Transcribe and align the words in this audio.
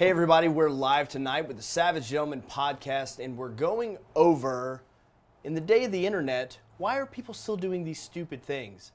Hey, 0.00 0.08
everybody, 0.08 0.48
we're 0.48 0.70
live 0.70 1.10
tonight 1.10 1.46
with 1.46 1.58
the 1.58 1.62
Savage 1.62 2.08
Gentleman 2.08 2.42
podcast, 2.48 3.22
and 3.22 3.36
we're 3.36 3.50
going 3.50 3.98
over, 4.16 4.80
in 5.44 5.52
the 5.52 5.60
day 5.60 5.84
of 5.84 5.92
the 5.92 6.06
internet, 6.06 6.56
why 6.78 6.96
are 6.96 7.04
people 7.04 7.34
still 7.34 7.58
doing 7.58 7.84
these 7.84 8.00
stupid 8.00 8.42
things? 8.42 8.92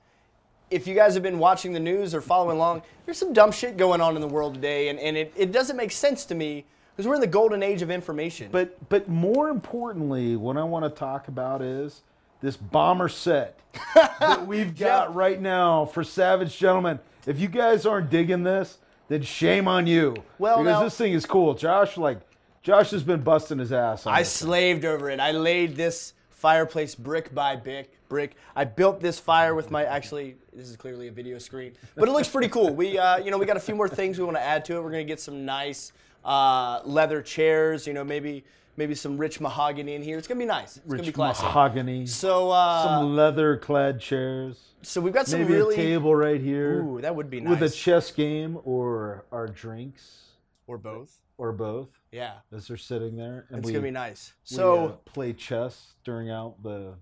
If 0.72 0.88
you 0.88 0.96
guys 0.96 1.14
have 1.14 1.22
been 1.22 1.38
watching 1.38 1.74
the 1.74 1.80
news 1.80 2.16
or 2.16 2.22
following 2.22 2.58
along, 2.58 2.82
there's 3.06 3.20
some 3.20 3.34
dumb 3.34 3.52
shit 3.52 3.78
going 3.78 4.02
on 4.02 4.16
in 4.16 4.22
the 4.22 4.28
world 4.28 4.56
today, 4.56 4.90
and, 4.90 4.98
and 4.98 5.16
it, 5.16 5.32
it 5.36 5.52
doesn't 5.52 5.78
make 5.78 5.92
sense 5.92 6.26
to 6.26 6.34
me 6.34 6.66
because 6.96 7.08
we're 7.08 7.14
in 7.14 7.22
the 7.22 7.28
golden 7.28 7.62
age 7.62 7.84
of 7.84 7.92
information. 7.92 8.50
But 8.52 8.90
but 8.90 9.08
more 9.08 9.50
importantly, 9.50 10.36
what 10.36 10.58
I 10.58 10.64
want 10.64 10.86
to 10.86 10.90
talk 10.90 11.28
about 11.28 11.62
is 11.62 12.02
this 12.42 12.58
bomber 12.58 13.10
set 13.10 13.60
that 13.94 14.48
we've 14.48 14.76
got 14.76 15.10
Jeff. 15.10 15.16
right 15.16 15.40
now 15.40 15.86
for 15.86 16.04
Savage 16.04 16.58
Gentlemen. 16.58 16.98
If 17.28 17.40
you 17.40 17.48
guys 17.48 17.86
aren't 17.86 18.10
digging 18.10 18.42
this, 18.42 18.80
then 19.08 19.22
shame 19.22 19.68
on 19.68 19.88
you. 19.88 20.16
Well, 20.40 20.58
because 20.64 20.80
now- 20.80 20.84
this 20.84 20.98
thing 20.98 21.14
is 21.14 21.26
cool. 21.26 21.54
Josh, 21.54 21.98
like, 21.98 22.20
Josh 22.64 22.92
has 22.92 23.04
been 23.04 23.22
busting 23.22 23.60
his 23.60 23.72
ass. 23.72 24.06
On 24.08 24.14
I 24.14 24.24
slaved 24.24 24.86
over 24.86 25.10
it. 25.10 25.20
I 25.20 25.32
laid 25.32 25.76
this 25.76 26.14
fireplace 26.30 26.96
brick 26.96 27.34
by 27.34 27.56
brick. 27.56 27.92
Brick. 28.08 28.36
I 28.56 28.66
built 28.66 29.02
this 29.02 29.20
fire 29.20 29.56
with 29.56 29.72
my. 29.72 29.84
Actually, 29.84 30.36
this 30.54 30.70
is 30.70 30.76
clearly 30.76 31.08
a 31.08 31.12
video 31.12 31.40
screen, 31.40 31.74
but 31.96 32.08
it 32.08 32.12
looks 32.12 32.28
pretty 32.30 32.50
cool. 32.50 32.72
We, 32.74 33.00
uh, 33.00 33.18
you 33.18 33.32
know, 33.32 33.38
we 33.40 33.48
got 33.48 33.58
a 33.58 33.60
few 33.60 33.74
more 33.76 33.90
things 33.90 34.20
we 34.20 34.26
want 34.26 34.38
to 34.38 34.44
add 34.44 34.64
to 34.66 34.76
it. 34.76 34.84
We're 34.84 34.92
gonna 34.92 35.04
get 35.04 35.20
some 35.20 35.44
nice 35.44 35.92
uh, 36.24 36.82
leather 36.86 37.24
chairs. 37.24 37.88
You 37.88 37.94
know, 37.94 38.04
maybe 38.04 38.44
maybe 38.78 38.94
some 38.94 39.18
rich 39.18 39.40
mahogany 39.42 39.96
in 39.96 40.04
here. 40.04 40.20
It's 40.20 40.28
gonna 40.28 40.40
be 40.40 40.46
nice. 40.46 40.78
It's 40.78 40.86
gonna 40.86 41.02
be 41.02 41.08
Rich 41.08 41.16
classy. 41.16 41.44
mahogany, 41.44 42.06
So, 42.06 42.52
uh, 42.52 42.84
some 42.84 43.16
leather-clad 43.16 44.00
chairs, 44.00 44.58
so 44.86 45.02
we've 45.02 45.14
got 45.14 45.28
some 45.28 45.42
maybe 45.42 45.54
really. 45.54 45.74
a 45.76 45.78
table 45.78 46.16
right 46.16 46.40
here 46.42 46.82
Ooh, 46.84 47.02
that 47.02 47.16
would 47.16 47.30
be 47.30 47.40
nice. 47.42 47.60
with 47.60 47.64
a 47.64 47.70
chess 47.74 48.12
game 48.12 48.58
or 48.64 49.26
our 49.32 49.48
drinks 49.48 50.22
or 50.68 50.78
both. 50.78 51.20
or 51.38 51.52
both 51.52 51.90
Yeah, 52.12 52.36
as 52.54 52.68
they're 52.68 52.78
sitting 52.78 53.16
there. 53.16 53.46
And 53.50 53.60
it's 53.60 53.66
we, 53.68 53.74
gonna 53.74 53.84
be 53.84 53.92
nice. 53.92 54.34
we, 54.50 54.56
So 54.56 54.86
uh, 54.86 54.92
play 55.12 55.34
chess 55.34 55.94
during 56.04 56.30
out 56.30 56.62
the 56.64 56.96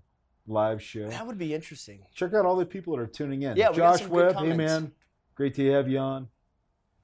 live 0.46 0.82
show. 0.82 1.08
that 1.08 1.26
would 1.26 1.38
be 1.38 1.54
interesting. 1.54 2.00
Check 2.14 2.34
out 2.34 2.44
all 2.44 2.56
the 2.56 2.66
people 2.66 2.96
that 2.96 3.02
are 3.02 3.06
tuning 3.06 3.42
in. 3.42 3.56
Yeah, 3.56 3.70
we 3.70 3.76
got 3.78 3.92
Josh 3.94 4.00
some 4.00 4.10
good 4.10 4.34
Webb, 4.34 4.44
hey 4.44 4.52
man, 4.56 4.92
great 5.34 5.54
to 5.54 5.72
have 5.72 5.88
you 5.88 5.98
on. 5.98 6.28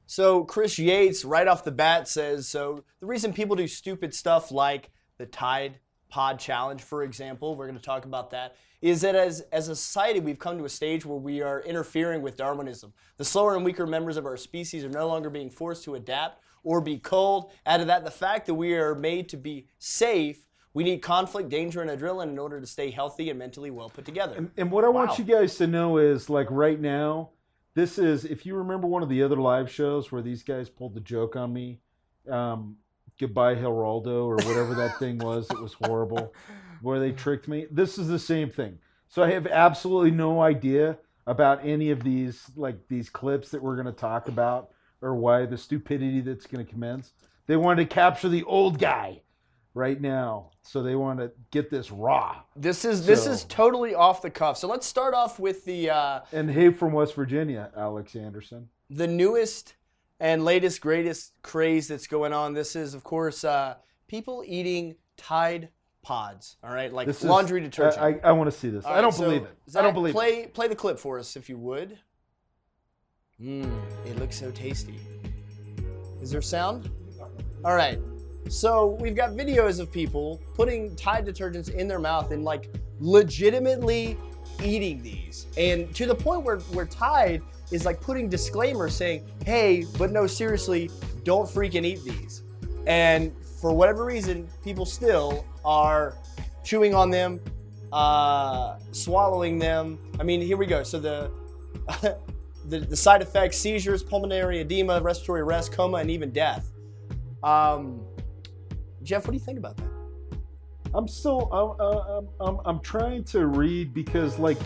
So 0.06 0.42
Chris 0.44 0.78
Yates, 0.78 1.24
right 1.24 1.46
off 1.46 1.62
the 1.62 1.70
bat, 1.70 2.08
says 2.08 2.48
so. 2.48 2.84
The 3.00 3.06
reason 3.06 3.32
people 3.32 3.54
do 3.56 3.68
stupid 3.68 4.12
stuff 4.14 4.50
like 4.50 4.90
the 5.18 5.26
Tide 5.26 5.78
Pod 6.08 6.38
Challenge, 6.40 6.82
for 6.82 7.04
example, 7.04 7.54
we're 7.54 7.66
going 7.66 7.78
to 7.78 7.84
talk 7.84 8.04
about 8.04 8.30
that, 8.32 8.56
is 8.80 9.02
that 9.02 9.14
as 9.14 9.40
as 9.52 9.68
a 9.68 9.76
society 9.76 10.20
we've 10.20 10.38
come 10.38 10.56
to 10.58 10.64
a 10.64 10.68
stage 10.68 11.04
where 11.04 11.18
we 11.18 11.42
are 11.42 11.60
interfering 11.60 12.22
with 12.22 12.36
Darwinism. 12.36 12.92
The 13.18 13.24
slower 13.24 13.54
and 13.54 13.64
weaker 13.64 13.86
members 13.86 14.16
of 14.16 14.26
our 14.26 14.36
species 14.36 14.84
are 14.84 14.88
no 14.88 15.06
longer 15.06 15.30
being 15.30 15.50
forced 15.50 15.84
to 15.84 15.94
adapt 15.94 16.42
or 16.62 16.80
be 16.80 16.98
culled. 16.98 17.52
Add 17.66 17.78
to 17.78 17.84
that 17.86 18.04
the 18.04 18.10
fact 18.10 18.46
that 18.46 18.54
we 18.54 18.74
are 18.74 18.94
made 18.94 19.28
to 19.30 19.36
be 19.36 19.66
safe. 19.78 20.46
We 20.72 20.84
need 20.84 20.98
conflict, 21.02 21.48
danger, 21.48 21.82
and 21.82 21.90
adrenaline 21.90 22.28
in 22.30 22.38
order 22.38 22.60
to 22.60 22.66
stay 22.66 22.90
healthy 22.90 23.28
and 23.28 23.38
mentally 23.38 23.70
well 23.70 23.90
put 23.90 24.04
together. 24.04 24.50
And 24.56 24.70
what 24.70 24.84
I 24.84 24.88
Wow. 24.88 25.06
want 25.06 25.18
you 25.18 25.24
guys 25.24 25.56
to 25.56 25.66
know 25.66 25.96
is 25.98 26.30
like 26.30 26.48
right 26.50 26.80
now, 26.80 27.30
this 27.74 27.98
is 27.98 28.24
if 28.24 28.46
you 28.46 28.54
remember 28.54 28.86
one 28.86 29.02
of 29.02 29.08
the 29.08 29.22
other 29.22 29.36
live 29.36 29.70
shows 29.70 30.12
where 30.12 30.22
these 30.22 30.42
guys 30.42 30.70
pulled 30.70 30.94
the 30.94 31.00
joke 31.00 31.34
on 31.34 31.52
me, 31.52 31.80
um, 32.30 32.76
goodbye 33.18 33.56
Geraldo 33.56 34.24
or 34.26 34.36
whatever 34.36 34.74
that 34.76 34.98
thing 34.98 35.18
was. 35.18 35.50
It 35.50 35.60
was 35.60 35.72
horrible, 35.74 36.32
where 36.82 36.98
they 36.98 37.12
tricked 37.12 37.48
me. 37.48 37.66
This 37.70 37.98
is 37.98 38.08
the 38.08 38.18
same 38.18 38.50
thing. 38.50 38.78
So 39.08 39.22
I 39.22 39.30
have 39.32 39.46
absolutely 39.46 40.10
no 40.12 40.40
idea 40.40 40.98
about 41.26 41.64
any 41.64 41.90
of 41.90 42.02
these 42.02 42.42
like 42.56 42.88
these 42.88 43.08
clips 43.10 43.50
that 43.50 43.62
we're 43.62 43.74
going 43.74 43.86
to 43.86 43.92
talk 43.92 44.28
about 44.28 44.70
or 45.02 45.14
why 45.14 45.46
the 45.46 45.58
stupidity 45.58 46.20
that's 46.20 46.46
going 46.46 46.64
to 46.64 46.70
commence. 46.70 47.12
They 47.46 47.56
wanted 47.56 47.88
to 47.88 47.94
capture 47.94 48.28
the 48.28 48.44
old 48.44 48.78
guy 48.78 49.22
right 49.74 50.00
now, 50.00 50.50
so 50.62 50.82
they 50.82 50.94
want 50.96 51.18
to 51.20 51.30
get 51.50 51.70
this 51.70 51.90
raw. 51.90 52.42
This 52.56 52.84
is 52.84 53.06
this 53.06 53.24
So- 53.24 53.30
is 53.32 53.44
totally 53.44 53.94
off 53.94 54.22
the 54.22 54.30
cuff. 54.30 54.56
So 54.58 54.68
let's 54.68 54.86
start 54.86 55.14
off 55.14 55.38
with 55.38 55.64
the. 55.64 55.90
Uh, 55.90 56.20
And 56.32 56.50
hey, 56.50 56.70
from 56.70 56.92
West 56.92 57.14
Virginia, 57.14 57.70
Alex 57.76 58.14
Anderson. 58.16 58.68
the 58.88 59.06
newest 59.06 59.74
and 60.18 60.44
latest, 60.44 60.80
greatest 60.80 61.32
craze 61.42 61.88
that's 61.88 62.06
going 62.06 62.32
on. 62.32 62.52
This 62.54 62.74
is, 62.76 62.92
of 62.94 63.02
course, 63.04 63.42
uh, 63.44 63.76
people 64.08 64.42
eating 64.46 64.96
Tide 65.16 65.68
Pods. 66.02 66.56
All 66.64 66.72
right, 66.72 66.92
like 66.92 67.06
This 67.06 67.22
laundry 67.22 67.60
is, 67.60 67.68
detergent. 67.68 68.02
I, 68.02 68.28
I, 68.28 68.32
want 68.32 68.50
to 68.50 68.56
see 68.56 68.70
this. 68.70 68.84
All 68.84 68.92
I 68.92 69.00
don't 69.00 69.16
believe 69.16 69.42
it. 69.42 69.76
I 69.76 69.82
don't 69.82 69.94
believe 69.94 70.14
it. 70.14 70.16
play, 70.16 70.46
Play 70.46 70.68
the 70.68 70.74
clip 70.74 70.98
for 70.98 71.18
us, 71.18 71.36
if 71.36 71.48
you 71.48 71.58
would. 71.58 71.98
Mmm, 73.40 73.70
it 74.06 74.18
looks 74.18 74.38
so 74.38 74.50
tasty. 74.50 74.98
Is 76.22 76.30
there 76.30 76.42
sound? 76.42 76.90
All 77.64 77.74
right. 77.74 77.98
So 78.48 78.98
we've 79.00 79.14
got 79.14 79.30
videos 79.30 79.80
of 79.80 79.92
people 79.92 80.40
putting 80.54 80.96
Tide 80.96 81.26
detergents 81.26 81.70
in 81.70 81.86
their 81.86 81.98
mouth 81.98 82.30
and 82.32 82.44
like 82.44 82.74
legitimately 82.98 84.16
eating 84.62 85.02
these, 85.02 85.46
and 85.56 85.94
to 85.94 86.06
the 86.06 86.14
point 86.14 86.42
where 86.42 86.58
where 86.58 86.86
Tide 86.86 87.42
is 87.70 87.84
like 87.84 88.00
putting 88.00 88.28
disclaimers 88.28 88.94
saying, 88.94 89.26
"Hey, 89.44 89.84
but 89.98 90.10
no, 90.10 90.26
seriously, 90.26 90.90
don't 91.24 91.48
freaking 91.48 91.84
eat 91.84 92.02
these." 92.02 92.42
And 92.86 93.32
for 93.60 93.72
whatever 93.72 94.04
reason, 94.04 94.48
people 94.64 94.86
still 94.86 95.44
are 95.64 96.16
chewing 96.64 96.94
on 96.94 97.10
them, 97.10 97.40
uh, 97.92 98.78
swallowing 98.92 99.58
them. 99.58 99.98
I 100.18 100.22
mean, 100.22 100.40
here 100.40 100.56
we 100.56 100.66
go. 100.66 100.82
So 100.82 100.98
the 100.98 101.30
the, 102.68 102.80
the 102.80 102.96
side 102.96 103.20
effects: 103.20 103.58
seizures, 103.58 104.02
pulmonary 104.02 104.60
edema, 104.60 105.00
respiratory 105.00 105.42
arrest, 105.42 105.72
coma, 105.72 105.98
and 105.98 106.10
even 106.10 106.30
death. 106.30 106.72
Um, 107.42 108.00
Jeff, 109.02 109.24
what 109.24 109.32
do 109.32 109.36
you 109.36 109.44
think 109.44 109.58
about 109.58 109.76
that? 109.76 109.90
I'm 110.94 111.06
still. 111.06 111.48
I'm, 111.52 111.80
I'm, 111.80 112.28
I'm, 112.40 112.66
I'm 112.66 112.80
trying 112.80 113.24
to 113.24 113.46
read 113.46 113.92
because, 113.92 114.38
like, 114.38 114.58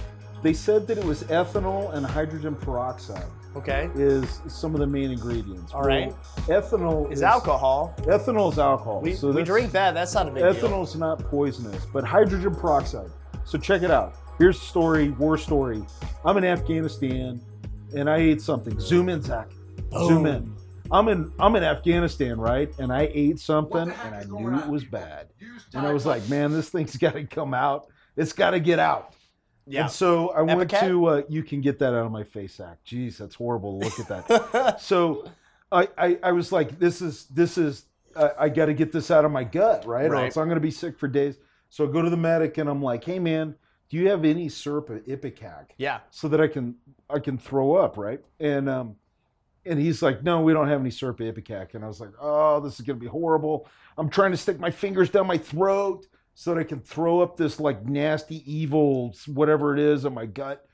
they 0.43 0.53
said 0.53 0.87
that 0.87 0.99
it 0.99 1.05
was 1.05 1.25
ethanol 1.25 1.93
and 1.95 2.07
hydrogen 2.07 2.55
peroxide 2.55 3.27
Okay, 3.57 3.89
is 3.95 4.41
some 4.49 4.75
of 4.75 4.81
the 4.81 4.87
main 4.87 5.13
ingredients. 5.13 5.73
All 5.73 5.83
right. 5.83 6.13
Ethanol 6.47 7.11
is 7.13 7.23
alcohol. 7.23 7.95
Ethanol 7.99 8.53
is 8.53 8.59
alcohol. 8.59 9.01
We, 9.01 9.15
so 9.15 9.31
we 9.31 9.45
drink 9.45 9.71
that. 9.73 9.95
That's 9.95 10.13
not 10.15 10.27
a 10.27 10.31
big 10.33 10.43
deal. 10.43 10.55
Ethanol's 10.55 10.97
not 10.97 11.21
poisonous, 11.21 11.87
but 11.87 12.05
hydrogen 12.05 12.55
peroxide. 12.55 13.11
So 13.45 13.59
check 13.59 13.83
it 13.83 13.91
out. 13.91 14.15
Here's 14.39 14.59
the 14.59 14.67
story, 14.67 15.11
war 15.11 15.39
story. 15.39 15.83
I'm 16.25 16.37
in 16.37 16.45
Afghanistan 16.45 17.41
and 17.97 18.11
I 18.11 18.17
ate 18.17 18.41
something. 18.41 18.79
Zoom 18.81 19.09
in, 19.09 19.23
Zach. 19.23 19.49
Zoom 19.93 20.27
in. 20.27 20.53
Oh. 20.91 20.99
I'm 20.99 21.09
in 21.09 21.33
I'm 21.39 21.57
in 21.57 21.63
Afghanistan, 21.63 22.39
right? 22.39 22.71
And 22.79 22.93
I 22.93 23.09
ate 23.13 23.39
something 23.39 23.91
and 23.91 24.15
I 24.15 24.25
knew 24.25 24.59
it 24.59 24.69
was 24.69 24.85
bad. 24.85 25.29
And 25.73 25.87
I 25.87 25.93
was 25.93 26.05
like, 26.05 26.29
man, 26.29 26.53
this 26.53 26.69
thing's 26.69 26.97
gotta 26.99 27.25
come 27.25 27.55
out. 27.55 27.89
It's 28.17 28.33
gotta 28.33 28.61
get 28.61 28.79
out. 28.79 29.14
Yeah. 29.67 29.83
And 29.83 29.91
so 29.91 30.31
I 30.31 30.43
went 30.43 30.61
Ipecac? 30.61 30.81
to 30.81 31.07
uh, 31.07 31.23
you 31.29 31.43
can 31.43 31.61
get 31.61 31.79
that 31.79 31.95
out 31.95 32.07
of 32.07 32.13
my 32.13 32.25
face, 32.25 32.61
act. 32.61 32.87
Jeez, 32.87 33.17
that's 33.17 33.35
horrible 33.35 33.79
look 33.79 33.99
at 33.99 34.09
that. 34.09 34.81
so 34.81 35.31
I, 35.73 35.89
I, 35.97 36.19
I 36.23 36.33
was 36.33 36.53
like, 36.53 36.79
this 36.79 37.01
is 37.01 37.27
this 37.27 37.57
is 37.57 37.87
I, 38.17 38.31
I 38.41 38.49
got 38.49 38.67
to 38.67 38.75
get 38.75 38.93
this 38.93 39.11
out 39.11 39.25
of 39.25 39.33
my 39.33 39.45
gut, 39.45 39.87
right? 39.87 40.11
Right. 40.11 40.27
else 40.27 40.37
I'm 40.37 40.47
going 40.47 40.57
to 40.57 40.61
be 40.61 40.71
sick 40.71 40.99
for 40.99 41.09
days. 41.09 41.39
So 41.71 41.89
I 41.89 41.91
go 41.91 42.03
to 42.03 42.11
the 42.11 42.17
medic 42.17 42.59
and 42.59 42.69
I'm 42.69 42.83
like, 42.83 43.05
hey 43.05 43.19
man, 43.19 43.55
do 43.89 43.97
you 43.97 44.09
have 44.11 44.25
any 44.25 44.49
syrup 44.49 44.91
of 44.91 45.05
Ipecac 45.07 45.71
yeah. 45.77 46.01
so 46.11 46.29
that 46.29 46.41
I 46.41 46.49
can 46.49 46.77
I 47.09 47.19
can 47.19 47.39
throw 47.39 47.75
up, 47.75 47.97
right? 47.97 48.21
And 48.41 48.69
um, 48.69 48.97
and 49.67 49.79
he's 49.79 50.03
like, 50.03 50.23
no, 50.23 50.43
we 50.43 50.53
don't 50.53 50.69
have 50.69 50.81
any 50.81 50.91
syrup 50.91 51.21
of 51.21 51.27
Ipecac. 51.35 51.75
And 51.75 51.85
I 51.85 51.89
was 51.89 52.01
like, 52.01 52.11
oh, 52.21 52.61
this 52.61 52.75
is 52.75 52.83
going 52.83 52.99
to 52.99 53.05
be 53.05 53.11
horrible. 53.11 53.67
I'm 53.97 54.11
trying 54.11 54.33
to 54.33 54.37
stick 54.37 54.61
my 54.61 54.71
fingers 54.71 55.11
down 55.11 55.27
my 55.27 55.39
throat 55.39 56.07
so 56.35 56.55
that 56.55 56.61
I 56.61 56.65
can 56.65 56.81
throw 56.81 57.21
up 57.21 57.37
this 57.37 57.61
like 57.61 57.85
nasty, 57.87 58.43
evil, 58.51 59.15
whatever 59.27 59.73
it 59.73 59.81
is 59.81 60.05
in 60.05 60.15
my 60.15 60.27
gut. 60.27 60.67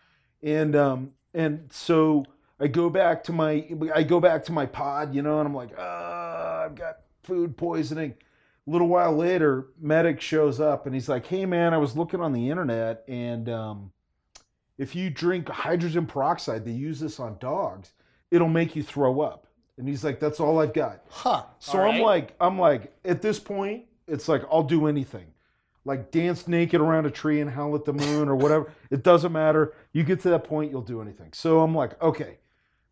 And 0.43 0.75
um, 0.75 1.13
and 1.35 1.71
so 1.71 2.25
I 2.59 2.67
go 2.67 2.91
back 2.91 3.25
to 3.25 3.33
my 3.33 3.69
I 3.95 4.03
go 4.03 4.21
back 4.21 4.45
to 4.45 4.53
my 4.53 4.67
pod, 4.67 5.15
you 5.15 5.23
know, 5.23 5.39
and 5.39 5.47
I'm 5.47 5.55
like, 5.55 5.71
ah, 5.79 6.65
I've 6.65 6.75
got 6.75 6.97
food 7.23 7.57
poisoning. 7.57 8.15
A 8.67 8.71
little 8.71 8.89
while 8.89 9.15
later, 9.17 9.69
medic 9.81 10.21
shows 10.21 10.61
up 10.61 10.87
and 10.87 10.95
he's 10.95 11.09
like, 11.09 11.27
hey 11.27 11.47
man, 11.47 11.75
I 11.75 11.79
was 11.79 11.97
looking 11.97 12.21
on 12.21 12.33
the 12.33 12.51
internet 12.51 13.03
and 13.09 13.49
um, 13.49 13.93
if 14.79 14.95
you 14.95 15.11
drink 15.11 15.49
hydrogen 15.49 16.07
peroxide, 16.07 16.65
they 16.65 16.71
use 16.71 17.01
this 17.01 17.21
on 17.21 17.37
dogs, 17.39 17.93
it'll 18.31 18.49
make 18.49 18.75
you 18.75 18.83
throw 18.83 19.21
up. 19.21 19.47
And 19.77 19.89
he's 19.89 20.05
like, 20.05 20.21
that's 20.21 20.41
all 20.41 20.61
I've 20.61 20.75
got. 20.75 21.05
Huh. 21.09 21.45
So 21.59 21.81
I'm 21.81 22.01
like, 22.01 22.35
I'm 22.41 22.59
like, 22.59 22.95
at 23.05 23.23
this 23.23 23.39
point, 23.39 23.85
it's 24.07 24.29
like 24.29 24.43
I'll 24.51 24.63
do 24.63 24.87
anything. 24.87 25.27
Like 25.91 26.13
dance 26.13 26.47
naked 26.47 26.81
around 26.81 27.07
a 27.07 27.11
tree 27.11 27.41
and 27.41 27.51
howl 27.51 27.75
at 27.75 27.85
the 27.85 27.93
moon 27.93 28.29
or 28.29 28.37
whatever. 28.37 28.73
it 28.91 29.03
doesn't 29.03 29.33
matter. 29.33 29.75
You 29.93 30.05
get 30.05 30.21
to 30.23 30.31
that 30.31 30.45
point, 30.45 30.71
you'll 30.71 30.83
do 30.83 31.03
anything. 31.03 31.33
So 31.33 31.61
I'm 31.63 31.75
like, 31.75 32.01
okay. 32.01 32.39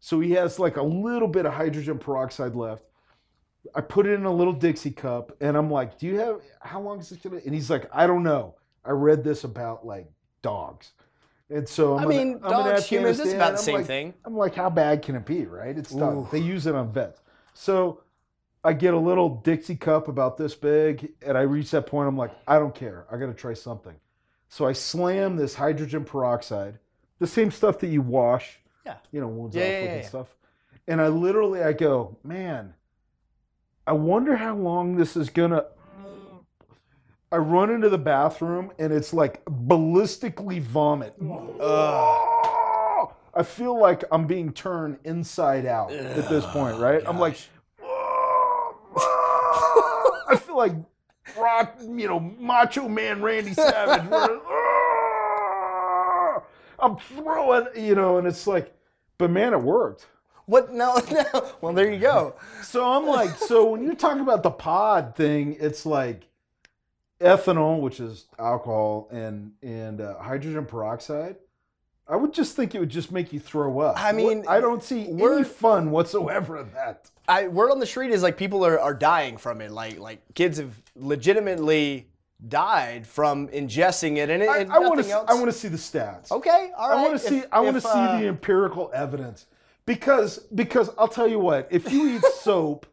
So 0.01 0.19
he 0.19 0.33
has 0.33 0.59
like 0.59 0.79
a 0.79 0.83
little 0.83 1.29
bit 1.29 1.47
of 1.47 1.53
hydrogen 1.53 1.97
peroxide 2.01 2.57
left. 2.57 2.83
I 3.77 3.83
put 3.83 4.07
it 4.07 4.15
in 4.15 4.25
a 4.25 4.33
little 4.33 4.53
Dixie 4.53 4.91
cup 4.91 5.31
and 5.41 5.57
I'm 5.57 5.71
like, 5.71 5.97
do 5.97 6.07
you 6.09 6.19
have 6.19 6.41
how 6.61 6.81
long 6.81 6.99
is 6.99 7.11
this 7.11 7.19
gonna? 7.21 7.41
And 7.47 7.55
he's 7.55 7.71
like, 7.71 7.89
I 7.93 8.09
don't 8.09 8.25
know. 8.25 8.57
I 8.85 8.91
read 8.91 9.23
this 9.23 9.45
about 9.45 9.87
like 9.87 10.11
dogs. 10.43 10.91
And 11.51 11.69
so 11.69 11.97
I'm 11.97 12.01
I 12.01 12.03
in- 12.03 12.09
mean, 12.09 12.41
I'm 12.43 12.51
dogs, 12.51 12.87
humans, 12.87 13.21
it's 13.21 13.29
Afghanistan, 13.33 13.37
about 13.37 13.53
the 13.53 13.59
I'm 13.59 13.65
same 13.65 13.75
like, 13.77 13.87
thing. 13.87 14.15
I'm 14.25 14.37
like, 14.37 14.55
how 14.57 14.71
bad 14.71 15.03
can 15.03 15.15
it 15.15 15.25
be, 15.25 15.47
right? 15.47 15.79
It's 15.79 15.93
done. 15.93 16.27
They 16.33 16.41
use 16.41 16.67
it 16.67 16.75
on 16.75 16.93
vets. 16.93 17.21
So 17.55 18.03
I 18.69 18.75
get 18.75 18.93
a 18.93 18.99
little 18.99 19.31
Dixie 19.31 19.77
cup 19.77 20.09
about 20.09 20.37
this 20.37 20.55
big, 20.55 21.15
and 21.23 21.39
I 21.39 21.41
reach 21.41 21.71
that 21.71 21.87
point. 21.87 22.07
I'm 22.07 22.19
like, 22.19 22.33
I 22.47 22.59
don't 22.59 22.75
care. 22.75 23.07
I 23.11 23.17
got 23.17 23.29
to 23.29 23.33
try 23.33 23.55
something. 23.55 23.95
So 24.51 24.67
I 24.67 24.75
slam 24.75 25.37
this 25.37 25.55
hydrogen 25.55 26.05
peroxide, 26.05 26.79
the 27.19 27.27
same 27.27 27.51
stuff 27.51 27.79
that 27.79 27.87
you 27.87 28.03
wash, 28.03 28.59
Yeah. 28.85 28.97
you 29.11 29.23
know, 29.23 29.29
wounds 29.29 29.57
Yeah, 29.57 29.63
off 29.63 29.69
yeah, 29.73 29.85
yeah, 29.85 29.91
and 29.93 30.05
stuff. 30.05 30.37
And 30.87 31.01
I 31.01 31.09
literally, 31.09 31.63
I 31.63 31.73
go, 31.73 32.19
man, 32.23 32.75
I 33.87 33.93
wonder 33.93 34.37
how 34.37 34.55
long 34.55 34.97
this 34.97 35.17
is 35.17 35.31
gonna. 35.31 35.65
I 37.33 37.39
run 37.39 37.71
into 37.71 37.89
the 37.89 37.97
bathroom 37.97 38.71
and 38.79 38.93
it's 38.93 39.15
like 39.15 39.43
ballistically 39.47 40.61
vomit. 40.61 41.15
I 41.63 43.43
feel 43.45 43.81
like 43.81 44.05
I'm 44.13 44.27
being 44.27 44.53
turned 44.53 44.99
inside 45.05 45.65
out 45.65 45.91
at 45.91 46.29
this 46.29 46.45
point, 46.45 46.79
right? 46.79 47.03
I'm 47.07 47.19
like, 47.19 47.39
I 50.31 50.37
feel 50.45 50.48
like 50.59 50.73
rock, 51.39 51.77
you 51.81 52.07
know, 52.09 52.21
macho 52.21 52.89
man 52.89 53.23
Randy 53.23 53.55
Savage. 53.55 54.03
I'm 56.81 56.97
throwing, 56.97 57.67
you 57.77 57.95
know, 57.95 58.19
and 58.19 58.27
it's 58.27 58.47
like, 58.47 58.73
but 59.19 59.31
man, 59.31 59.53
it 59.53 59.61
worked. 59.61 60.07
What? 60.47 60.73
No, 60.73 61.01
no. 61.11 61.51
Well, 61.61 61.73
there 61.73 61.91
you 61.93 61.99
go. 61.99 62.35
So 62.63 62.85
I'm 62.85 63.07
like, 63.07 63.31
so 63.37 63.71
when 63.71 63.83
you 63.83 63.95
talk 63.95 64.19
about 64.21 64.43
the 64.43 64.51
pod 64.51 65.17
thing, 65.17 65.57
it's 65.61 65.85
like 65.85 66.29
ethanol, 67.21 67.81
which 67.81 68.01
is 68.01 68.27
alcohol, 68.39 69.09
and 69.11 69.53
and 69.63 70.01
uh, 70.01 70.19
hydrogen 70.19 70.65
peroxide. 70.67 71.37
I 72.09 72.17
would 72.17 72.33
just 72.33 72.57
think 72.57 72.75
it 72.75 72.81
would 72.81 72.89
just 72.89 73.13
make 73.13 73.33
you 73.35 73.41
throw 73.41 73.81
up. 73.81 74.03
I 74.03 74.13
mean, 74.13 74.39
What- 74.39 74.49
I 74.49 74.61
don't 74.61 74.83
see 74.83 75.07
any 75.09 75.45
fun 75.45 75.91
whatsoever 75.91 76.59
in 76.59 76.73
that. 76.73 77.11
I 77.29 77.49
word 77.49 77.71
on 77.71 77.79
the 77.79 77.87
street 77.87 78.11
is 78.11 78.23
like 78.23 78.37
people 78.37 78.65
are, 78.65 78.79
are 78.81 78.95
dying 78.95 79.37
from 79.37 79.61
it. 79.61 79.71
Like 79.71 79.99
like 79.99 80.21
kids 80.35 80.59
have 80.59 80.73
legitimately 80.97 82.09
died 82.49 83.07
from 83.07 83.49
ingesting 83.49 84.17
it, 84.17 84.31
and, 84.31 84.43
it, 84.43 84.49
I, 84.49 84.59
and 84.59 84.73
I 84.73 84.79
want 84.79 84.97
nothing 84.97 85.13
to. 85.13 85.25
I 85.31 85.35
want 85.35 85.47
to 85.47 85.53
see 85.53 85.69
the 85.69 85.77
stats. 85.77 86.31
Okay, 86.31 86.71
all 86.77 86.89
right. 86.91 86.99
I 86.99 87.03
want 87.03 87.13
to 87.15 87.19
see. 87.19 87.43
I 87.53 87.61
want 87.61 87.75
to 87.77 87.81
see 87.81 87.89
uh, 87.91 88.19
the 88.21 88.27
empirical 88.29 88.91
evidence 88.95 89.47
because 89.87 90.39
because 90.55 90.91
I'll 90.99 91.09
tell 91.09 91.29
you 91.29 91.39
what. 91.39 91.69
If 91.71 91.93
you 91.93 92.09
eat 92.17 92.23
soap, 92.41 92.87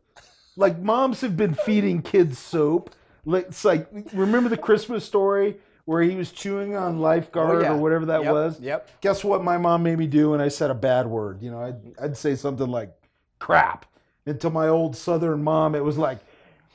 like 0.56 0.80
moms 0.80 1.22
have 1.22 1.38
been 1.38 1.54
feeding 1.54 2.02
kids 2.02 2.38
soap. 2.40 2.94
Like 3.26 3.48
it's 3.48 3.66
like 3.66 3.88
remember 4.14 4.50
the 4.50 4.58
Christmas 4.58 5.06
story 5.06 5.58
where 5.86 6.02
he 6.02 6.16
was 6.16 6.32
chewing 6.32 6.76
on 6.76 7.00
lifeguard 7.00 7.58
Oh, 7.58 7.62
yeah. 7.62 7.74
or 7.74 7.78
whatever 7.78 8.06
that 8.08 8.24
Yep, 8.24 8.34
was. 8.34 8.60
yep. 8.60 8.90
Guess 9.02 9.24
what? 9.24 9.44
My 9.44 9.58
mom 9.60 9.84
made 9.84 10.00
me 10.00 10.08
do, 10.08 10.34
and 10.34 10.42
I 10.42 10.48
said 10.48 10.72
a 10.72 10.76
bad 10.76 11.06
word. 11.06 11.42
You 11.44 11.52
know, 11.52 11.62
I'd, 11.62 11.76
I'd 12.02 12.18
say 12.18 12.36
something 12.36 12.68
like 12.68 12.92
crap. 13.40 13.86
And 14.26 14.40
to 14.42 14.50
my 14.50 14.68
old 14.68 14.96
Southern 14.96 15.44
mom, 15.44 15.76
it 15.76 15.84
was 15.84 15.98
like. 15.98 16.20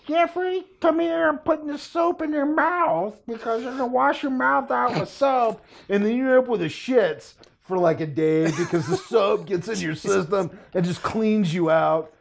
Jeffrey, 0.07 0.65
come 0.81 0.99
here. 0.99 1.29
I'm 1.29 1.39
putting 1.39 1.67
the 1.67 1.79
soap 1.79 2.23
in 2.23 2.33
your 2.33 2.47
mouth 2.47 3.17
because 3.27 3.63
you're 3.63 3.71
gonna 3.73 3.87
wash 3.87 4.23
your 4.23 4.33
mouth 4.33 4.71
out 4.71 4.99
with 4.99 5.09
soap, 5.09 5.65
and 5.89 6.05
then 6.05 6.17
you're 6.17 6.39
up 6.39 6.49
with 6.49 6.61
the 6.61 6.67
shits 6.67 7.35
for 7.61 7.79
like 7.79 8.01
a 8.01 8.07
day 8.07 8.51
because 8.51 8.87
the 8.89 8.97
soap 8.97 9.47
gets 9.47 9.69
in 9.69 9.79
your 9.79 9.95
system 9.95 10.59
and 10.75 10.85
just 10.85 11.03
cleans 11.03 11.55
you 11.55 11.71
out. 11.71 12.13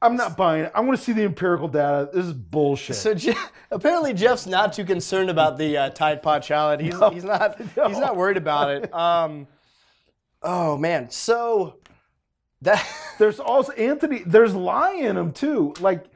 I'm 0.00 0.16
not 0.16 0.36
buying 0.36 0.64
it. 0.64 0.72
I 0.74 0.80
want 0.80 0.96
to 0.98 1.04
see 1.04 1.12
the 1.12 1.24
empirical 1.24 1.68
data. 1.68 2.08
This 2.12 2.26
is 2.26 2.32
bullshit. 2.32 2.96
So 2.96 3.14
Je- 3.14 3.34
apparently 3.70 4.14
Jeff's 4.14 4.46
not 4.46 4.72
too 4.72 4.84
concerned 4.84 5.28
about 5.28 5.58
the 5.58 5.76
uh, 5.76 5.90
Tide 5.90 6.22
Pod 6.22 6.42
challenge. 6.42 6.82
He's, 6.82 6.98
he's 7.12 7.24
not 7.24 7.58
no. 7.76 7.88
he's 7.88 7.98
not 7.98 8.16
worried 8.16 8.36
about 8.36 8.70
it. 8.70 8.94
Um, 8.94 9.48
oh 10.42 10.78
man, 10.78 11.10
so 11.10 11.77
that 12.62 12.86
there's 13.18 13.40
also 13.40 13.72
Anthony. 13.72 14.22
There's 14.26 14.54
lye 14.54 14.94
in 14.94 15.16
him 15.16 15.32
too. 15.32 15.74
Like, 15.80 16.06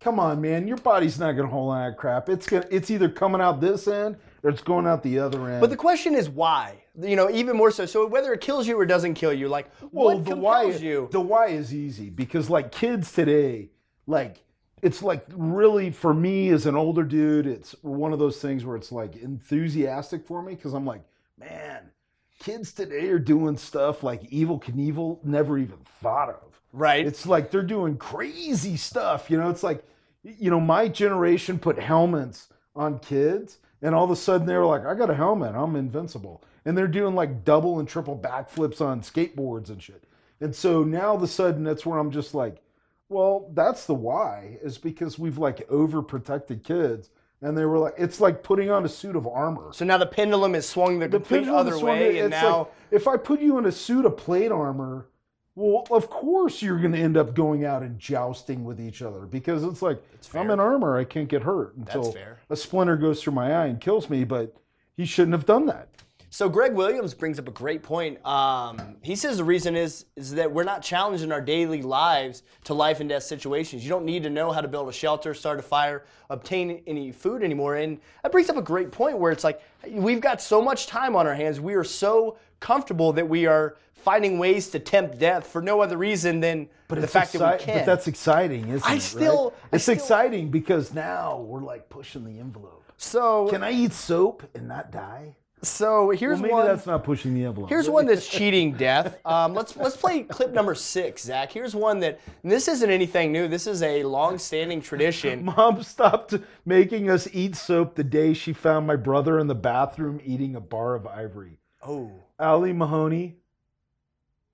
come 0.00 0.18
on, 0.20 0.40
man. 0.40 0.66
Your 0.68 0.76
body's 0.78 1.18
not 1.18 1.32
gonna 1.32 1.48
hold 1.48 1.72
on 1.72 1.90
that 1.90 1.96
crap. 1.98 2.28
It's 2.28 2.46
gonna. 2.46 2.66
It's 2.70 2.90
either 2.90 3.08
coming 3.08 3.40
out 3.40 3.60
this 3.60 3.88
end 3.88 4.16
or 4.42 4.50
it's 4.50 4.62
going 4.62 4.86
out 4.86 5.02
the 5.02 5.18
other 5.18 5.48
end. 5.48 5.60
but 5.60 5.70
the 5.70 5.76
question 5.76 6.14
is 6.14 6.28
why? 6.28 6.82
You 7.00 7.16
know, 7.16 7.30
even 7.30 7.56
more 7.56 7.70
so. 7.70 7.86
So 7.86 8.06
whether 8.06 8.32
it 8.32 8.40
kills 8.40 8.66
you 8.66 8.78
or 8.78 8.86
doesn't 8.86 9.14
kill 9.14 9.32
you, 9.32 9.48
like 9.48 9.70
Well, 9.92 10.16
what 10.16 10.24
the 10.24 10.36
why 10.36 10.64
you? 10.64 11.08
the 11.10 11.20
why 11.20 11.46
is 11.48 11.74
easy 11.74 12.10
because 12.10 12.48
like 12.50 12.72
kids 12.72 13.12
today, 13.12 13.70
like 14.06 14.44
it's 14.82 15.02
like 15.02 15.24
really 15.30 15.90
for 15.90 16.14
me 16.14 16.50
as 16.50 16.66
an 16.66 16.76
older 16.76 17.02
dude, 17.02 17.46
it's 17.46 17.74
one 17.82 18.12
of 18.12 18.18
those 18.20 18.40
things 18.40 18.64
where 18.64 18.76
it's 18.76 18.92
like 18.92 19.16
enthusiastic 19.16 20.24
for 20.26 20.40
me 20.42 20.54
because 20.54 20.72
I'm 20.74 20.86
like, 20.86 21.02
man, 21.38 21.90
kids 22.38 22.72
today 22.72 23.08
are 23.08 23.18
doing 23.18 23.56
stuff 23.56 24.02
like 24.02 24.22
Evel 24.30 24.62
Knievel 24.62 25.24
never 25.24 25.58
even 25.58 25.78
thought 26.00 26.28
of. 26.30 26.60
right. 26.72 27.06
It's 27.06 27.26
like 27.26 27.50
they're 27.50 27.62
doing 27.62 27.96
crazy 27.96 28.76
stuff. 28.76 29.30
You 29.30 29.38
know, 29.38 29.50
it's 29.50 29.62
like, 29.62 29.84
you 30.22 30.50
know, 30.50 30.60
my 30.60 30.88
generation 30.88 31.58
put 31.58 31.78
helmets 31.78 32.48
on 32.74 32.98
kids, 32.98 33.58
and 33.82 33.94
all 33.94 34.04
of 34.04 34.10
a 34.10 34.16
sudden 34.16 34.46
they 34.46 34.56
were 34.56 34.66
like, 34.66 34.84
I 34.84 34.94
got 34.94 35.10
a 35.10 35.14
helmet, 35.14 35.54
I'm 35.54 35.76
invincible. 35.76 36.42
And 36.64 36.76
they're 36.76 36.86
doing 36.88 37.14
like 37.14 37.44
double 37.44 37.78
and 37.78 37.88
triple 37.88 38.18
backflips 38.18 38.80
on 38.80 39.00
skateboards 39.00 39.70
and 39.70 39.82
shit. 39.82 40.04
And 40.40 40.54
so 40.54 40.82
now 40.84 41.10
all 41.10 41.16
of 41.16 41.22
a 41.22 41.28
sudden 41.28 41.64
that's 41.64 41.86
where 41.86 41.98
I'm 41.98 42.10
just 42.10 42.34
like, 42.34 42.62
well, 43.08 43.50
that's 43.54 43.86
the 43.86 43.94
why, 43.94 44.58
is 44.62 44.76
because 44.76 45.18
we've 45.18 45.38
like 45.38 45.66
overprotected 45.68 46.62
kids. 46.62 47.10
And 47.40 47.56
they 47.56 47.64
were 47.64 47.78
like, 47.78 47.94
it's 47.96 48.20
like 48.20 48.42
putting 48.42 48.70
on 48.70 48.84
a 48.84 48.88
suit 48.88 49.14
of 49.14 49.26
armor. 49.26 49.72
so 49.72 49.84
now 49.84 49.96
the 49.96 50.06
pendulum 50.06 50.54
is 50.56 50.68
swung 50.68 50.98
the, 50.98 51.08
complete 51.08 51.46
other 51.48 51.78
way, 51.78 52.18
and 52.18 52.30
now 52.30 52.58
like, 52.58 52.68
if 52.90 53.06
I 53.06 53.16
put 53.16 53.40
you 53.40 53.58
in 53.58 53.66
a 53.66 53.72
suit 53.72 54.04
of 54.04 54.16
plate 54.16 54.50
armor, 54.50 55.06
well, 55.54 55.86
of 55.90 56.08
course 56.10 56.62
you're 56.62 56.78
going 56.78 56.92
to 56.92 56.98
end 56.98 57.16
up 57.16 57.34
going 57.34 57.64
out 57.64 57.82
and 57.82 57.98
jousting 57.98 58.64
with 58.64 58.80
each 58.80 59.02
other 59.02 59.20
because 59.20 59.64
it's 59.64 59.82
like 59.82 60.00
I'm 60.34 60.50
in 60.50 60.60
armor, 60.60 60.96
I 60.96 61.04
can't 61.04 61.28
get 61.28 61.42
hurt 61.42 61.76
until 61.76 62.14
a 62.50 62.56
splinter 62.56 62.96
goes 62.96 63.22
through 63.22 63.34
my 63.34 63.52
eye 63.52 63.66
and 63.66 63.80
kills 63.80 64.08
me. 64.08 64.24
But 64.24 64.56
he 64.96 65.04
shouldn't 65.04 65.32
have 65.34 65.46
done 65.46 65.66
that. 65.66 65.88
So 66.30 66.48
Greg 66.48 66.74
Williams 66.74 67.14
brings 67.14 67.38
up 67.38 67.48
a 67.48 67.52
great 67.52 67.82
point. 67.82 68.24
Um, 68.26 68.96
he 69.02 69.16
says 69.16 69.38
the 69.38 69.44
reason 69.44 69.74
is 69.76 70.04
is 70.14 70.32
that 70.34 70.52
we're 70.52 70.64
not 70.64 70.82
challenged 70.82 71.24
in 71.24 71.32
our 71.32 71.40
daily 71.40 71.80
lives 71.82 72.42
to 72.64 72.74
life 72.74 73.00
and 73.00 73.08
death 73.08 73.22
situations. 73.22 73.82
You 73.82 73.88
don't 73.88 74.04
need 74.04 74.22
to 74.24 74.30
know 74.30 74.52
how 74.52 74.60
to 74.60 74.68
build 74.68 74.88
a 74.88 74.92
shelter, 74.92 75.32
start 75.32 75.58
a 75.58 75.62
fire, 75.62 76.04
obtain 76.28 76.82
any 76.86 77.12
food 77.12 77.42
anymore. 77.42 77.76
And 77.76 77.98
that 78.22 78.30
brings 78.32 78.50
up 78.50 78.56
a 78.56 78.62
great 78.62 78.92
point 78.92 79.18
where 79.18 79.32
it's 79.32 79.42
like 79.44 79.62
we've 79.88 80.20
got 80.20 80.42
so 80.42 80.60
much 80.60 80.86
time 80.86 81.16
on 81.16 81.26
our 81.26 81.34
hands. 81.34 81.60
We 81.60 81.74
are 81.74 81.84
so 81.84 82.36
comfortable 82.60 83.12
that 83.14 83.28
we 83.28 83.46
are 83.46 83.76
finding 83.94 84.38
ways 84.38 84.68
to 84.70 84.78
tempt 84.78 85.18
death 85.18 85.46
for 85.46 85.62
no 85.62 85.80
other 85.80 85.96
reason 85.96 86.40
than 86.40 86.68
the 86.88 87.02
it's 87.02 87.12
fact 87.12 87.32
that 87.32 87.58
we 87.58 87.64
can. 87.64 87.78
But 87.78 87.86
that's 87.86 88.06
exciting, 88.06 88.68
isn't 88.68 88.86
I 88.86 88.92
it? 88.92 88.94
right? 88.94 89.02
still- 89.02 89.54
I 89.72 89.76
it's 89.76 89.84
still- 89.84 89.94
exciting 89.94 90.50
because 90.50 90.92
now 90.92 91.38
we're 91.40 91.62
like 91.62 91.88
pushing 91.88 92.24
the 92.24 92.38
envelope. 92.38 92.84
so 92.96 93.48
Can 93.48 93.62
I 93.62 93.72
eat 93.72 93.92
soap 93.92 94.42
and 94.54 94.68
not 94.68 94.92
die? 94.92 95.36
So 95.62 96.10
here's 96.10 96.34
Well, 96.40 96.42
maybe 96.42 96.52
one. 96.54 96.66
that's 96.66 96.86
not 96.86 97.04
pushing 97.04 97.34
the 97.34 97.44
envelope. 97.44 97.68
Here's 97.68 97.88
one 97.88 98.06
that's 98.06 98.28
cheating 98.28 98.72
death. 98.72 99.18
Um, 99.24 99.54
let's 99.54 99.76
let's 99.76 99.96
play 99.96 100.22
clip 100.22 100.52
number 100.52 100.74
six, 100.74 101.22
Zach. 101.22 101.50
Here's 101.52 101.74
one 101.74 102.00
that 102.00 102.20
this 102.44 102.68
isn't 102.68 102.90
anything 102.90 103.32
new. 103.32 103.48
This 103.48 103.66
is 103.66 103.82
a 103.82 104.02
long-standing 104.04 104.80
tradition. 104.82 105.44
Mom 105.56 105.82
stopped 105.82 106.34
making 106.64 107.10
us 107.10 107.28
eat 107.32 107.56
soap 107.56 107.94
the 107.96 108.04
day 108.04 108.34
she 108.34 108.52
found 108.52 108.86
my 108.86 108.96
brother 108.96 109.38
in 109.38 109.46
the 109.46 109.54
bathroom 109.54 110.20
eating 110.24 110.54
a 110.56 110.60
bar 110.60 110.94
of 110.94 111.06
ivory. 111.06 111.58
Oh, 111.86 112.12
Ali 112.38 112.72
Mahoney, 112.72 113.36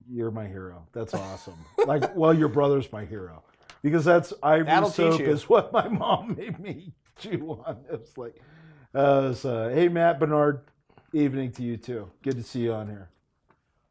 you're 0.07 0.31
my 0.31 0.47
hero. 0.47 0.87
That's 0.93 1.13
awesome. 1.13 1.57
like, 1.85 2.15
well, 2.15 2.33
your 2.33 2.49
brother's 2.49 2.91
my 2.91 3.05
hero 3.05 3.43
because 3.81 4.05
that's 4.05 4.33
ivory 4.41 4.65
That'll 4.65 4.89
soap 4.89 5.21
is 5.21 5.47
what 5.47 5.71
my 5.71 5.87
mom 5.87 6.35
made 6.37 6.59
me 6.59 6.93
chew 7.19 7.61
on. 7.65 7.77
It's 7.91 8.17
like, 8.17 8.41
uh, 8.93 9.33
so, 9.33 9.69
hey 9.73 9.87
Matt 9.89 10.19
Bernard, 10.19 10.61
evening 11.15 11.51
to 11.53 11.63
you 11.63 11.77
too. 11.77 12.09
Good 12.23 12.35
to 12.35 12.43
see 12.43 12.59
you 12.61 12.73
on 12.73 12.87
here. 12.87 13.09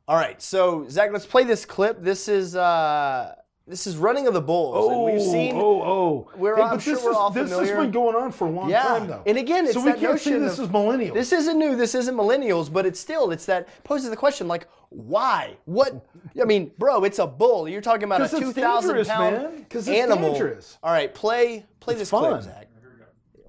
all 0.07 0.17
right. 0.17 0.41
So 0.43 0.87
Zach, 0.89 1.11
let's 1.13 1.27
play 1.27 1.45
this 1.45 1.65
clip. 1.65 2.01
This 2.03 2.29
is 2.29 2.55
uh, 2.55 3.35
this 3.67 3.87
is 3.87 3.97
running 3.97 4.27
of 4.27 4.35
the 4.35 4.43
bulls, 4.43 4.91
and 4.93 5.05
we've 5.05 5.23
seen. 5.23 5.55
oh, 5.57 5.83
oh. 5.83 6.31
we're- 6.37 6.57
Hey, 6.57 6.63
I'm 6.69 6.79
sure 6.79 6.95
this 6.97 7.03
we're 7.05 7.13
is, 7.13 7.17
all 7.17 7.31
This 7.31 7.51
has 7.51 7.71
been 7.71 7.91
going 7.91 8.15
on 8.15 8.31
for 8.31 8.47
a 8.47 8.51
long 8.51 8.69
Yeah, 8.69 8.83
time, 8.83 9.07
though. 9.07 9.23
and 9.27 9.39
again, 9.39 9.65
it's 9.65 9.73
so 9.73 9.81
we 9.83 9.93
that 9.93 10.01
can't 10.01 10.21
say 10.21 10.39
this 10.39 10.59
of- 10.59 10.67
is 10.67 10.71
millennial. 10.71 11.15
This 11.15 11.33
isn't 11.33 11.59
new. 11.59 11.75
This 11.75 11.95
isn't 11.95 12.15
millennials, 12.15 12.71
but 12.71 12.85
it's 12.85 13.01
still 13.01 13.31
it's 13.31 13.47
that 13.47 13.69
poses 13.85 14.11
the 14.11 14.17
question 14.17 14.47
like 14.49 14.67
why? 14.91 15.57
What? 15.65 16.07
I 16.41 16.45
mean, 16.45 16.71
bro, 16.79 17.03
it's 17.05 17.19
a 17.19 17.27
bull. 17.27 17.69
You're 17.69 17.81
talking 17.81 18.05
about 18.05 18.21
a 18.21 18.29
two 18.29 18.53
thousand 18.53 19.05
pound 19.07 19.37
man. 19.37 19.89
animal. 19.89 20.31
dangerous. 20.33 20.79
All 20.83 20.93
right, 20.93 21.13
play 21.13 21.65
play 21.81 21.95
It's 21.95 22.03
this 22.03 22.11
fun. 22.11 22.31
clip, 22.31 22.43
Zach. 22.43 22.69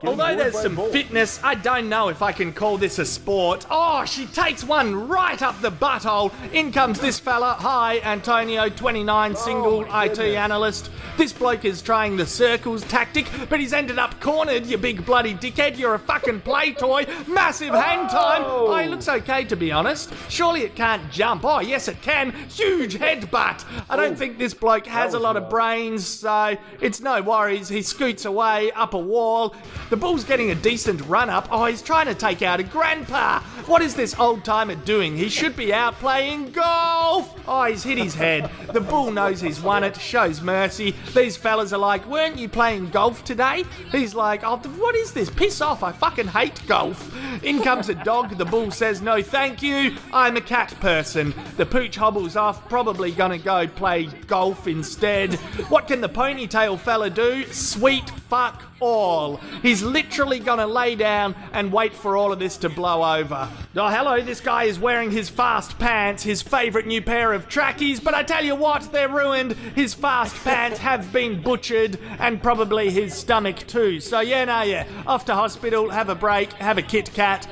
Although 0.04 0.36
there's 0.36 0.60
some 0.60 0.76
bull. 0.76 0.90
fitness, 0.90 1.40
I 1.42 1.56
don't 1.56 1.88
know 1.88 2.10
if 2.10 2.22
I 2.22 2.34
can 2.34 2.52
call 2.52 2.78
this 2.78 3.00
a 3.00 3.06
sport. 3.06 3.66
Oh, 3.72 4.04
she 4.04 4.26
takes 4.26 4.62
one 4.62 5.08
right 5.08 5.42
up 5.42 5.62
the 5.62 5.72
butthole. 5.72 6.34
In 6.54 6.74
comes 6.74 7.00
this 7.00 7.18
fella. 7.18 7.56
Hi, 7.60 8.00
Antonio, 8.00 8.68
29, 8.68 9.36
single 9.38 9.86
Oh 9.90 10.02
IT 10.02 10.16
goodness. 10.16 10.36
analyst. 10.36 10.92
This 11.16 11.32
bloke 11.32 11.64
is 11.64 11.82
trying 11.82 12.18
the 12.18 12.26
circles 12.26 12.84
tactic, 12.84 13.26
but 13.50 13.62
he's 13.62 13.72
ended 13.72 13.98
up 13.98 14.20
cornered, 14.20 14.66
you 14.66 14.78
big 14.78 15.06
bloody 15.06 15.34
dickhead. 15.34 15.78
You're 15.78 15.94
a 15.94 16.00
fucking 16.00 16.42
play 16.42 16.74
toy. 16.74 17.06
Massive 17.26 17.74
hang 17.74 18.10
time. 18.10 18.44
Oh. 18.46 18.68
Oh, 18.68 18.78
he 18.78 18.90
looks 18.90 19.08
okay, 19.08 19.46
to 19.46 19.56
be 19.56 19.72
honest. 19.72 20.12
Surely 20.28 20.64
it 20.64 20.76
can't 20.76 21.10
jump. 21.10 21.46
Oh, 21.46 21.62
yes, 21.62 21.88
it 21.88 22.02
can. 22.02 22.34
Huge 22.50 22.96
headbutt. 22.96 23.64
I 23.90 23.96
don't 23.96 24.18
think 24.18 24.40
this 24.40 24.54
bloke 24.54 24.88
has 24.88 25.14
a 25.14 25.20
lot 25.20 25.38
of 25.38 25.50
brains, 25.50 26.06
so 26.06 26.58
it's 26.82 27.00
no 27.00 27.22
worries. 27.22 27.70
He 27.70 27.82
scoots 27.82 28.26
away 28.26 28.74
up 28.74 28.94
a 28.94 29.00
wall. 29.00 29.56
The 29.90 29.95
bull's 29.98 30.24
getting 30.24 30.52
a 30.52 30.56
decent 30.56 31.02
run 31.02 31.30
up. 31.30 31.48
Oh, 31.52 31.66
he's 31.66 31.82
trying 31.82 32.08
to 32.08 32.16
take 32.16 32.42
out 32.42 32.60
a 32.60 32.64
grandpa. 32.64 33.40
What 33.68 33.82
is 33.82 33.96
this 33.96 34.18
old 34.20 34.44
timer 34.44 34.76
doing? 34.76 35.18
He 35.18 35.30
should 35.30 35.56
be 35.56 35.74
out 35.74 35.96
playing 35.96 36.52
golf. 36.52 37.34
Oh, 37.48 37.64
he's 37.66 37.84
hit 37.84 37.98
his 37.98 38.16
head. 38.16 38.50
The 38.74 38.82
bull 38.82 39.12
knows 39.12 39.42
he's 39.42 39.62
won 39.62 39.84
it, 39.84 40.00
shows 40.00 40.42
mercy. 40.42 40.96
These 41.14 41.38
fellas 41.38 41.74
are 41.74 41.80
like, 41.80 42.06
weren't 42.08 42.38
you 42.38 42.50
playing 42.50 42.90
golf 42.90 43.24
today? 43.24 43.64
He's 43.92 44.16
like, 44.16 44.42
oh, 44.44 44.58
what 44.58 44.96
is 44.96 45.14
this? 45.14 45.30
Piss 45.30 45.62
off. 45.62 45.84
I 45.84 45.92
fucking 45.92 46.28
hate 46.28 46.62
golf. 46.68 47.16
In 47.44 47.62
comes 47.62 47.90
a 47.90 47.96
dog. 47.96 48.38
The 48.38 48.46
bull 48.46 48.72
says, 48.72 49.02
no, 49.02 49.22
thank 49.22 49.62
you. 49.62 49.96
I'm 50.14 50.38
a 50.38 50.42
cat 50.42 50.74
person. 50.80 51.34
The 51.58 51.66
pooch 51.66 51.96
hobbles 51.96 52.36
off, 52.36 52.68
probably 52.70 53.12
gonna 53.12 53.38
go 53.38 53.68
play 53.68 54.06
golf 54.28 54.68
instead. 54.68 55.36
What 55.70 55.88
can 55.88 56.02
the 56.02 56.10
ponytail 56.10 56.80
fella 56.80 57.10
do? 57.10 57.46
Sweet 57.52 58.10
fuck 58.10 58.64
all. 58.80 59.38
He's 59.62 59.82
literally 59.82 60.40
gonna 60.40 60.68
lay 60.68 60.96
down 60.96 61.36
and 61.54 61.72
wait 61.72 61.94
for 61.94 62.18
all 62.18 62.32
of 62.32 62.40
this 62.40 62.58
to 62.58 62.70
blow 62.70 63.04
over. 63.20 63.50
Oh, 63.76 63.88
hello, 63.88 64.22
this 64.22 64.40
guy 64.42 64.64
is 64.64 64.80
wearing 64.80 65.12
his 65.12 65.30
fast 65.30 65.78
pants, 65.80 66.24
his 66.24 66.42
favourite 66.42 66.88
new 66.88 67.02
pair 67.02 67.34
of 67.34 67.48
trackies, 67.48 68.00
but 68.00 68.14
I 68.14 68.24
tell 68.24 68.44
you 68.44 68.56
what, 68.56 68.92
they're 68.92 69.10
ruined. 69.10 69.54
His 69.54 69.94
fast 69.94 70.36
pants 70.44 70.80
have 70.80 71.12
been 71.12 71.42
butchered, 71.42 72.00
and 72.20 72.42
probably 72.42 72.90
his 72.90 73.14
stomach 73.14 73.66
too. 73.68 74.00
So, 74.00 74.20
yeah, 74.20 74.46
no, 74.46 74.62
yeah. 74.62 74.88
Off 75.08 75.26
to 75.26 75.36
hospital, 75.36 75.90
have 75.90 76.10
a 76.10 76.16
break, 76.16 76.54
have 76.54 76.78
a 76.78 76.82
Kit 76.82 77.12
Kat. 77.14 77.48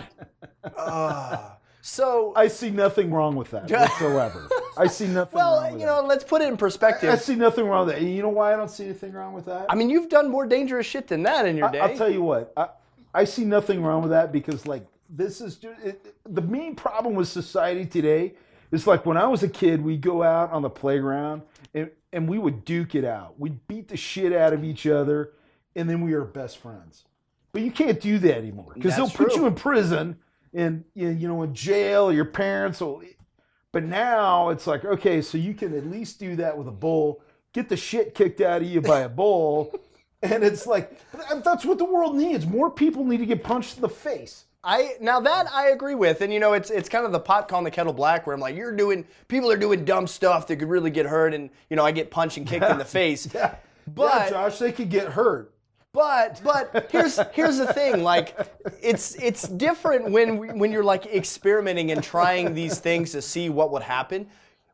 Ah. 0.77 1.58
So, 1.86 2.32
I 2.38 2.48
see 2.48 2.70
nothing 2.70 3.12
wrong 3.12 3.36
with 3.36 3.52
that 3.52 3.70
whatsoever. 3.70 4.48
I 4.78 4.88
see 4.88 5.06
nothing 5.06 5.38
wrong 5.38 5.63
well, 5.63 5.72
with 5.74 5.82
you 5.82 5.86
know, 5.86 6.02
let's 6.02 6.24
put 6.24 6.42
it 6.42 6.48
in 6.48 6.56
perspective. 6.56 7.10
I 7.10 7.18
see 7.18 7.36
nothing 7.36 7.68
wrong 7.68 7.86
with 7.86 7.96
that. 7.96 8.02
You 8.02 8.22
know 8.22 8.30
why 8.30 8.54
I 8.54 8.56
don't 8.56 8.72
see 8.72 8.86
anything 8.86 9.12
wrong 9.12 9.34
with 9.34 9.44
that? 9.48 9.66
I 9.68 9.75
mean, 9.75 9.90
you've 9.90 10.08
done 10.08 10.32
more 10.32 10.46
dangerous 10.46 10.86
shit 10.86 11.10
than 11.10 11.24
that 11.24 11.46
in 11.46 11.58
your 11.58 11.70
day. 11.70 11.82
I, 11.82 11.88
will 11.88 11.98
tell 11.98 12.10
you 12.10 12.22
what. 12.22 12.54
I, 12.56 12.70
I 13.13 13.25
see 13.25 13.44
nothing 13.44 13.84
wrong 13.84 14.02
with 14.02 14.12
that 14.12 14.32
because, 14.32 14.66
like, 14.66 14.88
this 15.10 15.42
is 15.42 15.60
it, 15.84 16.16
the 16.24 16.42
main 16.42 16.74
problem 16.74 17.16
with 17.16 17.28
society 17.28 17.86
today. 17.86 18.36
Is 18.72 18.88
like 18.88 19.06
when 19.06 19.18
I 19.18 19.28
was 19.28 19.44
a 19.44 19.50
kid, 19.50 19.84
we 19.84 19.98
go 19.98 20.24
out 20.24 20.54
on 20.54 20.62
the 20.62 20.70
playground 20.70 21.42
and, 21.74 21.92
and 22.13 22.30
we 22.30 22.40
would 22.40 22.63
duke 22.63 22.96
it 22.96 23.04
out. 23.04 23.38
We'd 23.38 23.68
beat 23.68 23.90
the 23.90 23.98
shit 23.98 24.32
out 24.32 24.54
of 24.54 24.63
each 24.63 24.88
other, 24.88 25.34
and 25.75 25.90
then 25.90 26.02
we 26.02 26.16
were 26.16 26.24
best 26.24 26.60
friends. 26.60 27.04
But 27.52 27.62
you 27.62 27.72
can't 27.72 28.00
do 28.00 28.20
that 28.20 28.38
anymore 28.38 28.72
because 28.74 28.96
they'll 28.96 29.08
That's 29.08 29.18
put 29.18 29.36
you 29.36 29.48
in 29.48 29.54
prison 29.54 30.18
and 30.54 30.84
you 30.94 31.28
know 31.28 31.42
in 31.44 31.54
jail. 31.54 32.12
Your 32.12 32.26
parents 32.26 32.80
will. 32.82 33.02
But 33.72 33.84
now 33.84 34.50
it's 34.50 34.68
like 34.68 34.86
okay, 34.86 35.22
so 35.22 35.38
you 35.38 35.54
can 35.54 35.76
at 35.76 35.86
least 35.88 36.20
do 36.20 36.36
that 36.38 36.58
with 36.58 36.68
a 36.68 36.72
bull. 36.72 37.22
Get 37.54 37.70
the 37.70 37.78
shit 37.78 38.16
kicked 38.16 38.42
out 38.42 38.62
of 38.62 38.68
you 38.68 38.82
by 38.82 39.02
a 39.02 39.10
bull. 39.10 39.74
And 40.26 40.42
it's 40.42 40.66
like 40.66 40.98
that's 41.44 41.66
what 41.66 41.78
the 41.78 41.84
world 41.84 42.16
needs. 42.16 42.46
More 42.48 42.72
people 42.72 43.04
need 43.04 43.18
to 43.18 43.26
get 43.26 43.44
punched 43.44 43.76
in 43.76 43.82
the 43.82 43.90
face. 43.90 44.46
I 44.64 44.94
now 45.02 45.20
that 45.20 45.48
I 45.52 45.72
agree 45.72 45.96
with, 45.96 46.22
and 46.22 46.32
you 46.32 46.40
know, 46.40 46.54
it's 46.54 46.70
it's 46.72 46.88
kind 46.88 47.06
of 47.06 47.12
the 47.12 47.20
pot 47.20 47.50
calling 47.50 47.66
the 47.66 47.72
kettle 47.72 47.92
black, 47.92 48.26
where 48.26 48.34
I'm 48.34 48.40
like, 48.40 48.56
you're 48.56 48.74
doing, 48.74 49.06
people 49.28 49.52
are 49.52 49.58
doing 49.58 49.84
dumb 49.84 50.08
stuff 50.08 50.48
that 50.48 50.56
could 50.56 50.70
really 50.70 50.92
get 50.92 51.06
hurt, 51.08 51.34
and 51.34 51.50
you 51.70 51.76
know, 51.76 51.84
I 51.84 51.92
get 51.92 52.10
punched 52.10 52.38
and 52.38 52.48
kicked 52.48 52.64
in 52.64 52.78
the 52.78 52.86
face. 53.02 53.28
Yeah, 53.34 53.56
But- 53.86 54.14
yeah, 54.14 54.30
Josh, 54.30 54.60
they 54.60 54.72
could 54.72 54.90
get 54.90 55.10
hurt. 55.10 55.53
But 55.94 56.42
but 56.44 56.88
here's 56.92 57.20
here's 57.34 57.58
the 57.58 57.72
thing, 57.72 58.02
like 58.04 58.36
it's 58.82 59.14
it's 59.16 59.48
different 59.48 60.10
when 60.10 60.40
we, 60.40 60.48
when 60.48 60.72
you're 60.72 60.84
like 60.84 61.06
experimenting 61.06 61.92
and 61.92 62.04
trying 62.04 62.56
these 62.56 62.80
things 62.80 63.12
to 63.12 63.22
see 63.22 63.50
what 63.50 63.72
would 63.72 63.84
happen. 63.84 64.28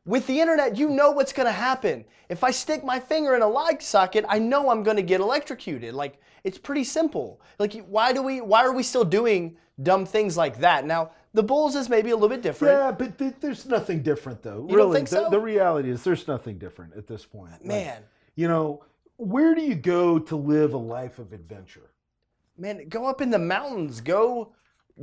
With 0.06 0.26
the 0.28 0.40
internet, 0.40 0.78
you 0.78 0.90
know 0.90 1.12
what's 1.12 1.34
gonna 1.34 1.52
happen. 1.52 2.06
If 2.30 2.42
I 2.42 2.52
stick 2.52 2.86
my 2.86 3.02
finger 3.02 3.36
in 3.36 3.42
a 3.42 3.48
light 3.48 3.84
socket, 3.84 4.24
I 4.30 4.40
know 4.40 4.70
I'm 4.70 4.82
gonna 4.82 5.02
get 5.02 5.20
electrocuted. 5.20 5.94
Like 5.94 6.22
it's 6.46 6.58
pretty 6.58 6.86
simple. 6.86 7.42
Like 7.60 7.74
why 7.88 8.14
do 8.14 8.24
we 8.24 8.40
why 8.40 8.64
are 8.64 8.74
we 8.74 8.82
still 8.82 9.04
doing 9.04 9.58
dumb 9.84 10.06
things 10.06 10.38
like 10.38 10.60
that? 10.60 10.86
Now 10.86 11.12
the 11.34 11.44
Bulls 11.44 11.76
is 11.76 11.90
maybe 11.90 12.12
a 12.12 12.16
little 12.16 12.30
bit 12.30 12.42
different. 12.42 12.78
Yeah, 12.78 12.92
but 12.94 13.18
th- 13.18 13.36
there's 13.42 13.66
nothing 13.66 14.02
different 14.04 14.42
though. 14.42 14.66
You 14.70 14.76
really, 14.78 15.02
the, 15.02 15.08
so? 15.08 15.30
the 15.30 15.40
reality 15.40 15.90
is 15.90 16.02
there's 16.02 16.30
nothing 16.30 16.58
different 16.58 16.96
at 16.96 17.08
this 17.08 17.26
point. 17.26 17.52
Like, 17.52 17.66
Man. 17.66 18.04
you 18.36 18.48
know, 18.48 18.84
where 19.20 19.54
do 19.54 19.62
you 19.62 19.76
go 19.76 20.18
to 20.18 20.36
live 20.36 20.74
a 20.74 20.78
life 20.78 21.20
of 21.20 21.34
adventure? 21.34 21.92
Man, 22.58 22.88
go 22.88 23.06
up 23.06 23.22
in 23.22 23.30
the 23.30 23.40
mountains. 23.40 24.00
Go 24.02 24.54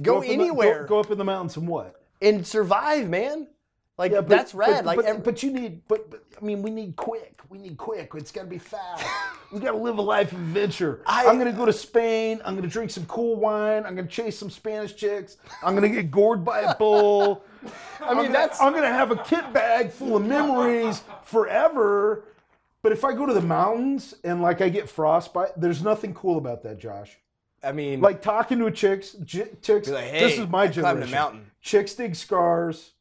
go, 0.01 0.19
up 0.19 0.25
in 0.25 0.39
the- 0.39 0.45
anywhere 0.45 0.83
go, 0.83 0.89
go 0.89 1.01
up 1.01 1.11
in 1.11 1.19
the 1.19 1.25
mountains 1.25 1.57
and 1.57 1.69
what? 1.69 2.03
and 2.23 2.47
survive, 2.47 3.09
man. 3.11 3.47
Like 3.99 4.13
Yeah, 4.13 4.21
but- 4.23 4.29
that's 4.31 4.55
rad. 4.55 4.71
But, 4.71 4.85
like 4.87 4.97
but, 4.97 5.05
ev- 5.05 5.23
but 5.25 5.43
you 5.43 5.51
need, 5.53 5.83
but, 5.87 6.11
but 6.11 6.23
I 6.41 6.45
mean, 6.45 6.63
we 6.63 6.71
need 6.71 6.97
quick. 6.97 7.41
We 7.51 7.59
need 7.59 7.77
quick. 7.77 8.11
It's 8.15 8.31
got 8.33 8.43
to 8.43 8.47
be 8.47 8.59
fast. 8.59 9.05
we 9.53 9.61
got 9.61 9.73
to 9.73 9.77
live 9.79 9.99
a 9.99 10.03
life 10.03 10.33
of 10.33 10.39
adventure. 10.39 11.03
I- 11.07 11.25
am 11.25 11.39
going 11.39 11.51
to 11.51 11.57
go 11.57 11.65
to 11.67 11.73
Spain. 11.73 12.41
I'm 12.45 12.55
going 12.55 12.65
to 12.67 12.73
drink 12.73 12.91
some 12.91 13.05
cool 13.07 13.37
wine. 13.37 13.85
I'm 13.87 13.95
going 13.95 14.07
to 14.09 14.13
chase 14.13 14.39
some 14.39 14.51
Spanish 14.51 14.97
chicks. 14.97 15.37
I'm 15.63 15.75
going 15.77 15.91
to 15.91 16.03
get 16.03 16.11
gored 16.11 16.43
by 16.45 16.61
a 16.61 16.75
bull. 16.75 17.45
I 18.01 18.15
mean, 18.15 18.27
I'm 18.27 18.33
that's- 18.33 18.59
Gonna, 18.59 18.67
I'm 18.69 18.73
going 18.77 18.91
to 18.91 18.97
have 18.97 19.11
a 19.13 19.17
kit 19.25 19.51
bag 19.53 19.91
full 19.91 20.17
of 20.17 20.25
memories 20.27 21.03
forever. 21.23 22.25
But 22.87 22.93
if 22.93 23.05
I 23.05 23.15
go 23.15 23.27
to 23.27 23.35
the 23.35 23.41
mountains 23.43 24.15
and 24.23 24.41
like 24.41 24.61
I 24.61 24.69
get 24.69 24.89
frostbite, 24.89 25.61
there's 25.61 25.83
nothing 25.83 26.15
cool 26.15 26.39
about 26.39 26.63
that, 26.63 26.79
Josh. 26.79 27.19
I 27.61 27.73
mean, 27.73 28.01
Like 28.01 28.23
talking 28.23 28.61
to 28.61 28.71
chicks, 28.71 29.11
j- 29.25 29.49
chicks. 29.61 29.89
Like, 29.89 30.13
this 30.13 30.39
is 30.39 30.47
my 30.49 30.63
I 30.63 30.67
generation. 30.69 31.11
mountain." 31.11 31.51
Chicks 31.61 31.95
dig 31.95 32.15
scars. 32.15 32.93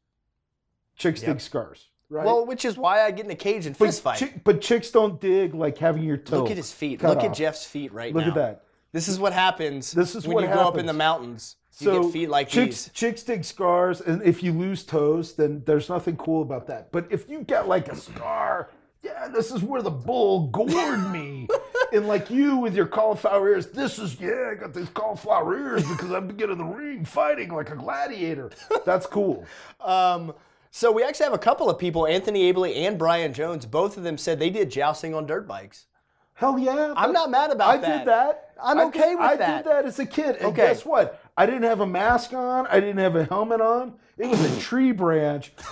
Chicks 0.97 1.21
Yep. 1.21 1.33
dig 1.33 1.41
scars. 1.41 1.89
Right. 2.09 2.25
well, 2.25 2.47
which 2.47 2.65
is 2.65 2.77
why 2.79 3.03
I 3.03 3.11
get 3.11 3.25
in 3.25 3.31
a 3.31 3.35
cage 3.35 3.67
and 3.67 3.77
But, 3.77 3.85
fist 3.85 4.01
fight. 4.01 4.17
chick- 4.17 4.43
but 4.43 4.59
chicks 4.59 4.89
don't 4.89 5.21
dig 5.21 5.53
like 5.53 5.77
having 5.77 6.01
your 6.01 6.17
toe. 6.17 6.41
Look 6.41 6.49
at 6.49 6.57
his 6.57 6.71
feet. 6.71 7.03
Look 7.03 7.23
at. 7.23 7.35
Jeff's 7.35 7.65
feet 7.65 7.93
right 7.93 8.11
Look 8.11 8.21
now. 8.21 8.29
Look 8.29 8.37
at 8.37 8.41
that. 8.41 8.63
This 8.91 9.07
is 9.07 9.19
what 9.19 9.33
happens. 9.33 9.91
This 9.91 10.15
is 10.15 10.27
when 10.27 10.45
you 10.45 10.51
go 10.51 10.61
up 10.67 10.79
in 10.79 10.87
the 10.87 10.93
mountains. 10.93 11.57
You 11.77 11.85
So 11.85 12.03
get 12.05 12.11
feet 12.11 12.29
like 12.31 12.47
chicks, 12.47 12.85
these. 12.85 12.93
chicks 12.93 13.21
dig 13.21 13.45
scars, 13.45 14.01
and 14.01 14.23
if 14.23 14.41
you 14.41 14.51
lose 14.51 14.83
toes, 14.83 15.33
then 15.35 15.61
there's 15.67 15.89
nothing 15.89 16.17
cool 16.17 16.41
about 16.41 16.65
that. 16.67 16.91
But 16.91 17.05
if 17.11 17.29
you 17.29 17.41
get 17.43 17.67
like 17.67 17.87
a 17.87 17.95
scar, 17.95 18.71
yeah, 19.05 19.27
this 19.27 19.51
is 19.51 19.62
where 19.62 19.81
the 19.83 19.91
bull 19.91 20.47
gored 20.47 21.12
me. 21.12 21.47
and 21.93 22.07
like 22.07 22.29
you 22.31 22.57
with 22.57 22.75
your 22.75 22.88
cauliflower 22.88 23.50
ears, 23.50 23.67
this 23.67 24.00
is 24.00 24.19
yeah, 24.19 24.50
I 24.51 24.55
got 24.55 24.74
these 24.74 24.89
cauliflower 24.89 25.57
ears 25.57 25.88
because 25.88 26.12
I've 26.12 26.27
been 26.27 26.35
getting 26.38 26.53
in 26.53 26.57
the 26.57 26.74
ring 26.74 27.05
fighting 27.05 27.53
like 27.53 27.69
a 27.69 27.75
gladiator. 27.75 28.51
That's 28.85 29.05
cool. 29.05 29.45
Um, 29.79 30.33
so 30.71 30.91
we 30.91 31.03
actually 31.03 31.25
have 31.25 31.33
a 31.33 31.38
couple 31.38 31.69
of 31.69 31.77
people, 31.79 32.05
Anthony 32.07 32.51
Abley 32.51 32.75
and 32.75 32.97
Brian 33.00 33.31
Jones. 33.33 33.65
Both 33.65 33.95
of 33.97 34.03
them 34.03 34.17
said 34.17 34.39
they 34.39 34.50
did 34.50 34.69
jousting 34.71 35.13
on 35.13 35.25
dirt 35.25 35.47
bikes. 35.47 35.85
Hell 36.33 36.59
yeah. 36.59 36.93
I'm 36.97 37.13
not 37.13 37.29
mad 37.31 37.51
about 37.51 37.69
I 37.69 37.77
that. 37.77 37.93
I 37.93 37.97
did 38.00 38.07
that. 38.07 38.50
I'm 38.62 38.79
I 38.79 38.83
okay 38.85 39.00
did, 39.00 39.15
with 39.15 39.21
I 39.21 39.35
that. 39.38 39.50
I 39.50 39.57
did 39.57 39.65
that 39.71 39.85
as 39.85 40.00
a 40.00 40.05
kid. 40.05 40.35
And 40.38 40.45
Okay. 40.47 40.67
guess 40.67 40.83
what? 40.85 41.21
I 41.38 41.45
didn't 41.45 41.63
have 41.63 41.79
a 41.79 41.85
mask 41.88 42.33
on. 42.33 42.67
I 42.67 42.79
didn't 42.81 42.97
have 42.97 43.15
a 43.15 43.24
helmet 43.25 43.62
on. 43.62 43.93
It 44.17 44.27
was 44.27 44.41
a 44.41 44.59
tree 44.59 44.91
branch. 44.91 45.53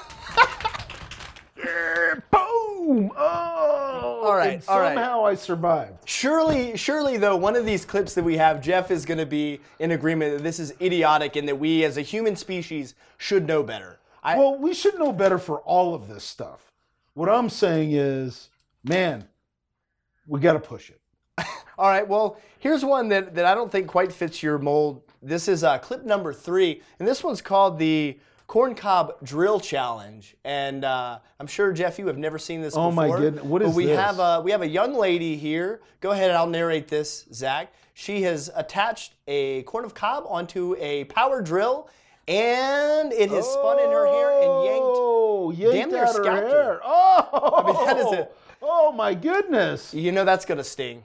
Yeah, 1.58 2.16
Boom! 2.32 2.42
Oh! 3.16 4.22
All 4.24 4.36
right, 4.36 4.54
And 4.54 4.63
all 4.68 4.80
right. 4.80 4.96
somehow 4.96 5.25
I 5.25 5.36
survived. 5.36 6.08
Surely, 6.08 6.78
surely 6.78 7.18
though, 7.18 7.36
one 7.36 7.56
of 7.56 7.66
these 7.66 7.86
clips 7.86 8.13
that 8.16 8.24
we 8.24 8.38
have, 8.38 8.62
Jeff 8.62 8.92
is 8.92 9.06
going 9.06 9.18
to 9.18 9.25
be 9.25 9.60
in 9.80 9.92
agreement 9.92 10.38
that 10.38 10.44
this 10.44 10.60
is 10.60 10.74
idiotic 10.82 11.36
and 11.36 11.48
that 11.48 11.60
we 11.60 11.84
as 11.84 11.98
a 11.98 12.02
human 12.02 12.36
species 12.36 12.96
should 13.18 13.48
know 13.48 13.63
better. 13.63 14.00
I, 14.24 14.38
Well, 14.38 14.58
we 14.58 14.74
should 14.74 14.98
know 14.98 15.12
better 15.12 15.38
for 15.38 15.60
all 15.62 15.94
of 15.94 16.08
this 16.08 16.24
stuff. 16.24 16.72
What 17.13 17.30
I'm 17.30 17.50
saying 17.50 17.92
is, 17.92 18.50
man, 18.84 19.28
we 20.28 20.40
got 20.40 20.54
to 20.54 20.60
push 20.60 20.90
it. 20.90 21.02
All 21.78 21.90
right, 21.90 22.08
well, 22.08 22.40
here's 22.60 22.86
one 22.86 23.10
that, 23.10 23.36
that 23.36 23.46
I 23.46 23.54
don't 23.54 23.72
think 23.72 23.88
quite 23.88 24.12
fits 24.12 24.42
your 24.42 24.58
mold. 24.58 25.04
This 25.22 25.48
is 25.48 25.63
uh, 25.63 25.78
clip 25.80 26.06
number 26.06 26.34
three, 26.34 26.82
and 27.00 27.08
this 27.08 27.24
one's 27.24 27.42
called 27.42 27.78
the 27.78 28.18
Corncob 28.48 29.14
Drill 29.24 29.60
Challenge. 29.60 30.36
And 30.44 30.84
uh, 30.86 31.20
I'm 31.40 31.48
sure, 31.48 31.72
Jeff, 31.74 31.98
you 32.00 32.08
have 32.08 32.18
never 32.18 32.38
seen 32.38 32.62
this 32.62 32.76
Oh, 32.76 32.90
before. 32.90 33.08
my 33.10 33.18
goodness. 33.18 33.44
What 33.44 33.62
but 33.62 33.74
we 33.74 33.86
this? 33.86 33.98
Have 34.00 34.20
a, 34.20 34.42
we 34.42 34.52
have 34.52 34.62
a 34.62 34.68
young 34.68 34.94
lady 34.94 35.36
here. 35.38 35.82
Go 36.02 36.12
ahead, 36.12 36.32
I'll 36.32 36.48
narrate 36.48 36.88
this, 36.88 37.26
Zach. 37.34 37.74
She 37.94 38.24
has 38.24 38.50
attached 38.56 39.14
a 39.28 39.64
corn 39.64 39.86
of 39.86 39.94
cob 39.94 40.26
onto 40.28 40.76
a 40.80 41.04
power 41.06 41.42
drill, 41.42 41.90
and 42.28 43.14
it 43.14 43.30
has 43.30 43.48
spun 43.48 43.80
in 43.80 43.90
her 43.92 44.08
hair 44.08 44.32
and 44.32 44.66
yanked 44.66 44.84
Oh, 44.84 45.52
yanked 45.52 45.74
damn 45.76 45.92
near 45.92 46.02
out 46.06 46.08
her 46.16 46.24
scalped 46.24 46.42
her. 46.44 46.50
hair. 46.50 46.80
Oh, 46.84 47.64
mean, 47.66 47.86
that 47.86 47.98
is. 48.22 48.28
Oh 48.62 48.92
my 48.94 49.14
goodness! 49.14 49.94
You 49.94 50.12
know 50.14 50.24
that's 50.26 50.46
gonna 50.46 50.64
sting. 50.64 51.04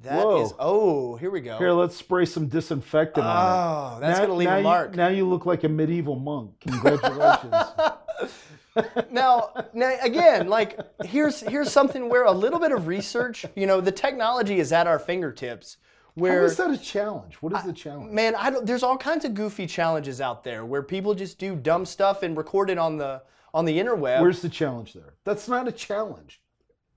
That 0.00 0.24
Whoa. 0.24 0.42
is. 0.44 0.54
Oh, 0.58 1.16
here 1.16 1.30
we 1.30 1.40
go. 1.40 1.58
Here, 1.58 1.72
let's 1.72 1.96
spray 1.96 2.24
some 2.24 2.46
disinfectant 2.46 3.26
on 3.26 3.32
it. 3.36 3.96
oh, 3.96 4.00
that's 4.00 4.20
gonna 4.20 4.34
leave 4.34 4.48
now 4.48 4.54
a 4.54 4.58
you- 4.58 4.64
mark. 4.64 4.94
now 4.94 5.08
you 5.08 5.28
look 5.28 5.44
like 5.44 5.64
a 5.64 5.68
medieval 5.68 6.16
monk. 6.16 6.52
Congratulations. 6.60 7.52
now, 9.10 9.50
now 9.74 9.96
again, 10.02 10.48
like 10.48 10.78
here's 11.04 11.40
here's 11.40 11.72
something 11.72 12.08
where 12.08 12.24
a 12.24 12.32
little 12.32 12.60
bit 12.60 12.70
of 12.70 12.86
research, 12.86 13.44
you 13.56 13.66
know, 13.66 13.80
the 13.80 13.90
technology 13.92 14.60
is 14.60 14.72
at 14.72 14.86
our 14.86 14.98
fingertips. 15.00 15.78
How 16.16 16.22
Where 16.22 16.44
is 16.44 16.56
that 16.56 16.70
a 16.70 16.78
challenge? 16.78 17.34
What 17.36 17.52
is 17.54 17.62
the 17.64 17.72
challenge? 17.72 18.12
man, 18.12 18.34
I 18.36 18.50
don't. 18.50 18.66
There's 18.66 18.82
all 18.82 18.96
kinds 18.96 19.24
of 19.24 19.34
goofy 19.34 19.66
challenges 19.66 20.20
out 20.20 20.44
there 20.44 20.64
where 20.64 20.82
people 20.82 21.14
just 21.14 21.38
do 21.38 21.54
dumb 21.56 21.84
stuff 21.84 22.22
and 22.22 22.36
record 22.36 22.70
it 22.70 22.78
on 22.78 22.98
the 22.98 23.22
on 23.54 23.64
the 23.64 23.78
interweb. 23.78 24.20
Where's 24.20 24.42
the 24.42 24.48
challenge 24.48 24.92
there? 24.94 25.14
That's 25.24 25.48
not 25.48 25.66
a 25.68 25.72
challenge. 25.72 26.40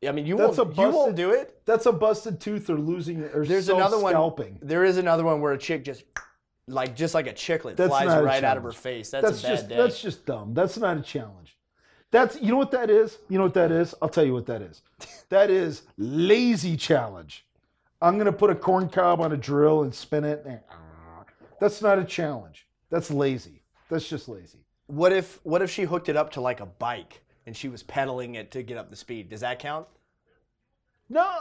I 0.07 0.11
mean, 0.11 0.25
you 0.25 0.35
that's 0.37 0.57
won't 0.57 0.77
a 0.77 0.81
you 0.81 0.89
won't 0.89 1.15
do 1.15 1.31
it. 1.31 1.61
That's 1.65 1.85
a 1.85 1.91
busted 1.91 2.39
tooth 2.39 2.69
or 2.69 2.75
losing 2.75 3.23
or 3.23 3.45
There's 3.45 3.69
another 3.69 3.99
one. 3.99 4.11
scalping. 4.13 4.57
There 4.61 4.83
is 4.83 4.97
another 4.97 5.23
one 5.23 5.41
where 5.41 5.53
a 5.53 5.57
chick 5.57 5.83
just 5.83 6.03
like 6.67 6.95
just 6.95 7.13
like 7.13 7.27
a 7.27 7.33
chicklet 7.33 7.75
That's 7.75 7.89
flies 7.89 8.07
not 8.07 8.21
a 8.21 8.23
right 8.23 8.43
out 8.43 8.57
of 8.57 8.63
her 8.63 8.69
challenge. 8.71 8.83
face. 8.83 9.11
That's, 9.11 9.25
That's 9.25 9.39
a 9.39 9.43
bad 9.43 9.51
just 9.55 9.69
day. 9.69 9.77
that's 9.77 10.01
just 10.01 10.25
dumb. 10.25 10.53
That's 10.53 10.77
not 10.77 10.97
a 10.97 11.01
challenge. 11.01 11.55
That's 12.09 12.41
you 12.41 12.49
know 12.51 12.57
what 12.57 12.71
that 12.71 12.89
is? 12.89 13.19
You 13.29 13.37
know 13.37 13.43
what 13.43 13.53
that 13.53 13.71
is? 13.71 13.93
I'll 14.01 14.09
tell 14.09 14.25
you 14.25 14.33
what 14.33 14.45
that 14.47 14.61
is. 14.61 14.81
That 15.29 15.49
is 15.49 15.83
lazy 15.97 16.75
challenge. 16.75 17.45
I'm 18.01 18.17
gonna 18.17 18.33
put 18.33 18.49
a 18.49 18.55
corn 18.55 18.89
cob 18.89 19.21
on 19.21 19.31
a 19.31 19.37
drill 19.37 19.83
and 19.83 19.95
spin 19.95 20.25
it. 20.25 20.43
and- 20.45 20.59
uh, 20.69 21.23
That's 21.61 21.81
not 21.81 21.99
a 21.99 22.03
challenge. 22.03 22.67
That's 22.89 23.09
lazy. 23.09 23.61
That's 23.89 24.09
just 24.09 24.27
lazy. 24.27 24.65
What 24.87 25.13
if 25.13 25.39
what 25.43 25.61
if 25.61 25.69
she 25.71 25.83
hooked 25.83 26.09
it 26.09 26.17
up 26.17 26.31
to 26.31 26.41
like 26.41 26.59
a 26.59 26.65
bike 26.65 27.21
and 27.45 27.55
she 27.55 27.67
was 27.69 27.83
pedaling 27.83 28.35
it 28.35 28.51
to 28.51 28.63
get 28.63 28.77
up 28.77 28.89
the 28.89 28.95
speed? 28.95 29.29
Does 29.29 29.41
that 29.41 29.59
count? 29.59 29.87
No, 31.09 31.39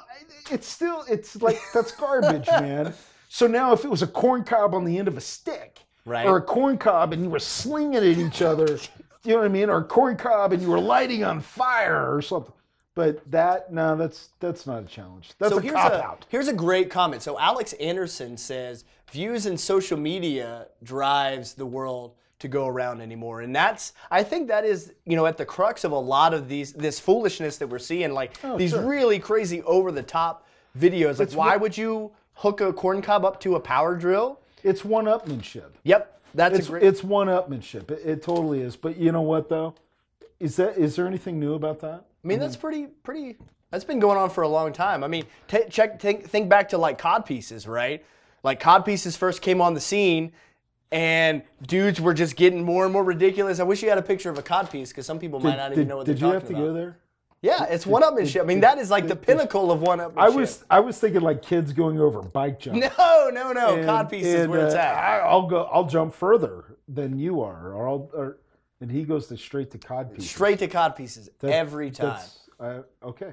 it's 0.50 0.66
still 0.66 1.04
it's 1.08 1.40
like 1.40 1.58
that's 1.72 1.92
garbage, 1.92 2.46
man. 2.60 2.92
So 3.28 3.46
now 3.46 3.72
if 3.72 3.84
it 3.84 3.90
was 3.90 4.02
a 4.02 4.06
corn 4.06 4.42
cob 4.44 4.74
on 4.74 4.84
the 4.84 4.98
end 4.98 5.08
of 5.08 5.16
a 5.16 5.20
stick, 5.20 5.80
Right. 6.06 6.26
or 6.26 6.38
a 6.38 6.42
corn 6.42 6.78
cob 6.78 7.12
and 7.12 7.22
you 7.22 7.30
were 7.30 7.38
slinging 7.38 7.94
it 7.94 8.02
at 8.02 8.18
each 8.18 8.42
other, 8.42 8.66
you 9.22 9.32
know 9.32 9.36
what 9.38 9.44
I 9.44 9.48
mean? 9.48 9.68
Or 9.68 9.78
a 9.78 9.84
corn 9.84 10.16
cob 10.16 10.52
and 10.52 10.60
you 10.62 10.70
were 10.70 10.80
lighting 10.80 11.22
on 11.24 11.40
fire 11.40 12.12
or 12.14 12.20
something. 12.22 12.52
But 12.96 13.30
that 13.30 13.72
no, 13.72 13.94
that's 13.96 14.30
that's 14.40 14.66
not 14.66 14.82
a 14.82 14.86
challenge. 14.86 15.30
That's 15.38 15.52
so 15.52 15.58
a 15.58 15.62
here's 15.62 15.74
cop 15.74 15.92
a 15.92 16.02
out. 16.02 16.26
here's 16.28 16.48
a 16.48 16.52
great 16.52 16.90
comment. 16.90 17.22
So 17.22 17.38
Alex 17.38 17.72
Anderson 17.74 18.36
says 18.36 18.84
views 19.12 19.46
in 19.46 19.56
social 19.56 19.96
media 19.98 20.66
drives 20.82 21.54
the 21.54 21.66
world 21.66 22.14
to 22.40 22.48
go 22.48 22.66
around 22.66 23.00
anymore, 23.00 23.40
and 23.42 23.54
that's 23.54 23.92
I 24.10 24.22
think 24.22 24.48
that 24.48 24.64
is 24.64 24.92
you 25.06 25.16
know 25.16 25.26
at 25.26 25.36
the 25.36 25.44
crux 25.46 25.84
of 25.84 25.92
a 25.92 25.98
lot 25.98 26.34
of 26.34 26.48
these 26.48 26.72
this 26.72 26.98
foolishness 26.98 27.58
that 27.58 27.68
we're 27.68 27.78
seeing, 27.78 28.12
like 28.12 28.32
oh, 28.44 28.56
these 28.58 28.74
Oh, 28.74 28.78
sure. 28.80 28.88
really 28.88 29.18
crazy 29.18 29.62
over 29.62 29.92
the 29.92 30.02
top 30.02 30.46
videos. 30.78 31.18
Like 31.18 31.28
It's 31.28 31.34
why 31.34 31.50
what- 31.52 31.60
would 31.62 31.78
you 31.78 32.10
hook 32.34 32.60
a 32.60 32.72
corn 32.72 33.02
cob 33.02 33.24
up 33.24 33.40
to 33.40 33.54
a 33.56 33.60
power 33.60 33.94
drill? 33.94 34.40
It's 34.62 34.84
one 34.84 35.04
upmanship. 35.06 35.70
Yep, 35.84 36.20
that's 36.34 36.58
It's 36.58 36.68
great. 36.68 36.82
it's 36.82 37.02
one 37.04 37.28
upmanship. 37.28 37.90
It, 37.90 38.02
it 38.04 38.22
totally 38.22 38.60
is. 38.60 38.76
But 38.76 38.96
you 38.96 39.12
know 39.12 39.22
what 39.22 39.48
though? 39.48 39.74
Is 40.38 40.56
that 40.56 40.76
is 40.78 40.96
there 40.96 41.06
anything 41.06 41.38
new 41.38 41.54
about 41.54 41.80
that? 41.80 42.04
I 42.24 42.28
mean, 42.28 42.38
that's 42.38 42.56
pretty, 42.56 42.86
pretty. 43.02 43.36
That's 43.70 43.84
been 43.84 43.98
going 44.00 44.18
on 44.18 44.28
for 44.30 44.42
a 44.42 44.48
long 44.48 44.72
time. 44.72 45.02
I 45.04 45.08
mean, 45.08 45.24
ta 45.48 45.58
check, 45.70 46.00
think, 46.00 46.28
think 46.28 46.48
back 46.50 46.68
to 46.70 46.78
like 46.78 46.98
cod 46.98 47.24
pieces, 47.24 47.66
right? 47.68 48.04
Like 48.42 48.60
cod 48.60 48.84
pieces 48.84 49.16
first 49.16 49.40
came 49.42 49.60
on 49.62 49.72
the 49.74 49.80
scene, 49.80 50.32
and 50.92 51.42
dudes 51.66 52.00
were 52.00 52.14
just 52.14 52.36
getting 52.36 52.64
more 52.64 52.84
and 52.84 52.92
more 52.92 53.04
ridiculous. 53.04 53.60
I 53.60 53.62
wish 53.62 53.82
you 53.82 53.88
had 53.88 53.98
a 53.98 54.02
picture 54.02 54.30
of 54.30 54.38
a 54.38 54.42
cod 54.42 54.70
piece 54.70 54.90
because 54.90 55.06
some 55.06 55.18
people 55.18 55.40
might 55.40 55.56
not 55.56 55.72
even 55.72 55.88
know 55.88 55.98
what 55.98 56.06
they're 56.06 56.14
talking 56.14 56.28
about. 56.28 56.48
Did 56.48 56.48
you 56.50 56.54
have 56.54 56.64
to 56.64 56.68
about. 56.68 56.74
go 56.74 56.80
there? 56.80 56.96
Yeah, 57.42 57.64
it's 57.64 57.86
one 57.86 58.02
upmanship. 58.02 58.42
I 58.42 58.44
mean, 58.44 58.60
that 58.60 58.76
is 58.78 58.90
like 58.90 59.08
the 59.08 59.16
pinnacle 59.16 59.72
of 59.72 59.80
one 59.80 59.98
upmanship. 59.98 60.18
I 60.18 60.28
was 60.28 60.64
I 60.68 60.80
was 60.80 60.98
thinking 60.98 61.22
like 61.22 61.40
kids 61.40 61.72
going 61.72 61.98
over 61.98 62.20
bike 62.22 62.60
jumps. 62.60 62.80
No, 62.98 63.30
no, 63.32 63.52
no. 63.52 63.76
And- 63.76 63.86
cod 63.86 64.10
pieces 64.10 64.34
is 64.34 64.40
and, 64.42 64.50
where 64.50 64.66
it's 64.66 64.74
uh, 64.74 64.78
at. 64.78 64.94
I, 64.94 65.18
I'll 65.20 65.46
go. 65.46 65.62
I'll 65.72 65.86
jump 65.86 66.12
further 66.12 66.76
than 66.86 67.18
you 67.18 67.40
are, 67.40 67.72
or 67.72 67.88
I'll. 67.88 68.10
Or, 68.12 68.38
and 68.82 68.90
he 68.90 69.04
goes 69.04 69.26
to 69.28 69.36
straight 69.36 69.70
to 69.72 69.78
cod 69.78 70.10
pieces. 70.10 70.30
Straight 70.30 70.58
to 70.58 70.68
cod 70.68 70.96
pieces 70.96 71.30
That- 71.40 71.52
every 71.52 71.90
time. 71.90 72.20
Uh, 72.58 72.82
okay. 73.02 73.32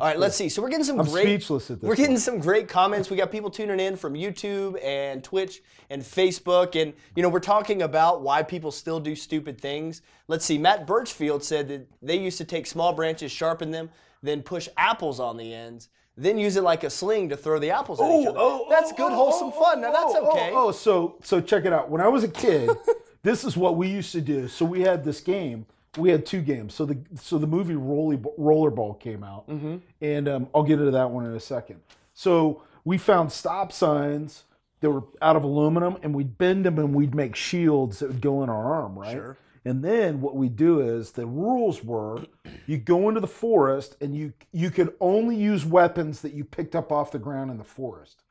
All 0.00 0.06
right, 0.06 0.18
let's 0.18 0.36
see. 0.36 0.48
So 0.48 0.62
we're 0.62 0.70
getting 0.70 0.84
some 0.84 0.98
I'm 0.98 1.06
great. 1.06 1.24
speechless 1.24 1.70
at 1.70 1.80
this. 1.80 1.86
We're 1.86 1.96
getting 1.96 2.12
point. 2.12 2.22
some 2.22 2.38
great 2.38 2.66
comments. 2.66 3.10
We 3.10 3.16
got 3.18 3.30
people 3.30 3.50
tuning 3.50 3.78
in 3.78 3.96
from 3.96 4.14
YouTube 4.14 4.82
and 4.82 5.22
Twitch 5.22 5.62
and 5.90 6.00
Facebook. 6.00 6.80
And, 6.80 6.94
you 7.14 7.22
know, 7.22 7.28
we're 7.28 7.40
talking 7.40 7.82
about 7.82 8.22
why 8.22 8.42
people 8.42 8.70
still 8.70 9.00
do 9.00 9.14
stupid 9.14 9.60
things. 9.60 10.00
Let's 10.28 10.46
see. 10.46 10.56
Matt 10.56 10.86
Birchfield 10.86 11.44
said 11.44 11.68
that 11.68 11.86
they 12.00 12.16
used 12.16 12.38
to 12.38 12.44
take 12.44 12.66
small 12.66 12.94
branches, 12.94 13.30
sharpen 13.30 13.70
them, 13.70 13.90
then 14.22 14.40
push 14.42 14.66
apples 14.78 15.20
on 15.20 15.36
the 15.36 15.52
ends, 15.52 15.90
then 16.16 16.38
use 16.38 16.56
it 16.56 16.62
like 16.62 16.84
a 16.84 16.90
sling 16.90 17.28
to 17.28 17.36
throw 17.36 17.58
the 17.58 17.70
apples 17.70 18.00
at 18.00 18.06
each 18.06 18.26
oh, 18.26 18.30
other. 18.30 18.38
Oh, 18.38 18.64
oh, 18.64 18.70
that's 18.70 18.92
good, 18.92 19.12
oh, 19.12 19.14
wholesome 19.14 19.52
fun. 19.52 19.82
Now, 19.82 19.92
that's 19.92 20.14
oh, 20.14 20.30
okay. 20.30 20.50
Oh, 20.52 20.68
oh, 20.68 20.72
so 20.72 21.16
so 21.22 21.40
check 21.40 21.66
it 21.66 21.72
out. 21.72 21.90
When 21.90 22.00
I 22.00 22.08
was 22.08 22.24
a 22.24 22.28
kid, 22.28 22.70
this 23.22 23.44
is 23.44 23.58
what 23.58 23.76
we 23.76 23.88
used 23.88 24.12
to 24.12 24.22
do. 24.22 24.48
So 24.48 24.64
we 24.64 24.80
had 24.80 25.04
this 25.04 25.20
game. 25.20 25.66
We 25.98 26.10
had 26.10 26.24
two 26.24 26.40
games. 26.40 26.74
So 26.74 26.86
the 26.86 26.98
so 27.20 27.36
the 27.38 27.46
movie 27.46 27.74
Rolly, 27.74 28.16
Rollerball 28.16 28.98
came 28.98 29.22
out, 29.22 29.46
Mm-hmm. 29.48 29.76
and 30.00 30.28
um, 30.28 30.48
I'll 30.54 30.62
get 30.62 30.78
into 30.78 30.90
that 30.92 31.10
one 31.10 31.26
in 31.26 31.32
a 31.32 31.40
second. 31.40 31.80
So 32.14 32.62
we 32.84 32.96
found 32.98 33.30
stop 33.32 33.72
signs 33.72 34.44
that 34.80 34.90
were 34.90 35.04
out 35.20 35.36
of 35.36 35.44
aluminum, 35.44 35.96
and 36.02 36.14
we'd 36.14 36.38
bend 36.38 36.64
them 36.64 36.78
and 36.78 36.94
we'd 36.94 37.14
make 37.14 37.36
shields 37.36 37.98
that 38.00 38.08
would 38.08 38.20
go 38.22 38.42
in 38.42 38.48
our 38.48 38.72
arm, 38.74 38.98
right? 38.98 39.12
Sure. 39.12 39.36
And 39.64 39.84
then 39.84 40.20
what 40.20 40.34
we 40.34 40.48
do 40.48 40.80
is 40.80 41.12
the 41.12 41.24
rules 41.26 41.84
were 41.84 42.24
you 42.66 42.78
go 42.78 43.08
into 43.08 43.20
the 43.20 43.28
forest 43.28 43.96
and 44.00 44.16
you 44.16 44.32
you 44.50 44.70
could 44.70 44.92
only 44.98 45.36
use 45.36 45.64
weapons 45.64 46.20
that 46.22 46.32
you 46.32 46.42
picked 46.44 46.74
up 46.74 46.90
off 46.90 47.12
the 47.12 47.18
ground 47.20 47.50
in 47.50 47.58
the 47.58 47.64
forest. 47.64 48.22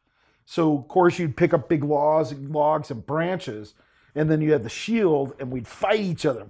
So 0.46 0.76
of 0.78 0.88
course 0.90 1.20
you'd 1.20 1.38
pick 1.38 1.54
up 1.54 1.70
big 1.70 1.84
logs, 1.86 2.34
logs 2.34 2.92
and 2.92 3.06
branches, 3.06 3.76
and 4.16 4.30
then 4.30 4.42
you 4.42 4.52
had 4.52 4.64
the 4.64 4.70
shield, 4.70 5.34
and 5.40 5.52
we'd 5.52 5.68
fight 5.68 6.02
each 6.02 6.26
other. 6.26 6.48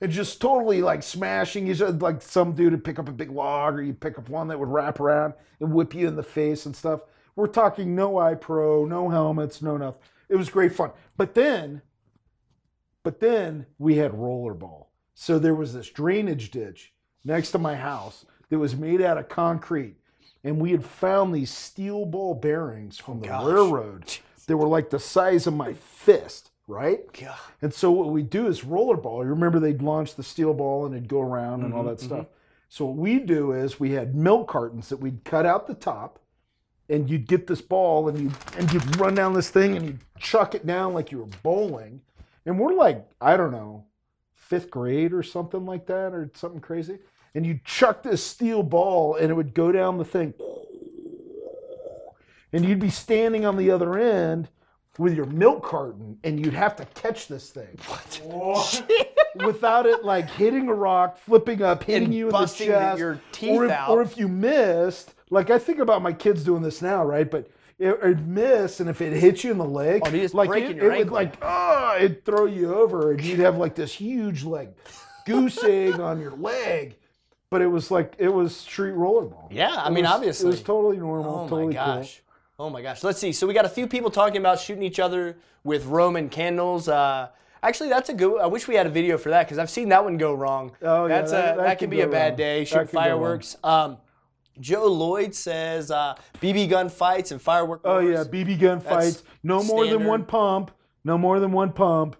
And 0.00 0.10
just 0.10 0.40
totally 0.40 0.82
like 0.82 1.02
smashing 1.02 1.68
each 1.68 1.80
other. 1.80 1.96
Like 1.96 2.20
some 2.22 2.52
dude 2.52 2.72
would 2.72 2.84
pick 2.84 2.98
up 2.98 3.08
a 3.08 3.12
big 3.12 3.30
log, 3.30 3.74
or 3.74 3.82
you 3.82 3.94
pick 3.94 4.18
up 4.18 4.28
one 4.28 4.48
that 4.48 4.58
would 4.58 4.68
wrap 4.68 5.00
around 5.00 5.34
and 5.60 5.72
whip 5.72 5.94
you 5.94 6.08
in 6.08 6.16
the 6.16 6.22
face 6.22 6.66
and 6.66 6.74
stuff. 6.74 7.00
We're 7.36 7.46
talking 7.46 7.94
no 7.94 8.18
eye 8.18 8.34
pro, 8.34 8.84
no 8.84 9.08
helmets, 9.08 9.62
no 9.62 9.76
nothing. 9.76 10.02
It 10.28 10.36
was 10.36 10.50
great 10.50 10.74
fun. 10.74 10.90
But 11.16 11.34
then, 11.34 11.82
but 13.02 13.20
then 13.20 13.66
we 13.78 13.96
had 13.96 14.12
rollerball. 14.12 14.86
So 15.14 15.38
there 15.38 15.54
was 15.54 15.74
this 15.74 15.90
drainage 15.90 16.50
ditch 16.50 16.92
next 17.24 17.52
to 17.52 17.58
my 17.58 17.76
house 17.76 18.24
that 18.50 18.58
was 18.58 18.76
made 18.76 19.00
out 19.00 19.18
of 19.18 19.28
concrete. 19.28 19.96
And 20.42 20.60
we 20.60 20.72
had 20.72 20.84
found 20.84 21.34
these 21.34 21.50
steel 21.50 22.04
ball 22.04 22.34
bearings 22.34 22.98
from 22.98 23.20
the 23.20 23.28
gosh. 23.28 23.44
railroad. 23.44 24.16
They 24.46 24.54
were 24.54 24.68
like 24.68 24.90
the 24.90 24.98
size 24.98 25.46
of 25.46 25.54
my 25.54 25.72
fist, 25.72 26.50
right? 26.66 27.00
God. 27.12 27.36
And 27.62 27.72
so 27.72 27.90
what 27.90 28.08
we 28.08 28.22
do 28.22 28.46
is 28.46 28.62
rollerball. 28.62 29.22
You 29.22 29.30
remember 29.30 29.60
they'd 29.60 29.82
launch 29.82 30.14
the 30.14 30.22
steel 30.22 30.54
ball 30.54 30.86
and 30.86 30.94
it'd 30.94 31.08
go 31.08 31.20
around 31.20 31.62
and 31.62 31.74
all 31.74 31.80
mm-hmm, 31.80 31.88
that 31.90 31.98
mm-hmm. 31.98 32.06
stuff. 32.06 32.26
So 32.68 32.86
what 32.86 32.96
we 32.96 33.20
do 33.20 33.52
is 33.52 33.78
we 33.78 33.92
had 33.92 34.14
milk 34.14 34.48
cartons 34.48 34.88
that 34.88 34.96
we'd 34.96 35.22
cut 35.24 35.46
out 35.46 35.66
the 35.66 35.74
top, 35.74 36.18
and 36.88 37.08
you'd 37.08 37.28
get 37.28 37.46
this 37.46 37.62
ball 37.62 38.08
and 38.08 38.18
you 38.18 38.32
and 38.58 38.70
you'd 38.72 38.96
run 38.96 39.14
down 39.14 39.32
this 39.32 39.48
thing 39.48 39.76
and 39.76 39.86
you'd 39.86 40.00
chuck 40.18 40.54
it 40.54 40.66
down 40.66 40.92
like 40.92 41.12
you 41.12 41.18
were 41.18 41.30
bowling. 41.42 42.00
And 42.46 42.58
we're 42.58 42.74
like, 42.74 43.06
I 43.20 43.36
don't 43.36 43.52
know, 43.52 43.86
fifth 44.34 44.70
grade 44.70 45.12
or 45.12 45.22
something 45.22 45.64
like 45.64 45.86
that, 45.86 46.12
or 46.12 46.30
something 46.34 46.60
crazy. 46.60 46.98
And 47.34 47.46
you 47.46 47.58
chuck 47.64 48.02
this 48.02 48.24
steel 48.24 48.62
ball 48.62 49.14
and 49.14 49.30
it 49.30 49.34
would 49.34 49.54
go 49.54 49.72
down 49.72 49.98
the 49.98 50.04
thing. 50.04 50.34
And 52.52 52.64
you'd 52.64 52.80
be 52.80 52.90
standing 52.90 53.46
on 53.46 53.56
the 53.56 53.70
other 53.70 53.98
end 53.98 54.48
with 54.98 55.14
your 55.14 55.26
milk 55.26 55.62
carton 55.64 56.18
and 56.24 56.38
you'd 56.44 56.54
have 56.54 56.76
to 56.76 56.84
catch 56.94 57.26
this 57.28 57.50
thing. 57.50 57.78
What? 58.22 58.90
Without 59.44 59.86
it 59.86 60.04
like 60.04 60.30
hitting 60.30 60.68
a 60.68 60.74
rock, 60.74 61.18
flipping 61.18 61.62
up, 61.62 61.82
hitting 61.84 62.04
And 62.04 62.14
you 62.14 62.26
in 62.28 62.32
the 62.32 62.46
chest. 62.46 62.98
your 62.98 63.20
teeth 63.32 63.50
or 63.50 63.64
if, 63.66 63.70
out. 63.72 63.90
Or 63.90 64.02
if 64.02 64.16
you 64.16 64.28
missed, 64.28 65.14
like 65.30 65.50
I 65.50 65.58
think 65.58 65.78
about 65.80 66.02
my 66.02 66.12
kids 66.12 66.44
doing 66.44 66.62
this 66.62 66.80
now, 66.80 67.04
right? 67.04 67.28
But 67.28 67.50
it, 67.78 67.88
it'd 67.88 68.28
miss, 68.28 68.78
and 68.78 68.88
if 68.88 69.00
it 69.00 69.12
hit 69.12 69.42
you 69.42 69.50
in 69.50 69.58
the 69.58 69.64
leg, 69.64 70.02
Oh, 70.04 70.28
like 70.32 70.50
it, 70.62 70.76
your 70.76 70.92
it 70.92 70.98
would 70.98 71.10
like, 71.10 71.34
oh, 71.42 71.96
it'd 71.98 72.24
throw 72.24 72.44
you 72.44 72.72
over, 72.72 73.10
and 73.10 73.20
you'd 73.24 73.40
have 73.40 73.56
like 73.56 73.74
this 73.74 73.92
huge 73.92 74.44
like 74.44 74.76
goose 75.26 75.62
egg 75.64 75.98
on 75.98 76.20
your 76.20 76.30
leg. 76.36 76.94
But 77.50 77.62
it 77.62 77.66
was 77.66 77.90
like 77.90 78.14
it 78.18 78.28
was 78.28 78.54
street 78.54 78.94
rollerball. 78.94 79.48
Yeah, 79.50 79.74
I 79.74 79.88
It 79.88 79.90
mean, 79.92 80.04
was- 80.04 80.12
obviously. 80.12 80.46
it 80.46 80.50
was 80.50 80.62
totally 80.62 80.98
normal. 80.98 81.40
Oh 81.40 81.48
totally 81.48 81.66
my 81.66 81.72
gosh. 81.72 82.22
Oh 82.58 82.70
my 82.70 82.82
gosh. 82.82 83.02
Let's 83.02 83.18
see. 83.18 83.32
So 83.32 83.46
we 83.46 83.54
got 83.54 83.64
a 83.64 83.68
few 83.70 83.86
people 83.86 84.10
talking 84.10 84.36
about 84.36 84.60
shooting 84.60 84.82
each 84.82 85.00
other 85.00 85.36
with 85.64 85.86
Roman 85.86 86.28
candles. 86.28 86.88
Uh, 86.88 87.28
actually, 87.62 87.88
that's 87.88 88.08
a 88.10 88.14
good. 88.14 88.40
I 88.40 88.46
wish 88.46 88.68
we 88.68 88.76
had 88.76 88.86
a 88.86 88.90
video 88.90 89.18
for 89.18 89.30
that 89.30 89.46
because 89.46 89.58
I've 89.58 89.70
seen 89.70 89.88
that 89.88 90.04
one 90.04 90.16
go 90.18 90.34
wrong. 90.34 90.72
Oh, 90.82 91.06
yeah, 91.06 91.16
that's 91.18 91.32
that- 91.32 91.54
a, 91.54 91.56
that 91.56 91.62
that, 91.64 91.70
could 91.78 91.78
could 91.86 91.90
be 91.90 92.02
a 92.02 92.06
bad 92.08 92.28
wrong. 92.30 92.36
day. 92.36 92.58
That 92.60 92.68
Shooting 92.68 92.86
could 92.86 92.92
go 92.92 92.98
wrong. 93.00 93.04
fireworks. 93.06 93.56
Um, 93.64 93.98
Joe 94.60 94.86
Lloyd 94.86 95.34
says 95.34 95.90
uh, 95.90 96.14
BB 96.40 96.70
gun 96.70 96.88
fights 96.88 97.32
and 97.32 97.42
firework. 97.42 97.80
Oh 97.84 97.98
yeah, 97.98 98.22
BB 98.22 98.60
gun 98.60 98.80
fights. 98.80 99.24
No 99.42 99.62
more 99.64 99.84
than 99.86 100.04
one 100.04 100.24
pump. 100.24 100.70
No 101.02 101.18
more 101.18 101.40
than 101.40 101.50
one 101.50 101.72
pump. 101.72 102.14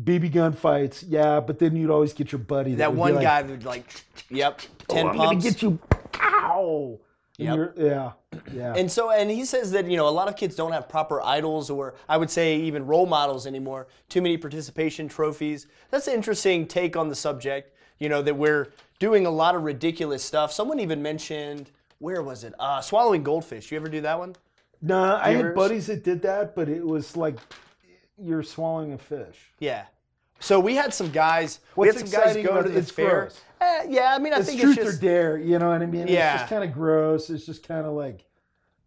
BB 0.00 0.30
gun 0.32 0.52
fights. 0.52 1.02
Yeah, 1.02 1.40
but 1.40 1.58
then 1.58 1.74
you'd 1.74 1.90
always 1.90 2.12
get 2.12 2.30
your 2.30 2.38
buddy. 2.38 2.76
That 2.76 2.92
be 2.92 2.96
one 2.96 3.14
like, 3.16 3.24
guy 3.24 3.42
would 3.42 3.64
like, 3.64 3.86
yep, 4.30 4.60
"Oh, 4.88 4.94
ten 4.94 5.08
I'm 5.08 5.16
gonna 5.16 5.40
get 5.40 5.62
you. 5.62 5.80
Ow! 6.22 7.00
Yep. 7.40 7.74
Yeah, 7.78 8.12
yeah. 8.52 8.74
And 8.76 8.90
so, 8.90 9.10
and 9.10 9.30
he 9.30 9.44
says 9.44 9.70
that 9.72 9.90
you 9.90 9.96
know 9.96 10.08
a 10.08 10.10
lot 10.10 10.28
of 10.28 10.36
kids 10.36 10.54
don't 10.54 10.72
have 10.72 10.88
proper 10.88 11.20
idols, 11.22 11.70
or 11.70 11.94
I 12.08 12.16
would 12.16 12.30
say 12.30 12.56
even 12.56 12.86
role 12.86 13.06
models 13.06 13.46
anymore. 13.46 13.86
Too 14.08 14.20
many 14.22 14.36
participation 14.36 15.08
trophies. 15.08 15.66
That's 15.90 16.06
an 16.08 16.14
interesting 16.14 16.66
take 16.66 16.96
on 16.96 17.08
the 17.08 17.14
subject. 17.14 17.74
You 17.98 18.08
know 18.08 18.22
that 18.22 18.36
we're 18.36 18.68
doing 18.98 19.26
a 19.26 19.30
lot 19.30 19.54
of 19.54 19.62
ridiculous 19.62 20.22
stuff. 20.24 20.52
Someone 20.52 20.80
even 20.80 21.02
mentioned 21.02 21.70
where 21.98 22.22
was 22.22 22.44
it? 22.44 22.54
Uh, 22.58 22.80
swallowing 22.80 23.22
goldfish. 23.22 23.70
You 23.70 23.76
ever 23.78 23.88
do 23.88 24.00
that 24.02 24.18
one? 24.18 24.34
no, 24.82 25.16
I 25.16 25.32
had 25.34 25.54
buddies 25.54 25.86
that 25.88 26.02
did 26.04 26.22
that, 26.22 26.54
but 26.54 26.68
it 26.68 26.84
was 26.86 27.16
like 27.16 27.36
you're 28.18 28.42
swallowing 28.42 28.92
a 28.94 28.98
fish. 28.98 29.52
Yeah. 29.58 29.84
So 30.38 30.58
we 30.58 30.74
had 30.76 30.94
some 30.94 31.10
guys. 31.10 31.60
we 31.76 31.86
What's 31.86 32.00
had 32.00 32.08
some 32.08 32.20
guys 32.20 32.36
go 32.36 32.62
to 32.62 32.68
the 32.68 32.78
It's 32.78 32.90
fair. 32.90 33.20
gross. 33.22 33.40
Eh, 33.60 33.86
yeah, 33.88 34.14
I 34.14 34.18
mean, 34.18 34.32
I 34.32 34.38
It's 34.38 34.48
think 34.48 34.60
truth 34.60 34.78
it's 34.78 34.86
just 34.86 34.98
or 34.98 35.00
dare, 35.00 35.38
you 35.38 35.58
know 35.58 35.68
what 35.68 35.82
I 35.82 35.86
mean? 35.86 36.08
Yeah. 36.08 36.32
It's 36.32 36.42
just 36.42 36.50
kind 36.50 36.64
of 36.64 36.72
gross. 36.72 37.28
It's 37.28 37.44
just 37.44 37.66
kind 37.66 37.86
of 37.86 37.92
like, 37.92 38.24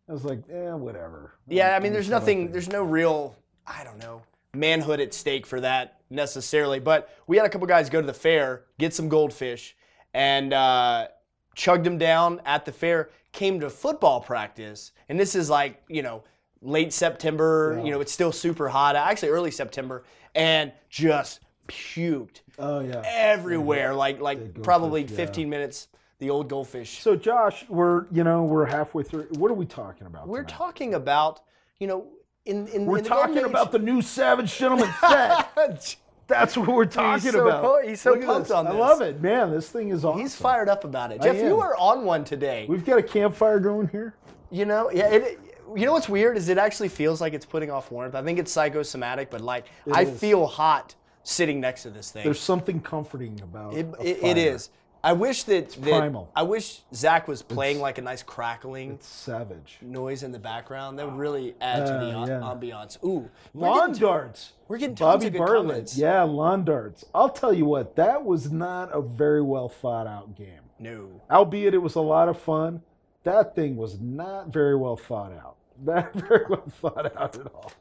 I 0.10 0.14
was 0.14 0.26
like, 0.26 0.40
eh, 0.50 0.74
whatever. 0.74 1.34
Yeah, 1.48 1.76
I 1.76 1.80
mean, 1.80 1.94
there's 1.94 2.10
nothing, 2.10 2.46
thing. 2.46 2.52
there's 2.52 2.70
no 2.70 2.84
real, 2.84 3.36
I 3.68 3.84
don't 3.84 4.00
know, 4.00 4.24
manhood 4.54 5.00
at 5.00 5.14
stake 5.14 5.46
for 5.46 5.62
that 5.62 6.00
necessarily. 6.10 6.80
But 6.80 7.10
we 7.28 7.38
had 7.38 7.46
a 7.46 7.50
couple 7.50 7.68
guys 7.68 7.90
go 7.90 8.02
to 8.02 8.08
the 8.08 8.14
fair, 8.14 8.64
get 8.80 8.94
some 8.94 9.10
goldfish, 9.10 9.76
and 10.14 10.54
uh, 10.54 11.08
chugged 11.56 11.86
them 11.86 11.98
down 11.98 12.42
at 12.46 12.66
the 12.66 12.72
fair. 12.72 13.10
Came 13.32 13.60
to 13.62 13.70
football 13.70 14.22
practice, 14.22 14.92
and 15.10 15.20
this 15.20 15.34
is 15.34 15.50
like 15.50 15.82
you 15.88 16.04
know 16.04 16.24
late 16.62 16.94
September. 16.94 17.82
You 17.84 17.92
know, 17.92 18.00
it's 18.00 18.12
still 18.12 18.32
super 18.32 18.70
hot. 18.70 18.96
Actually, 18.96 19.30
early 19.30 19.50
September, 19.50 20.04
and 20.36 20.72
just 20.90 21.40
puked 21.68 22.42
Oh 22.60 22.80
yeah. 22.82 23.02
everywhere. 23.06 23.94
Like 23.94 24.20
like 24.20 24.40
goldfish, 24.40 24.64
probably 24.64 25.02
yeah. 25.04 25.16
15 25.16 25.50
minutes. 25.50 25.88
The 26.20 26.30
old 26.30 26.48
goldfish. 26.48 27.02
So 27.02 27.16
Josh, 27.16 27.66
we're 27.70 28.06
you 28.12 28.24
know 28.24 28.44
we're 28.44 28.66
halfway 28.66 29.04
through. 29.04 29.28
What 29.38 29.52
are 29.52 29.56
we 29.56 29.66
talking 29.66 30.08
about? 30.08 30.28
We're 30.28 30.44
tonight? 30.44 30.58
talking 30.58 30.94
about 30.94 31.42
you 31.80 31.88
know 31.88 32.08
in 32.46 32.68
in 32.68 32.86
We're 32.86 33.00
in 33.00 33.04
the 33.04 33.10
talking 33.10 33.36
day 33.36 33.42
and 33.42 33.50
about 33.50 33.72
the 33.72 33.80
new 33.80 34.02
Savage 34.02 34.58
Gentleman 34.58 34.90
set. 35.02 35.96
That's 36.28 36.56
what 36.56 36.70
we're 36.70 36.86
talking 36.86 37.32
so 37.32 37.48
about. 37.48 37.64
pu- 37.82 37.88
he's 37.90 38.00
so 38.00 38.12
Look 38.12 38.24
pumped 38.26 38.48
this. 38.48 38.52
on 38.56 38.66
this. 38.66 38.74
I 38.74 38.78
love 38.78 39.02
it, 39.02 39.22
man. 39.22 39.52
This 39.52 39.70
thing 39.70 39.90
is 39.90 40.06
awesome. 40.06 40.22
He's 40.22 40.34
fired 40.34 40.70
up 40.70 40.86
about 40.86 41.12
it. 41.12 41.22
Jeff, 41.22 41.36
you 41.36 41.48
am. 41.52 41.58
were 41.58 41.76
on 41.76 42.06
one 42.06 42.24
today. 42.24 42.66
We've 42.70 42.86
got 42.86 42.98
a 42.98 43.04
campfire 43.04 43.60
going 43.60 43.90
here. 43.90 44.16
You 44.50 44.66
know, 44.66 44.90
yeah. 44.90 45.10
It, 45.10 45.40
you 45.76 45.86
know 45.86 45.92
what's 45.94 46.08
weird 46.08 46.38
is 46.38 46.48
it 46.48 46.58
actually 46.58 46.90
feels 46.90 47.20
like 47.20 47.34
it's 47.34 47.46
putting 47.46 47.72
off 47.72 47.92
warmth. 47.92 48.16
I 48.16 48.24
think 48.24 48.40
it's 48.40 48.52
psychosomatic, 48.54 49.30
but 49.30 49.42
like 49.42 49.66
I 49.92 50.04
is. 50.04 50.20
feel 50.20 50.46
hot 50.48 50.96
sitting 51.24 51.60
next 51.60 51.84
to 51.84 51.90
this 51.90 52.12
thing. 52.12 52.24
There's 52.24 52.40
something 52.40 52.80
comforting 52.82 53.40
about 53.42 53.74
it, 53.76 53.88
it, 54.02 54.24
it 54.24 54.38
is. 54.38 54.70
I 55.06 55.12
wish 55.12 55.44
that, 55.44 55.70
that 55.72 55.82
primal. 55.82 56.32
I 56.34 56.44
wish 56.44 56.80
Zach 56.94 57.28
was 57.28 57.42
playing 57.42 57.82
like 57.82 57.98
a 57.98 58.02
nice 58.02 58.24
crackling 58.24 59.00
savage. 59.02 59.78
noise 59.82 60.24
in 60.24 60.32
the 60.32 60.40
background. 60.40 60.98
That 60.98 61.08
would 61.08 61.18
really 61.18 61.56
add 61.60 61.86
to 61.88 61.92
the 61.92 62.18
Uh, 62.18 62.26
yeah. 62.26 62.40
ambiance. 62.40 63.04
Ooh, 63.04 63.30
Lawn 63.54 63.92
darts. 63.98 64.54
we're 64.70 64.78
getting 64.78 64.96
tons 64.96 65.16
Bobby 65.16 65.28
of 65.28 65.34
good 65.34 65.40
Bartlett. 65.40 65.68
comments. 65.68 65.98
Yeah, 65.98 66.24
lawn 66.24 66.64
darts. 66.64 67.04
I'll 67.14 67.28
tell 67.30 67.52
you 67.54 67.66
what, 67.66 67.98
that 67.98 68.24
was 68.24 68.50
not 68.50 68.96
a 68.96 69.02
very 69.02 69.42
well 69.42 69.68
thought 69.68 70.08
out 70.08 70.38
game. 70.38 70.62
No. 70.80 71.22
Albeit 71.30 71.74
it 71.74 71.80
was 71.80 71.96
a 71.96 72.02
lot 72.02 72.30
of 72.30 72.40
fun. 72.40 72.82
That 73.24 73.56
thing 73.56 73.76
was 73.76 74.00
not 74.00 74.54
very 74.54 74.76
well 74.78 74.96
thought 74.96 75.34
out. 75.34 75.56
Not 75.84 76.14
very 76.14 76.46
well 76.48 76.64
thought 76.82 77.18
out 77.18 77.36
at 77.36 77.48
all. 77.54 77.72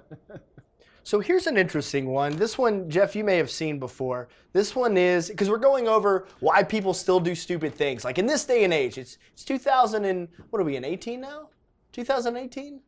So 1.09 1.21
here's 1.21 1.47
an 1.47 1.57
interesting 1.57 2.09
one. 2.09 2.37
This 2.37 2.59
one, 2.59 2.91
Jeff, 2.91 3.17
you 3.17 3.25
may 3.25 3.39
have 3.39 3.51
seen 3.51 3.79
before. 3.79 4.29
This 4.53 4.77
one 4.77 4.99
is 4.99 5.31
because 5.31 5.49
we're 5.49 5.57
going 5.57 5.89
over 5.89 6.27
why 6.41 6.63
people 6.63 6.93
still 6.93 7.19
do 7.19 7.35
stupid 7.35 7.75
things. 7.75 8.05
Like 8.05 8.19
in 8.19 8.27
this 8.27 8.45
day 8.45 8.63
and 8.63 8.75
age, 8.75 8.99
it's 8.99 9.17
it's 9.33 9.43
2000 9.43 10.05
and 10.05 10.29
what 10.51 10.61
are 10.61 10.67
we 10.67 10.77
in 10.77 10.85
18 10.85 11.19
now? 11.19 11.49
2018? 11.93 12.81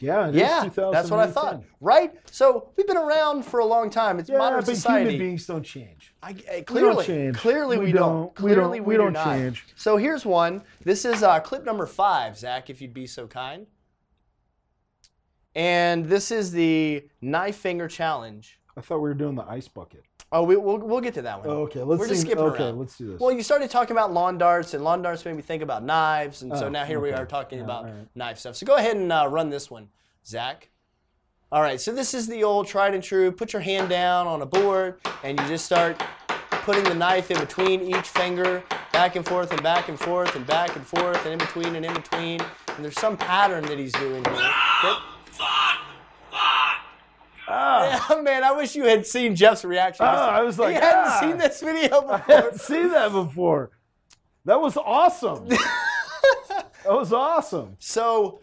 Yeah, 0.00 0.28
Yeah, 0.30 0.68
that's 0.74 1.08
what 1.08 1.20
I 1.20 1.28
thought. 1.28 1.62
Right? 1.80 2.14
So 2.32 2.70
we've 2.76 2.88
been 2.88 2.96
around 2.96 3.44
for 3.44 3.60
a 3.60 3.64
long 3.64 3.90
time. 3.90 4.18
It's 4.18 4.28
Yeah, 4.28 4.38
modern 4.38 4.58
but 4.64 4.74
society. 4.74 5.12
human 5.12 5.28
beings 5.28 5.46
don't 5.46 5.62
change. 5.62 6.12
I, 6.20 6.34
I- 6.52 6.60
clearly, 6.62 7.04
change. 7.06 7.36
clearly 7.36 7.78
we, 7.78 7.84
We 7.86 7.92
don't. 7.92 8.00
don't. 8.34 8.40
We 8.40 8.54
don't- 8.56 8.70
Clearly 8.70 8.80
we 8.80 8.94
do 8.94 9.02
don't 9.02 9.12
not. 9.12 9.24
change. 9.26 9.66
So 9.76 9.96
here's 9.98 10.26
one. 10.26 10.62
This 10.82 11.04
is 11.04 11.22
uh, 11.22 11.38
clip 11.38 11.64
number 11.64 11.86
five, 11.86 12.36
Zach, 12.36 12.70
if 12.70 12.80
you'd 12.82 12.92
be 12.94 13.06
so 13.06 13.28
kind. 13.28 13.66
And 15.58 16.04
this 16.06 16.30
is 16.30 16.52
the 16.52 17.02
knife 17.20 17.56
finger 17.56 17.88
challenge. 17.88 18.60
I 18.76 18.80
thought 18.80 18.98
we 18.98 19.08
were 19.08 19.14
doing 19.14 19.34
the 19.34 19.42
ice 19.42 19.66
bucket. 19.66 20.04
Oh, 20.30 20.44
we, 20.44 20.54
we'll, 20.56 20.78
we'll 20.78 21.00
get 21.00 21.14
to 21.14 21.22
that 21.22 21.40
one. 21.40 21.48
Oh, 21.48 21.62
okay, 21.62 21.82
let's 21.82 21.98
We're 21.98 22.06
just 22.06 22.20
see- 22.20 22.28
skipping 22.28 22.44
okay, 22.44 22.62
around. 22.66 22.78
let's 22.78 22.96
do 22.96 23.10
this. 23.10 23.20
Well, 23.20 23.32
you 23.32 23.42
started 23.42 23.68
talking 23.68 23.90
about 23.90 24.12
lawn 24.12 24.38
darts, 24.38 24.72
and 24.74 24.84
lawn 24.84 25.02
darts 25.02 25.24
made 25.24 25.34
me 25.34 25.42
think 25.42 25.64
about 25.64 25.82
knives, 25.82 26.42
and 26.42 26.56
so 26.56 26.66
Oh, 26.66 26.68
now 26.68 26.84
here 26.84 27.00
we 27.00 27.08
okay. 27.08 27.20
are 27.20 27.26
talking 27.26 27.58
Yeah, 27.58 27.64
about 27.64 27.86
all 27.86 27.90
right. 27.90 28.06
knife 28.14 28.38
stuff. 28.38 28.54
So 28.54 28.66
go 28.66 28.76
ahead 28.76 28.96
and 28.96 29.10
uh, 29.10 29.26
run 29.28 29.50
this 29.50 29.68
one, 29.68 29.88
Zach. 30.24 30.68
All 31.50 31.60
right, 31.62 31.80
so 31.80 31.92
this 31.92 32.14
is 32.14 32.28
the 32.28 32.44
old 32.44 32.68
tried 32.68 32.94
and 32.94 33.02
true. 33.02 33.32
Put 33.32 33.52
your 33.52 33.62
hand 33.62 33.88
down 33.88 34.28
on 34.28 34.42
a 34.42 34.46
board, 34.46 35.00
and 35.24 35.40
you 35.40 35.48
just 35.48 35.64
start 35.66 36.00
putting 36.50 36.84
the 36.84 36.94
knife 36.94 37.32
in 37.32 37.40
between 37.40 37.80
each 37.82 38.06
finger, 38.08 38.62
back 38.92 39.16
and 39.16 39.24
forth, 39.26 39.50
and 39.50 39.60
back 39.64 39.88
and 39.88 39.98
forth, 39.98 40.36
and 40.36 40.46
back 40.46 40.76
and 40.76 40.86
forth, 40.86 41.24
and 41.24 41.32
in 41.32 41.38
between, 41.40 41.74
and 41.74 41.84
in 41.84 41.94
between. 41.94 42.40
And 42.76 42.84
there's 42.84 43.00
some 43.00 43.16
pattern 43.16 43.64
that 43.64 43.76
he's 43.78 43.92
doing 43.94 44.24
here. 44.24 44.50
that- 45.38 46.80
Yeah, 47.48 48.20
man, 48.22 48.44
I 48.44 48.52
wish 48.52 48.74
you 48.76 48.84
had 48.84 49.06
seen 49.06 49.34
Jeff's 49.34 49.64
reaction. 49.64 50.04
Ah, 50.06 50.30
I 50.30 50.42
was 50.42 50.58
like, 50.58 50.74
he 50.74 50.80
hadn't 50.80 51.06
ah. 51.12 51.20
seen 51.20 51.38
this 51.38 51.60
video 51.60 52.00
I 52.08 52.18
before. 52.18 52.34
hadn't 52.36 52.60
seen 52.60 52.90
that 52.90 53.12
before. 53.12 53.70
That 54.44 54.60
was 54.60 54.76
awesome. 54.76 55.48
that 55.48 56.66
was 56.86 57.12
awesome. 57.12 57.76
So, 57.78 58.40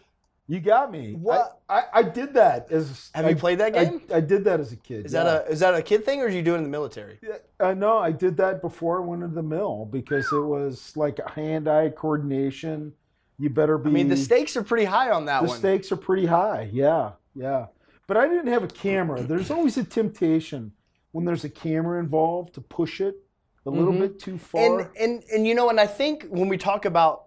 You 0.48 0.60
got 0.60 0.90
me. 0.92 1.14
What- 1.14 1.60
I, 1.68 1.78
I, 1.78 1.82
I 1.94 2.02
did 2.04 2.34
that 2.34 2.70
as. 2.70 3.10
Have 3.14 3.26
I- 3.26 3.30
you 3.30 3.36
played 3.36 3.58
that 3.58 3.74
game? 3.74 4.02
I, 4.12 4.20
did 4.20 4.44
that 4.44 4.60
as 4.60 4.70
a 4.72 4.76
kid. 4.76 5.06
is 5.06 5.12
that 5.12 5.26
a 5.26 5.44
is 5.50 5.58
that 5.60 5.74
a 5.74 5.82
kid 5.82 6.04
thing, 6.04 6.20
or 6.20 6.28
did 6.28 6.36
you 6.36 6.42
do 6.42 6.54
it 6.54 6.58
in 6.58 6.62
the 6.64 6.68
military? 6.70 7.18
Uh, 7.58 7.74
no, 7.74 7.98
I 7.98 8.12
did 8.12 8.36
that 8.38 8.60
before 8.62 9.02
I 9.02 9.04
went 9.04 9.22
into 9.24 9.34
the 9.34 9.42
mill 9.42 9.88
because 9.90 10.30
it 10.32 10.40
was 10.40 10.92
like 10.96 11.18
hand-eye 11.30 11.90
coordination. 11.96 12.92
You 13.38 13.50
better 13.50 13.76
be. 13.78 13.90
I 13.90 13.92
mean, 13.92 14.08
the 14.08 14.16
stakes 14.16 14.56
are 14.56 14.62
pretty 14.62 14.84
high 14.86 15.10
on 15.10 15.26
that 15.26 15.42
the 15.42 15.48
one. 15.48 15.58
stakes 15.58 15.92
are 15.92 15.96
pretty 15.96 16.26
high. 16.26 16.70
Yeah, 16.72 17.12
yeah. 17.34 17.66
But 18.06 18.16
I 18.16 18.28
didn't 18.28 18.46
have 18.48 18.62
a 18.62 18.68
camera. 18.68 19.22
There's 19.22 19.50
always 19.50 19.76
a 19.76 19.84
temptation 19.84 20.72
when 21.12 21.24
there's 21.24 21.44
a 21.44 21.50
camera 21.50 21.98
involved 22.00 22.54
to 22.54 22.60
push 22.60 23.00
it 23.00 23.16
a 23.66 23.70
little 23.70 23.92
Mhm. 23.92 23.98
bit 24.00 24.18
too 24.20 24.38
far. 24.38 24.80
and 24.80 24.88
and 24.98 25.22
and 25.32 25.46
you 25.46 25.54
know, 25.54 25.68
and 25.70 25.78
I 25.80 25.86
think 25.86 26.24
when 26.28 26.48
we 26.48 26.56
talk 26.56 26.84
about 26.84 27.24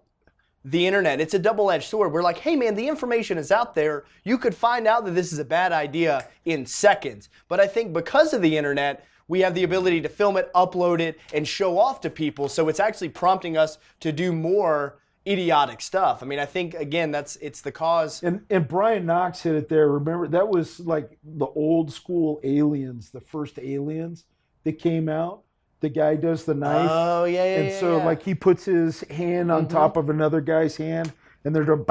the 0.64 0.86
internet, 0.86 1.20
it's 1.20 1.32
a 1.32 1.38
double-edged 1.38 1.88
sword. 1.88 2.12
We're 2.12 2.22
like, 2.22 2.38
hey 2.38 2.54
man, 2.56 2.74
the 2.74 2.86
information 2.88 3.38
is 3.38 3.50
out 3.50 3.74
there. 3.74 4.04
You 4.24 4.36
could 4.36 4.54
find 4.54 4.86
out 4.86 5.04
that 5.06 5.12
this 5.12 5.32
is 5.32 5.38
a 5.38 5.44
bad 5.44 5.72
idea 5.72 6.26
in 6.44 6.66
seconds. 6.66 7.28
But 7.48 7.60
I 7.60 7.66
think 7.66 7.92
because 7.94 8.34
of 8.34 8.42
the 8.42 8.56
internet, 8.58 9.04
we 9.28 9.40
have 9.40 9.54
the 9.54 9.62
ability 9.64 10.00
to 10.02 10.08
film 10.08 10.36
it, 10.36 10.52
upload 10.54 11.00
it, 11.00 11.18
and 11.32 11.46
show 11.48 11.78
off 11.78 12.00
to 12.02 12.10
people. 12.10 12.48
So 12.48 12.68
it's 12.68 12.80
actually 12.80 13.10
prompting 13.10 13.56
us 13.56 13.78
to 14.00 14.12
do 14.12 14.32
more 14.32 14.98
idiotic 15.26 15.80
stuff. 15.80 16.22
I 16.22 16.26
mean, 16.26 16.38
I 16.38 16.46
think 16.46 16.74
again, 16.74 17.10
that's 17.10 17.36
it's 17.36 17.60
the 17.60 17.72
cause. 17.72 18.22
And 18.22 18.44
and 18.50 18.66
Brian 18.66 19.06
Knox 19.06 19.42
hit 19.42 19.54
it 19.54 19.68
there. 19.68 19.88
Remember 19.88 20.28
that 20.28 20.48
was 20.48 20.80
like 20.80 21.18
the 21.24 21.46
old 21.46 21.92
school 21.92 22.40
aliens, 22.42 23.10
the 23.10 23.20
first 23.20 23.58
aliens 23.58 24.24
that 24.64 24.78
came 24.78 25.08
out. 25.08 25.42
The 25.80 25.88
guy 25.88 26.16
does 26.16 26.44
the 26.44 26.54
knife. 26.54 26.90
Oh 26.92 27.24
yeah, 27.24 27.44
yeah, 27.44 27.56
and 27.56 27.68
yeah, 27.70 27.80
so 27.80 27.96
yeah. 27.98 28.04
like 28.04 28.22
he 28.22 28.34
puts 28.34 28.64
his 28.66 29.00
hand 29.10 29.50
on 29.50 29.66
Mhm. 29.66 29.70
top 29.70 29.96
of 29.96 30.10
another 30.10 30.40
guy's 30.42 30.76
hand 30.76 31.12
and 31.44 31.56
they're 31.56 31.64
doing 31.64 31.84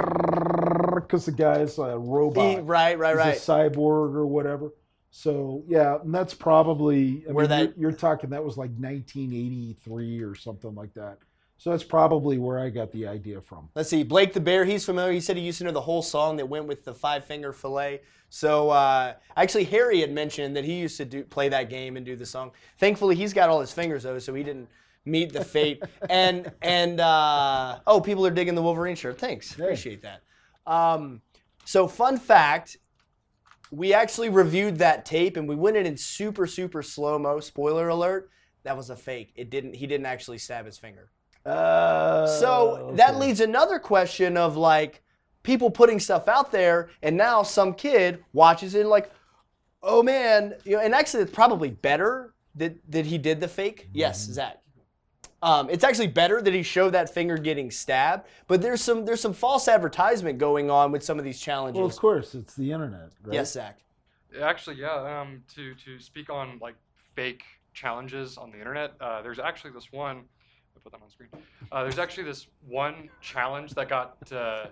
because 0.96 1.26
the 1.26 1.32
guy's 1.32 1.80
a 1.80 1.98
robot. 1.98 2.58
He- 2.58 2.60
right, 2.62 2.98
right, 3.00 3.12
He's 3.12 3.18
right. 3.18 3.38
a 3.38 3.40
cyborg 3.72 4.14
or 4.14 4.28
whatever. 4.28 4.74
So 5.12 5.64
yeah, 5.68 5.98
and 6.04 6.14
that's 6.14 6.36
probably 6.36 7.24
I 7.28 7.32
Where 7.32 7.46
mean, 7.46 7.50
that- 7.50 7.78
you're, 7.80 7.90
you're 7.90 7.98
talking 8.00 8.30
that 8.30 8.44
was 8.46 8.58
like 8.58 8.70
1983 8.78 10.22
or 10.22 10.36
something 10.36 10.76
like 10.76 10.94
that. 10.94 11.18
So 11.60 11.72
that's 11.72 11.84
probably 11.84 12.38
where 12.38 12.58
I 12.58 12.70
got 12.70 12.90
the 12.94 13.06
idea 13.06 13.42
from. 13.42 13.68
Let's 13.76 13.90
see. 13.90 14.04
Blake 14.04 14.32
the 14.32 14.40
Bear, 14.40 14.64
he's 14.64 14.86
familiar. 14.86 15.12
He 15.12 15.20
said 15.20 15.36
he 15.36 15.44
used 15.44 15.58
to 15.58 15.66
know 15.66 15.72
the 15.72 15.82
whole 15.82 16.02
song 16.02 16.38
that 16.38 16.48
went 16.48 16.68
with 16.68 16.86
the 16.86 16.94
five 16.94 17.26
finger 17.26 17.52
fillet. 17.52 18.00
So 18.30 18.70
uh, 18.70 19.16
actually, 19.36 19.66
Harry 19.66 20.00
had 20.00 20.10
mentioned 20.10 20.56
that 20.56 20.64
he 20.64 20.80
used 20.80 20.96
to 20.98 21.06
do 21.06 21.26
play 21.26 21.50
that 21.50 21.70
game 21.70 21.98
and 21.98 22.06
do 22.06 22.16
the 22.16 22.26
song. 22.26 22.52
Thankfully, 22.78 23.18
he's 23.18 23.34
got 23.34 23.50
all 23.50 23.60
his 23.60 23.74
fingers 23.74 24.04
though, 24.04 24.20
so 24.20 24.34
he 24.34 24.42
didn't 24.42 24.70
meet 25.04 25.34
the 25.34 25.44
fate. 25.44 25.84
and 26.10 26.50
and 26.62 27.02
uh, 27.02 27.80
oh, 27.86 28.00
people 28.00 28.26
are 28.26 28.32
digging 28.32 28.56
the 28.56 28.62
Wolverine 28.62 28.96
shirt. 28.96 29.20
Thanks, 29.20 29.52
appreciate 29.52 30.02
that. 30.04 30.22
Um, 30.66 31.22
so 31.66 31.90
fun 31.90 32.18
fact. 32.18 32.78
We 33.70 33.94
actually 33.94 34.30
reviewed 34.30 34.78
that 34.78 35.06
tape 35.06 35.38
and 35.38 35.48
we 35.48 35.56
went 35.56 35.76
in 35.76 35.86
in 35.86 35.98
super 35.98 36.48
super 36.48 36.82
slow 36.82 37.20
mo. 37.20 37.42
Spoiler 37.42 37.90
alert: 37.90 38.30
that 38.64 38.78
was 38.78 38.90
a 38.90 38.96
fake. 38.96 39.34
It 39.36 39.50
didn't. 39.50 39.76
He 39.76 39.88
didn't 39.88 40.06
actually 40.06 40.38
stab 40.38 40.66
his 40.66 40.78
finger. 40.78 41.12
Uh, 41.50 42.28
So 42.28 42.92
that 42.96 43.18
leads 43.18 43.40
another 43.40 43.80
question 43.80 44.38
of 44.38 44.56
like 44.58 45.02
people 45.44 45.70
putting 45.72 46.00
stuff 46.00 46.28
out 46.28 46.52
there, 46.52 46.90
and 47.02 47.18
now 47.18 47.44
some 47.44 47.74
kid 47.74 48.24
watches 48.34 48.76
it 48.76 48.82
and 48.82 48.90
like, 48.90 49.12
oh 49.82 50.04
man, 50.04 50.56
you 50.66 50.76
know. 50.76 50.82
And 50.82 50.94
actually, 50.94 51.24
it's 51.24 51.32
probably 51.34 51.70
better 51.72 52.34
that 52.56 52.78
that 52.92 53.06
he 53.06 53.18
did 53.18 53.40
the 53.40 53.48
fake. 53.48 53.90
Yes, 53.94 54.24
Mm-hmm. 54.24 54.34
Zach. 54.34 54.56
Um, 55.42 55.70
it's 55.70 55.86
actually 55.86 56.08
better 56.08 56.42
that 56.42 56.54
he 56.54 56.64
showed 56.64 56.90
that 56.90 57.14
finger 57.14 57.38
getting 57.38 57.72
stabbed, 57.72 58.28
but 58.48 58.62
there's 58.62 58.82
some 58.82 59.06
there's 59.06 59.22
some 59.22 59.34
false 59.34 59.70
advertisement 59.70 60.38
going 60.38 60.70
on 60.70 60.92
with 60.92 61.02
some 61.02 61.18
of 61.18 61.24
these 61.24 61.40
challenges. 61.40 61.78
Well, 61.78 61.86
of 61.88 61.96
course, 61.96 62.36
it's 62.36 62.56
the 62.56 62.72
internet, 62.74 63.12
right? 63.24 63.34
yes, 63.36 63.54
Zach. 63.54 63.80
Actually, 64.42 64.76
yeah. 64.78 65.22
Um, 65.22 65.44
to 65.56 65.74
to 65.76 65.98
speak 66.00 66.30
on 66.30 66.60
like 66.62 66.76
fake 67.16 67.44
challenges 67.74 68.38
on 68.38 68.52
the 68.52 68.58
internet, 68.58 68.92
uh, 69.00 69.22
there's 69.22 69.40
actually 69.40 69.72
this 69.72 69.94
one. 69.94 70.26
I'll 70.80 70.84
put 70.84 70.92
them 70.94 71.02
on 71.04 71.10
screen. 71.10 71.30
Uh, 71.72 71.84
there's 71.84 72.00
actually 72.00 72.24
this 72.24 72.48
one 72.68 73.10
challenge 73.22 73.74
that 73.74 73.90
got 73.90 74.18
uh, 74.32 74.68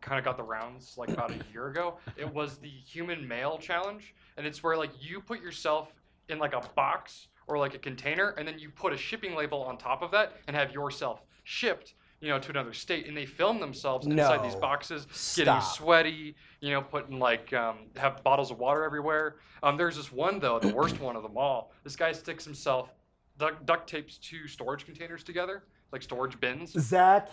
kind 0.00 0.18
of 0.18 0.24
got 0.24 0.36
the 0.36 0.42
rounds 0.42 0.94
like 0.96 1.08
about 1.10 1.30
a 1.32 1.38
year 1.52 1.68
ago. 1.68 1.96
It 2.16 2.32
was 2.32 2.58
the 2.58 2.68
human 2.68 3.26
mail 3.26 3.58
challenge, 3.58 4.14
and 4.36 4.46
it's 4.46 4.62
where 4.62 4.76
like 4.76 4.90
you 5.00 5.20
put 5.20 5.40
yourself 5.40 5.92
in 6.28 6.38
like 6.38 6.54
a 6.54 6.60
box 6.76 7.26
or 7.48 7.58
like 7.58 7.74
a 7.74 7.78
container, 7.78 8.30
and 8.38 8.46
then 8.46 8.58
you 8.58 8.70
put 8.70 8.92
a 8.92 8.96
shipping 8.96 9.34
label 9.34 9.62
on 9.62 9.76
top 9.78 10.02
of 10.02 10.10
that 10.12 10.34
and 10.46 10.56
have 10.56 10.72
yourself 10.72 11.22
shipped. 11.44 11.94
You 12.20 12.28
know, 12.28 12.38
to 12.38 12.50
another 12.50 12.72
state, 12.72 13.08
and 13.08 13.16
they 13.16 13.26
film 13.26 13.58
themselves 13.58 14.06
inside 14.06 14.44
these 14.44 14.54
No. 14.54 14.60
boxes, 14.60 15.06
getting 15.34 15.60
sweaty. 15.60 16.36
You 16.60 16.70
know, 16.70 16.80
putting 16.80 17.18
like 17.18 17.52
um, 17.52 17.78
have 17.96 18.22
bottles 18.22 18.52
of 18.52 18.60
water 18.60 18.84
everywhere. 18.84 19.38
Um, 19.64 19.76
there's 19.76 19.96
this 19.96 20.12
one 20.12 20.38
though, 20.38 20.60
the 20.60 20.68
worst 20.72 21.00
one 21.00 21.16
of 21.16 21.24
them 21.24 21.36
all. 21.36 21.72
This 21.82 21.96
guy 21.96 22.12
sticks 22.12 22.44
himself, 22.44 22.90
duct, 23.38 23.64
duct 23.66 23.88
tapes 23.88 24.18
two 24.18 24.46
storage 24.48 24.84
containers 24.84 25.22
together, 25.24 25.64
like 25.92 26.02
storage 26.02 26.38
bins. 26.40 26.72
Zach, 26.78 27.28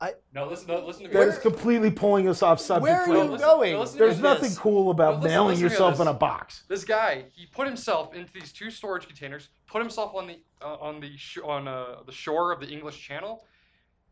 I 0.00 0.14
No, 0.32 0.48
listen, 0.48 0.66
no, 0.68 0.84
listen 0.86 1.02
to 1.02 1.08
me. 1.08 1.14
that 1.14 1.28
is 1.28 1.38
completely 1.38 1.90
pulling 1.90 2.26
us 2.28 2.42
off 2.42 2.58
subject. 2.60 2.82
Where 2.84 3.02
are 3.02 3.06
you 3.06 3.12
now. 3.12 3.22
listen- 3.32 3.46
going? 3.46 3.72
no, 3.74 3.84
There's 3.84 4.18
nothing 4.20 4.48
this? 4.48 4.58
cool 4.58 4.90
about 4.90 5.16
No, 5.16 5.16
listen- 5.16 5.30
mailing 5.30 5.48
listen 5.50 5.62
yourself 5.64 6.00
in 6.00 6.06
a 6.08 6.14
box. 6.14 6.64
This 6.68 6.84
guy, 6.84 7.26
he 7.34 7.44
put 7.46 7.66
himself 7.66 8.14
into 8.14 8.32
these 8.32 8.50
two 8.52 8.70
storage 8.70 9.06
containers, 9.06 9.50
put 9.66 9.80
himself 9.82 10.14
on 10.14 10.26
the 10.26 10.40
uh, 10.62 10.76
on 10.76 11.00
the 11.00 11.16
sh- 11.16 11.38
on 11.44 11.68
uh, 11.68 12.02
the 12.06 12.12
shore 12.12 12.50
of 12.52 12.60
the 12.60 12.68
English 12.68 12.98
Channel. 13.00 13.44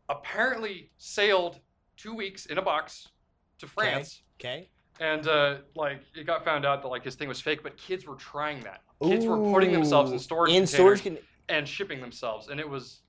Apparently, 0.09 0.91
sailed 0.97 1.59
two 1.97 2.13
weeks 2.15 2.47
in 2.47 2.57
a 2.57 2.61
box 2.61 3.09
to 3.59 3.67
France, 3.67 4.23
Okay. 4.39 4.69
and 4.99 5.27
uh, 5.27 5.57
like 5.75 6.01
it 6.15 6.25
got 6.25 6.43
found 6.43 6.65
out 6.65 6.81
that 6.81 6.87
like 6.87 7.03
his 7.03 7.15
thing 7.15 7.27
was 7.27 7.39
fake. 7.41 7.61
But 7.63 7.77
kids 7.77 8.05
were 8.05 8.15
trying 8.15 8.61
that. 8.61 8.81
Kids 9.01 9.25
were 9.25 9.37
putting 9.51 9.71
themselves 9.71 10.11
in 10.11 10.19
storage 10.19 10.51
in 10.51 10.65
containers 10.65 10.99
storage. 10.99 11.03
Con- 11.03 11.17
and 11.47 11.67
shipping 11.67 12.01
themselves, 12.01 12.49
and 12.49 12.59
it 12.59 12.69
was. 12.69 13.01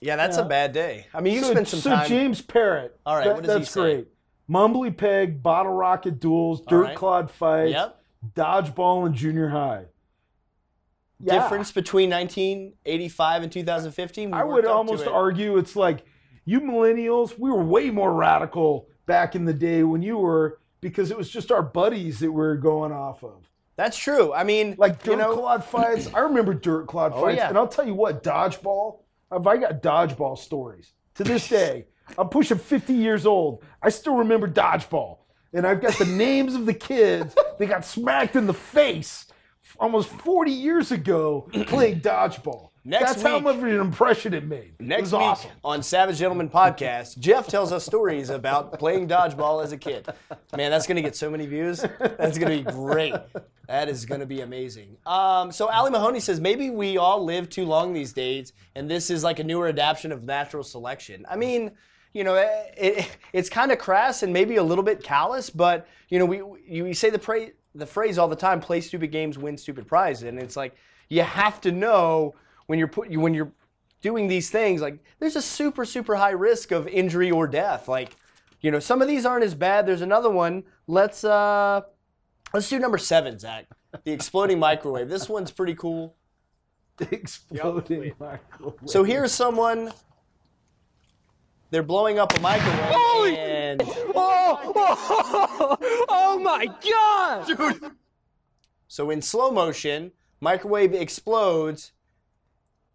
yeah, 0.00 0.16
that's 0.16 0.36
a 0.36 0.44
bad 0.44 0.72
day. 0.72 1.06
I 1.14 1.20
mean, 1.20 1.34
you 1.34 1.40
so, 1.42 1.50
spent 1.52 1.68
some 1.68 1.80
so 1.80 1.90
time. 1.90 2.02
So 2.04 2.08
James 2.08 2.42
Parrott. 2.42 2.98
All 3.06 3.16
right, 3.16 3.24
that- 3.24 3.34
what 3.34 3.44
does 3.44 3.52
he 3.54 3.58
that's 3.58 3.70
say? 3.70 3.80
great. 3.80 4.08
Mumbly 4.48 4.96
peg, 4.96 5.42
bottle 5.42 5.72
rocket 5.72 6.18
duels, 6.20 6.60
dirt 6.62 6.82
right. 6.82 6.96
clod 6.96 7.30
fights, 7.30 7.72
Yep. 7.72 8.02
dodgeball 8.34 9.06
in 9.06 9.14
junior 9.14 9.48
high. 9.48 9.86
Yeah. 11.22 11.42
Difference 11.42 11.70
between 11.70 12.10
1985 12.10 13.42
and 13.44 13.52
2015. 13.52 14.30
We 14.30 14.36
I 14.36 14.42
would 14.42 14.64
up 14.64 14.70
to 14.70 14.74
almost 14.74 15.02
it. 15.04 15.08
argue 15.08 15.58
it's 15.58 15.76
like 15.76 16.04
you 16.44 16.60
millennials, 16.60 17.38
we 17.38 17.50
were 17.50 17.62
way 17.62 17.90
more 17.90 18.12
radical 18.12 18.88
back 19.06 19.34
in 19.36 19.44
the 19.44 19.52
day 19.52 19.82
when 19.82 20.02
you 20.02 20.16
were 20.18 20.58
because 20.80 21.10
it 21.10 21.16
was 21.18 21.28
just 21.28 21.52
our 21.52 21.62
buddies 21.62 22.20
that 22.20 22.32
we 22.32 22.36
were 22.40 22.56
going 22.56 22.90
off 22.92 23.22
of. 23.22 23.49
That's 23.80 23.96
true. 23.96 24.30
I 24.34 24.44
mean, 24.44 24.74
Like 24.76 25.02
dirt 25.02 25.12
you 25.12 25.16
know, 25.16 25.34
clod 25.34 25.64
fights. 25.64 26.06
I 26.12 26.18
remember 26.20 26.52
dirt 26.52 26.86
clod 26.86 27.12
Oh, 27.16 27.22
fights. 27.22 27.38
yeah. 27.38 27.48
And 27.48 27.56
I'll 27.56 27.66
tell 27.66 27.86
you 27.86 27.94
what, 27.94 28.22
dodgeball, 28.22 28.98
if 29.32 29.46
I 29.46 29.56
got 29.56 29.82
dodgeball 29.82 30.36
stories 30.36 30.92
to 31.14 31.24
this 31.24 31.48
day, 31.58 31.86
I'm 32.18 32.28
pushing 32.28 32.58
50 32.58 32.92
years 32.92 33.24
old. 33.24 33.64
I 33.82 33.88
still 33.88 34.16
remember 34.16 34.46
dodgeball. 34.48 35.20
And 35.54 35.66
I've 35.66 35.80
got 35.80 35.94
the 35.94 36.04
names 36.04 36.54
of 36.54 36.66
the 36.66 36.74
kids 36.74 37.34
that 37.58 37.66
got 37.66 37.86
smacked 37.86 38.36
in 38.36 38.46
the 38.46 38.52
face 38.52 39.24
almost 39.78 40.10
40 40.10 40.50
years 40.50 40.92
ago 40.92 41.48
playing 41.66 42.00
dodgeball. 42.00 42.69
Next 42.82 43.04
That's 43.04 43.22
how 43.22 43.40
much 43.40 43.56
of 43.56 43.64
an 43.64 43.78
impression 43.78 44.32
it 44.32 44.46
made. 44.46 44.72
it 44.78 44.80
Next 44.80 45.12
week 45.12 45.20
awesome. 45.20 45.50
on 45.62 45.82
Savage 45.82 46.16
Gentleman 46.18 46.48
Podcast, 46.48 47.18
Jeff 47.18 47.46
tells 47.46 47.72
us 47.72 47.84
stories 47.84 48.30
about 48.30 48.78
playing 48.78 49.06
dodgeball 49.06 49.62
as 49.62 49.72
a 49.72 49.76
kid. 49.76 50.08
Man, 50.56 50.70
that's 50.70 50.86
gonna 50.86 51.02
get 51.02 51.14
so 51.14 51.30
many 51.30 51.46
views. 51.46 51.84
That's 52.00 52.38
gonna 52.38 52.56
be 52.56 52.62
great. 52.62 53.14
That 53.68 53.90
is 53.90 54.06
gonna 54.06 54.24
be 54.24 54.40
amazing. 54.40 54.96
Um, 55.04 55.52
so 55.52 55.68
Ali 55.68 55.90
Mahoney 55.90 56.20
says 56.20 56.40
maybe 56.40 56.70
we 56.70 56.96
all 56.96 57.22
live 57.22 57.50
too 57.50 57.66
long 57.66 57.92
these 57.92 58.14
days, 58.14 58.54
and 58.74 58.90
this 58.90 59.10
is 59.10 59.22
like 59.22 59.40
a 59.40 59.44
newer 59.44 59.68
adaptation 59.68 60.10
of 60.10 60.24
natural 60.24 60.64
selection. 60.64 61.26
I 61.28 61.36
mean, 61.36 61.72
you 62.14 62.24
know, 62.24 62.36
it, 62.36 62.48
it, 62.78 63.16
it's 63.34 63.50
kind 63.50 63.72
of 63.72 63.78
crass 63.78 64.22
and 64.22 64.32
maybe 64.32 64.56
a 64.56 64.62
little 64.62 64.84
bit 64.84 65.02
callous, 65.02 65.50
but 65.50 65.86
you 66.08 66.18
know, 66.18 66.24
we 66.24 66.38
you, 66.66 66.84
we 66.84 66.94
say 66.94 67.10
the 67.10 67.18
pra- 67.18 67.50
the 67.74 67.86
phrase 67.86 68.16
all 68.16 68.26
the 68.28 68.36
time: 68.36 68.58
"Play 68.58 68.80
stupid 68.80 69.12
games, 69.12 69.36
win 69.36 69.58
stupid 69.58 69.86
prizes," 69.86 70.22
and 70.24 70.38
it's 70.38 70.56
like 70.56 70.74
you 71.10 71.22
have 71.22 71.60
to 71.60 71.70
know 71.72 72.34
when 72.70 72.78
you're 72.78 72.86
put 72.86 73.10
you 73.10 73.18
when 73.18 73.34
you're 73.34 73.50
doing 74.00 74.28
these 74.28 74.48
things 74.48 74.80
like 74.80 75.00
there's 75.18 75.34
a 75.34 75.42
super 75.42 75.84
super 75.84 76.14
high 76.14 76.30
risk 76.30 76.70
of 76.70 76.86
injury 76.86 77.28
or 77.28 77.48
death. 77.48 77.88
Like 77.88 78.16
you 78.60 78.70
know 78.70 78.78
some 78.78 79.02
of 79.02 79.08
these 79.08 79.26
aren't 79.26 79.42
as 79.42 79.56
bad. 79.56 79.86
There's 79.86 80.02
another 80.02 80.30
one. 80.30 80.62
Let's 80.86 81.24
uh 81.24 81.80
let's 82.54 82.68
do 82.68 82.78
number 82.78 82.96
seven 82.96 83.40
zach. 83.40 83.66
The 84.04 84.12
exploding 84.12 84.58
microwave. 84.68 85.08
This 85.08 85.28
one's 85.28 85.50
pretty 85.50 85.74
cool. 85.74 86.14
The 86.98 87.12
Exploding 87.12 88.12
microwave. 88.20 88.74
so 88.84 89.02
here's 89.02 89.32
someone. 89.32 89.90
They're 91.72 91.82
blowing 91.82 92.20
up 92.20 92.36
a 92.36 92.40
microwave 92.40 93.36
and 93.36 93.82
Oh, 94.14 95.76
oh 96.08 96.38
my 96.38 96.66
god! 96.88 97.46
Dude. 97.48 97.92
so 98.86 99.10
in 99.10 99.22
slow 99.22 99.50
motion 99.50 100.12
microwave 100.40 100.94
explodes 100.94 101.92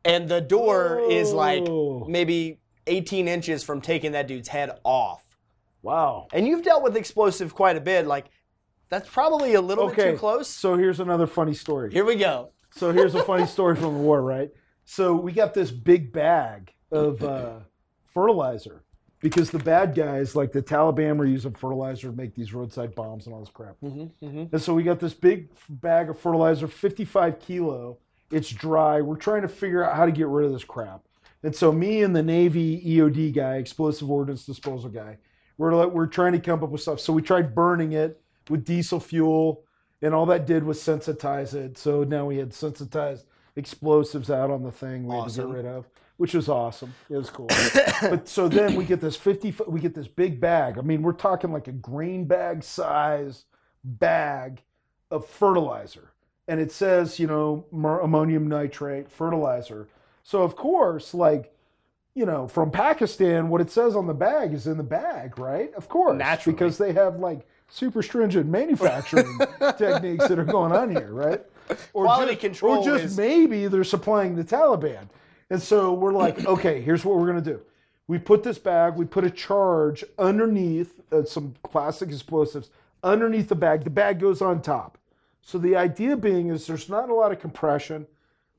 and 0.05 0.29
the 0.29 0.39
door 0.41 1.01
is 1.09 1.33
like 1.33 1.67
maybe 2.07 2.59
18 2.87 3.27
inches 3.27 3.63
from 3.63 3.81
taking 3.81 4.11
that 4.13 4.27
dude's 4.27 4.47
head 4.47 4.71
off 4.83 5.23
Wow. 5.81 6.27
And 6.33 6.47
you've 6.47 6.63
dealt 6.63 6.81
with 6.81 6.97
explosive 6.97 7.53
quite 7.53 7.77
a 7.77 7.79
bit. 7.79 8.07
Like, 8.07 8.25
that's 8.89 9.07
probably 9.07 9.53
a 9.53 9.61
little 9.61 9.83
Okay. 9.85 10.05
bit 10.05 10.11
too 10.13 10.17
close. 10.17 10.47
So 10.47 10.75
here's 10.77 10.99
another 10.99 11.27
funny 11.27 11.53
story. 11.53 11.91
Here 11.93 12.03
we 12.03 12.15
go. 12.15 12.53
So 12.71 12.91
here's 12.91 13.13
a 13.13 13.21
funny 13.23 13.45
story 13.45 13.75
from 13.75 13.93
the 13.93 13.99
war, 13.99 14.23
right? 14.23 14.49
So 14.85 15.13
we 15.15 15.31
got 15.31 15.53
this 15.53 15.69
big 15.69 16.11
bag 16.11 16.73
of 16.91 17.21
uh, 17.23 17.59
fertilizer 18.03 18.83
because 19.19 19.51
the 19.51 19.59
bad 19.59 19.93
guys, 19.93 20.35
like 20.35 20.51
the 20.51 20.63
Taliban, 20.63 21.17
were 21.17 21.25
using 21.27 21.53
fertilizer 21.53 22.09
to 22.09 22.15
make 22.17 22.33
these 22.33 22.51
roadside 22.51 22.95
bombs 22.95 23.27
and 23.27 23.35
all 23.35 23.41
this 23.41 23.49
crap. 23.49 23.75
And 23.83 24.59
so 24.59 24.73
we 24.73 24.81
got 24.81 24.99
this 24.99 25.13
big 25.13 25.49
bag 25.69 26.09
of 26.09 26.19
fertilizer, 26.19 26.67
55 26.67 27.39
kilo. 27.39 27.99
It's 28.35 28.49
dry. 28.49 28.99
We're 28.99 29.15
trying 29.15 29.43
to 29.43 29.47
figure 29.47 29.81
out 29.81 29.95
how 29.95 30.05
to 30.05 30.11
get 30.11 30.27
rid 30.27 30.45
of 30.45 30.51
this 30.51 30.65
crap. 30.65 31.01
And 31.41 31.55
so 31.55 31.71
me 31.71 32.03
and 32.03 32.13
the 32.13 32.21
Navy 32.21 32.81
EOD 32.85 33.33
guy, 33.33 33.55
explosive 33.55 34.11
ordnance 34.11 34.45
disposal 34.45 34.89
guy, 34.89 35.19
we're 35.57 35.87
we're 35.87 36.07
trying 36.07 36.33
to 36.33 36.39
come 36.39 36.61
up 36.61 36.69
with 36.69 36.81
stuff. 36.81 36.99
So 36.99 37.13
we 37.13 37.21
tried 37.21 37.55
burning 37.55 37.93
it 37.93 38.21
with 38.49 38.65
diesel 38.65 38.99
fuel, 38.99 39.63
and 40.01 40.13
all 40.13 40.25
that 40.25 40.45
did 40.45 40.65
was 40.65 40.79
sensitize 40.79 41.53
it. 41.53 41.77
So 41.77 42.03
now 42.03 42.25
we 42.25 42.35
had 42.35 42.49
sensitized 42.53 43.23
explosives 43.55 44.29
out 44.29 44.51
on 44.51 44.63
the 44.63 44.71
thing 44.71 45.07
we 45.07 45.15
Awesome. 45.15 45.43
had 45.43 45.47
to 45.47 45.61
get 45.61 45.65
rid 45.69 45.77
of, 45.77 45.87
which 46.17 46.33
was 46.33 46.49
awesome. 46.49 46.93
It 47.09 47.15
was 47.15 47.29
cool. 47.29 47.47
but 48.01 48.27
so 48.27 48.49
then 48.49 48.75
we 48.75 48.83
get 48.83 48.99
this 48.99 49.15
50, 49.15 49.51
fo- 49.51 49.69
we 49.69 49.79
get 49.79 49.93
this 49.95 50.09
big 50.09 50.41
bag. 50.41 50.77
I 50.77 50.81
mean, 50.81 51.03
we're 51.03 51.13
talking 51.13 51.53
like 51.53 51.69
a 51.69 51.71
grain 51.71 52.25
bag 52.25 52.63
size 52.65 53.45
bag 53.85 54.61
of 55.09 55.25
fertilizer. 55.25 56.11
And 56.47 56.59
it 56.59 56.71
says, 56.71 57.19
you 57.19 57.27
know, 57.27 57.65
ammonium 57.73 58.47
nitrate 58.47 59.11
fertilizer. 59.11 59.87
So 60.23 60.43
of 60.43 60.55
course, 60.55 61.13
like, 61.13 61.51
you 62.13 62.25
know, 62.25 62.47
from 62.47 62.71
Pakistan, 62.71 63.49
what 63.49 63.61
it 63.61 63.69
says 63.71 63.95
on 63.95 64.07
the 64.07 64.13
bag 64.13 64.53
is 64.53 64.67
in 64.67 64.77
the 64.77 64.83
bag, 64.83 65.37
right? 65.37 65.73
Of 65.73 65.89
course. 65.89 66.17
Naturally. 66.17 66.53
Because 66.55 66.77
they 66.77 66.93
have 66.93 67.17
like 67.17 67.45
super 67.67 68.01
stringent 68.01 68.47
manufacturing 68.47 69.37
techniques 69.77 70.27
that 70.27 70.39
are 70.39 70.45
going 70.45 70.71
on 70.71 70.91
here, 70.91 71.11
right? 71.11 71.41
Or 71.93 72.05
Quality 72.05 72.33
just, 72.33 72.41
control 72.41 72.77
Or 72.77 72.85
just 72.85 73.03
is- 73.05 73.17
maybe 73.17 73.67
they're 73.67 73.83
supplying 73.83 74.35
the 74.35 74.43
Taliban. 74.43 75.09
And 75.49 75.61
so 75.61 75.93
we're 75.93 76.13
like, 76.13 76.45
okay, 76.45 76.81
here's 76.81 77.03
what 77.03 77.17
we're 77.17 77.25
going 77.31 77.43
to 77.43 77.51
do. 77.53 77.61
We 78.07 78.19
put 78.19 78.43
this 78.43 78.59
bag, 78.59 78.95
we 78.95 79.05
put 79.05 79.23
a 79.23 79.31
charge 79.31 80.03
underneath 80.19 81.01
uh, 81.11 81.25
some 81.25 81.55
plastic 81.63 82.09
explosives 82.09 82.69
underneath 83.03 83.49
the 83.49 83.55
bag. 83.55 83.83
The 83.83 83.89
bag 83.89 84.19
goes 84.19 84.41
on 84.43 84.61
top. 84.61 84.99
So 85.47 85.59
the 85.59 85.75
idea 85.75 86.17
being 86.17 86.49
is 86.49 86.65
there's 86.65 86.89
not 86.89 87.09
a 87.09 87.13
lot 87.13 87.31
of 87.31 87.39
compression. 87.39 88.07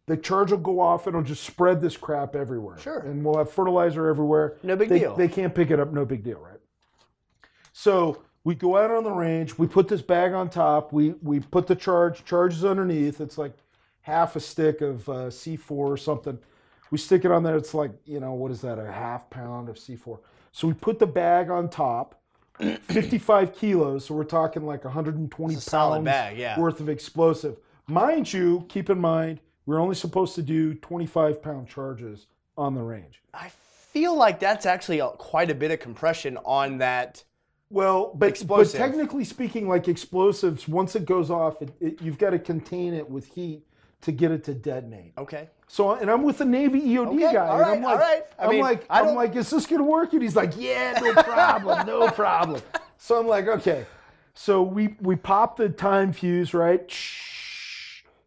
The 0.06 0.16
charge 0.16 0.52
will 0.52 0.58
go 0.58 0.78
off, 0.78 1.08
and 1.08 1.16
it'll 1.16 1.26
just 1.26 1.42
spread 1.42 1.80
this 1.80 1.96
crap 1.96 2.36
everywhere. 2.36 2.78
Sure. 2.78 3.00
And 3.00 3.24
we'll 3.24 3.38
have 3.38 3.50
fertilizer 3.50 4.06
everywhere. 4.06 4.54
No 4.62 4.76
big 4.76 4.88
They- 4.88 5.00
deal. 5.00 5.16
They 5.16 5.26
can't 5.26 5.52
pick 5.52 5.72
it 5.72 5.80
up, 5.80 5.92
no 5.92 6.04
big 6.04 6.22
deal, 6.22 6.38
right? 6.38 6.60
So 7.72 8.22
we 8.44 8.54
go 8.54 8.76
out 8.76 8.92
on 8.92 9.02
the 9.02 9.10
range, 9.10 9.58
we 9.58 9.66
put 9.66 9.88
this 9.88 10.00
bag 10.00 10.32
on 10.32 10.48
top, 10.48 10.92
we 10.92 11.10
we 11.22 11.40
put 11.40 11.66
the 11.66 11.74
charge, 11.74 12.24
Charges 12.24 12.64
underneath. 12.64 13.20
It's 13.20 13.36
like 13.36 13.54
half 14.02 14.36
a 14.36 14.40
stick 14.40 14.80
of 14.80 15.08
uh, 15.08 15.12
C4 15.28 15.70
or 15.72 15.96
something. 15.96 16.38
We 16.92 16.98
stick 16.98 17.24
it 17.24 17.32
on 17.32 17.42
there. 17.42 17.56
It's 17.56 17.74
like 17.74 17.90
you 18.04 18.20
know 18.20 18.32
what 18.34 18.52
is 18.52 18.60
that? 18.60 18.78
A 18.78 18.92
half 18.92 19.28
pound 19.28 19.68
of 19.68 19.74
C4. 19.74 20.20
So 20.52 20.68
we 20.68 20.74
put 20.74 21.00
the 21.00 21.06
bag 21.08 21.50
on 21.50 21.68
top, 21.68 22.14
55 22.58 23.54
kilos. 23.54 24.06
So 24.06 24.14
we're 24.14 24.24
talking 24.24 24.64
like 24.64 24.84
120 24.84 25.54
It's 25.54 25.66
a 25.66 25.70
solid 25.70 25.96
pounds 25.96 26.04
bag, 26.04 26.38
yeah. 26.38 26.58
worth 26.58 26.80
of 26.80 26.88
explosive. 26.88 27.56
Mind 27.86 28.32
you, 28.32 28.64
keep 28.68 28.90
in 28.90 28.98
mind 28.98 29.40
we're 29.66 29.80
only 29.80 29.96
supposed 29.96 30.34
to 30.36 30.42
do 30.42 30.74
25 30.74 31.42
pound 31.42 31.68
charges 31.68 32.26
on 32.56 32.74
the 32.74 32.80
range. 32.80 33.20
I 33.34 33.50
feel 33.50 34.16
like 34.16 34.40
that's 34.40 34.64
actually 34.64 35.00
a, 35.00 35.08
quite 35.08 35.50
a 35.50 35.54
bit 35.54 35.72
of 35.72 35.80
compression 35.80 36.38
on 36.44 36.78
that. 36.78 37.24
Well, 37.68 38.12
but, 38.14 38.28
Explosive. 38.28 38.78
but 38.80 38.86
technically 38.86 39.24
speaking, 39.24 39.68
like 39.68 39.88
explosives, 39.88 40.68
once 40.68 40.94
it 40.94 41.04
goes 41.04 41.30
off, 41.30 41.60
it, 41.60 41.72
it, 41.80 42.00
you've 42.00 42.16
got 42.16 42.30
to 42.30 42.38
contain 42.38 42.94
it 42.94 43.10
with 43.10 43.26
heat 43.26 43.64
to 44.02 44.12
get 44.12 44.30
it 44.30 44.44
to 44.44 44.54
detonate. 44.54 45.12
Okay. 45.18 45.48
So, 45.68 45.92
and 45.92 46.10
I'm 46.10 46.22
with 46.22 46.38
the 46.38 46.44
Navy 46.44 46.80
EOD 46.80 47.14
Okay, 47.14 47.32
guy, 47.32 47.48
all 47.48 47.56
and 47.60 47.66
I'm 47.66 47.82
like, 47.82 47.92
all 47.94 47.98
right. 47.98 48.22
I 48.38 48.44
am 48.44 48.50
mean, 48.50 48.60
like, 48.60 48.86
I 48.88 49.00
I'm 49.00 49.14
like, 49.16 49.34
is 49.34 49.50
this 49.50 49.66
gonna 49.66 49.82
work? 49.82 50.12
And 50.12 50.22
he's 50.22 50.36
like, 50.36 50.52
yeah, 50.56 50.98
no 51.00 51.12
problem, 51.22 51.86
no 51.86 52.08
problem. 52.10 52.62
So 52.98 53.18
I'm 53.18 53.26
like, 53.26 53.48
okay. 53.48 53.84
So 54.34 54.62
we 54.62 54.96
we 55.00 55.16
pop 55.16 55.56
the 55.56 55.68
time 55.68 56.12
fuse, 56.12 56.54
right? 56.54 56.88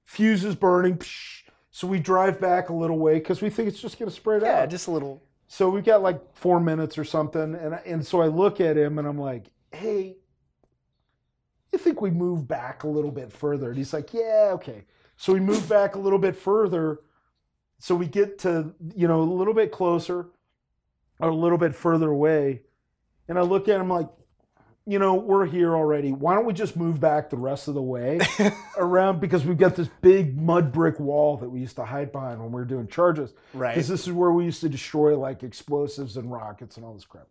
Fuse 0.04 0.44
is 0.44 0.56
burning. 0.56 1.02
So 1.72 1.88
we 1.88 2.00
drive 2.00 2.42
back 2.42 2.70
a 2.70 2.74
little 2.74 2.98
way 2.98 3.20
because 3.20 3.42
we 3.42 3.50
think 3.50 3.70
it's 3.70 3.80
just 3.80 3.98
gonna 3.98 4.12
spread 4.12 4.42
Yeah, 4.42 4.64
out. 4.64 4.70
just 4.70 4.88
a 4.88 4.92
little. 4.92 5.22
So 5.48 5.70
we've 5.70 5.86
got 5.86 6.02
like 6.02 6.36
four 6.36 6.60
minutes 6.60 6.98
or 6.98 7.06
something, 7.06 7.56
and 7.56 7.80
and 7.86 8.06
so 8.06 8.22
I 8.22 8.28
look 8.28 8.60
at 8.60 8.76
him 8.76 9.00
and 9.00 9.08
I'm 9.08 9.18
like, 9.18 9.46
"Hey, 9.72 10.18
you 11.72 11.80
think 11.80 12.02
we 12.02 12.10
move 12.12 12.48
back 12.48 12.84
a 12.84 12.88
little 12.88 13.12
bit 13.12 13.32
further?" 13.32 13.70
And 13.70 13.78
he's 13.78 13.94
like, 13.94 14.14
"Yeah, 14.14 14.50
okay." 14.56 14.84
So 15.20 15.34
we 15.34 15.42
move 15.42 15.68
back 15.68 15.96
a 15.96 16.00
little 16.00 16.18
bit 16.18 16.38
further, 16.38 17.02
so 17.78 17.94
we 17.94 18.08
get 18.08 18.40
to 18.40 18.74
you 18.96 19.06
know 19.06 19.22
a 19.22 19.24
little 19.24 19.54
bit 19.54 19.70
closer, 19.70 20.28
or 21.20 21.30
a 21.30 21.36
little 21.36 21.58
bit 21.58 21.76
further 21.76 22.10
away, 22.10 22.62
and 23.28 23.38
I 23.38 23.42
look 23.42 23.68
at 23.68 23.82
him 23.82 23.90
like, 23.90 24.08
you 24.86 24.98
know, 24.98 25.16
we're 25.16 25.46
here 25.46 25.76
already. 25.76 26.14
Why 26.14 26.36
don't 26.36 26.46
we 26.46 26.54
just 26.54 26.78
move 26.78 27.02
back 27.02 27.30
the 27.30 27.36
rest 27.36 27.68
of 27.68 27.74
the 27.74 27.82
way 27.82 28.22
around 28.78 29.20
because 29.20 29.44
we've 29.44 29.58
got 29.58 29.76
this 29.76 29.90
big 30.02 30.38
mud 30.42 30.72
brick 30.72 31.02
wall 31.02 31.36
that 31.36 31.50
we 31.50 31.60
used 31.60 31.76
to 31.76 31.84
hide 31.84 32.14
behind 32.14 32.40
when 32.40 32.54
we 32.54 32.62
were 32.62 32.66
doing 32.66 32.88
charges. 32.88 33.34
Right. 33.54 33.76
Because 33.76 33.90
this 33.90 34.08
is 34.08 34.14
where 34.14 34.32
we 34.32 34.46
used 34.46 34.62
to 34.62 34.70
destroy 34.70 35.18
like 35.20 35.44
explosives 35.44 36.16
and 36.16 36.32
rockets 36.32 36.78
and 36.78 36.86
all 36.86 36.94
this 36.94 37.04
crap. 37.04 37.28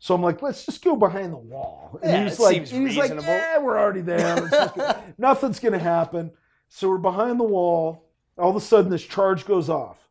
So 0.00 0.16
I'm 0.16 0.22
like, 0.22 0.42
let's 0.42 0.66
just 0.66 0.82
go 0.82 0.96
behind 0.96 1.32
the 1.32 1.38
wall. 1.38 2.00
And 2.02 2.10
Yeah, 2.10 2.24
he's 2.24 2.40
it 2.40 2.42
like, 2.42 2.56
he's 2.66 2.72
like, 2.96 3.10
reasonable. 3.10 3.22
yeah, 3.28 3.58
we're 3.58 3.78
already 3.78 4.00
there. 4.00 4.48
Go." 4.48 4.96
Nothing's 5.18 5.60
gonna 5.60 5.78
happen. 5.78 6.32
So 6.72 6.88
we're 6.88 6.98
behind 6.98 7.38
the 7.38 7.44
wall. 7.44 8.06
All 8.38 8.50
of 8.50 8.56
a 8.56 8.60
sudden, 8.60 8.90
this 8.90 9.04
charge 9.04 9.44
goes 9.44 9.68
off. 9.68 10.08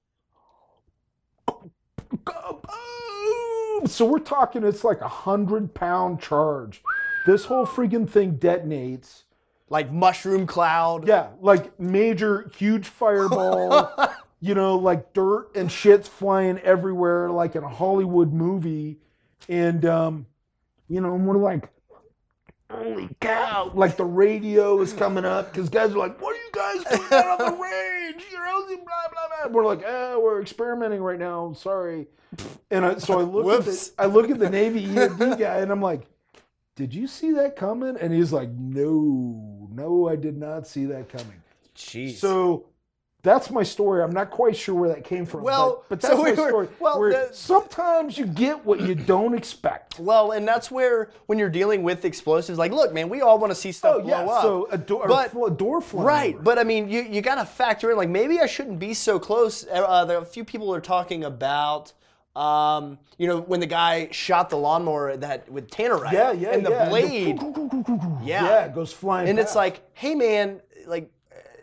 So 3.85 4.05
we're 4.05 4.19
talking, 4.19 4.63
it's 4.63 4.83
like 4.83 5.01
a 5.01 5.07
hundred 5.07 5.73
pound 5.73 6.21
charge. 6.21 6.83
This 7.25 7.45
whole 7.45 7.65
freaking 7.65 8.09
thing 8.09 8.37
detonates. 8.37 9.23
like 9.69 9.91
mushroom 9.91 10.45
cloud. 10.47 11.07
Yeah, 11.07 11.29
like 11.41 11.79
major, 11.79 12.51
huge 12.57 12.87
fireball. 12.87 13.91
you 14.41 14.53
know, 14.53 14.75
like 14.77 15.13
dirt 15.13 15.55
and 15.55 15.71
shit's 15.71 16.07
flying 16.09 16.59
everywhere, 16.59 17.29
like 17.29 17.55
in 17.55 17.63
a 17.63 17.69
Hollywood 17.69 18.33
movie. 18.33 18.99
And, 19.47 19.85
um, 19.85 20.25
you 20.89 21.01
know, 21.01 21.15
and 21.15 21.25
we're 21.25 21.37
like, 21.37 21.69
holy 22.71 23.09
cow. 23.19 23.71
Like 23.73 23.97
the 23.97 24.05
radio 24.05 24.79
is 24.81 24.93
coming 24.93 25.25
up 25.25 25.51
because 25.51 25.69
guys 25.69 25.91
are 25.91 25.97
like, 25.97 26.21
what 26.21 26.35
are 26.35 26.39
you 26.39 26.51
guys 26.51 26.97
doing 26.97 27.13
out 27.13 27.41
on 27.41 27.51
the 27.51 27.57
range? 27.61 28.23
You 28.31 28.37
know, 28.37 28.65
blah, 28.67 28.85
blah, 28.85 29.47
blah. 29.47 29.51
We're 29.51 29.65
like, 29.65 29.83
oh, 29.85 30.19
we're 30.23 30.41
experimenting 30.41 31.01
right 31.01 31.19
now. 31.19 31.53
Sorry. 31.53 32.07
And 32.69 32.85
I, 32.85 32.97
so 32.97 33.19
I 33.19 33.23
look, 33.23 33.61
at 33.61 33.65
the, 33.65 33.91
I 33.97 34.05
look 34.05 34.29
at 34.29 34.39
the 34.39 34.49
Navy 34.49 34.85
EOD 34.85 35.39
guy 35.39 35.57
and 35.57 35.71
I'm 35.71 35.81
like, 35.81 36.03
did 36.75 36.93
you 36.93 37.07
see 37.07 37.31
that 37.33 37.55
coming? 37.55 37.97
And 37.97 38.13
he's 38.13 38.31
like, 38.31 38.49
no, 38.51 39.67
no, 39.71 40.07
I 40.07 40.15
did 40.15 40.37
not 40.37 40.67
see 40.67 40.85
that 40.85 41.09
coming. 41.09 41.41
Jeez. 41.75 42.15
So 42.15 42.67
that's 43.21 43.49
my 43.51 43.63
story. 43.63 44.01
I'm 44.01 44.11
not 44.11 44.29
quite 44.31 44.55
sure 44.55 44.73
where 44.75 44.89
that 44.89 45.03
came 45.03 45.25
from. 45.25 45.43
Well, 45.43 45.83
but, 45.89 45.99
but 45.99 46.01
so 46.01 46.07
that's 46.09 46.19
we 46.19 46.31
my 46.35 46.41
were- 46.41 46.47
story. 46.49 46.67
well, 46.79 47.01
the- 47.01 47.29
sometimes 47.33 48.17
you 48.17 48.25
get 48.25 48.65
what 48.65 48.79
you 48.81 48.95
don't 48.95 49.33
expect. 49.33 49.99
well, 49.99 50.31
and 50.31 50.47
that's 50.47 50.71
where 50.71 51.09
when 51.25 51.37
you're 51.37 51.49
dealing 51.49 51.83
with 51.83 52.05
explosives, 52.05 52.57
like, 52.57 52.71
look, 52.71 52.93
man, 52.93 53.09
we 53.09 53.21
all 53.21 53.37
want 53.37 53.51
to 53.51 53.55
see 53.55 53.71
stuff 53.73 53.97
Oh 54.03 54.07
yeah, 54.07 54.21
up. 54.21 54.41
so 54.41 54.67
a 54.71 54.77
door, 54.77 55.07
But- 55.07 55.33
a 55.35 55.49
door 55.49 55.81
flying 55.81 56.05
Right, 56.07 56.33
over. 56.35 56.43
but 56.43 56.57
I 56.59 56.63
mean, 56.63 56.87
you, 56.89 57.01
you 57.01 57.21
got 57.21 57.35
to 57.35 57.45
factor 57.45 57.91
in 57.91 57.97
like 57.97 58.09
maybe 58.09 58.39
I 58.39 58.45
shouldn't 58.45 58.79
be 58.79 58.93
so 58.93 59.19
close. 59.19 59.65
Uh, 59.69 60.05
there, 60.05 60.17
a 60.19 60.25
few 60.25 60.45
people 60.45 60.73
are 60.73 60.79
talking 60.81 61.25
about, 61.25 61.91
um, 62.37 62.99
you 63.17 63.27
know, 63.27 63.41
when 63.41 63.59
the 63.59 63.65
guy 63.67 64.07
shot 64.11 64.49
the 64.49 64.55
lawnmower 64.57 65.17
that 65.17 65.51
with 65.51 65.69
tannerite, 65.69 66.13
yeah, 66.13 66.31
yeah, 66.31 66.51
and 66.53 66.65
the 66.65 66.69
yeah. 66.69 66.87
blade, 66.89 67.37
yeah, 68.23 68.43
Yeah. 68.45 68.65
it 68.65 68.73
goes 68.75 68.93
flying. 68.93 69.27
and 69.27 69.37
it's 69.39 69.55
like, 69.55 69.81
hey 69.93 70.15
man, 70.15 70.61
like 70.87 71.03
uh, 71.03 71.07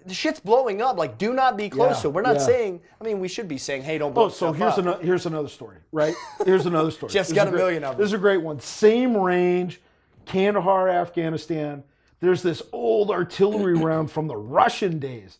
the 0.06 0.14
shit's 0.14 0.40
blowing 0.40 0.80
up. 0.80 0.96
Like, 0.96 1.18
do 1.18 1.32
not 1.32 1.56
be 1.56 1.68
close 1.68 1.96
Yeah, 1.96 2.02
to. 2.02 2.08
it. 2.08 2.10
We're 2.12 2.22
not 2.22 2.36
yeah. 2.36 2.42
saying. 2.46 2.80
I 3.00 3.04
mean, 3.04 3.20
we 3.20 3.28
should 3.28 3.48
be 3.48 3.58
saying, 3.58 3.82
hey, 3.82 3.98
don't 3.98 4.10
oh, 4.10 4.14
blow. 4.14 4.24
Oh, 4.24 4.28
so 4.28 4.52
here's 4.52 4.78
another 4.78 5.02
here's 5.02 5.26
another 5.26 5.48
story, 5.48 5.78
right? 5.92 6.14
Here's 6.44 6.66
another 6.66 6.90
story. 6.90 7.12
This 7.12 7.32
got 7.32 7.48
a 7.48 7.50
great- 7.50 7.58
million 7.58 7.84
of 7.84 7.92
them. 7.92 7.98
This 8.00 8.08
is 8.08 8.12
a 8.14 8.18
great 8.18 8.42
one. 8.42 8.60
Same 8.60 9.16
range, 9.16 9.80
Kandahar, 10.24 10.88
Afghanistan. 10.88 11.82
There's 12.20 12.42
this 12.42 12.62
old 12.72 13.10
artillery 13.10 13.74
round 13.78 14.10
from 14.10 14.26
the 14.26 14.36
Russian 14.36 14.98
days 14.98 15.38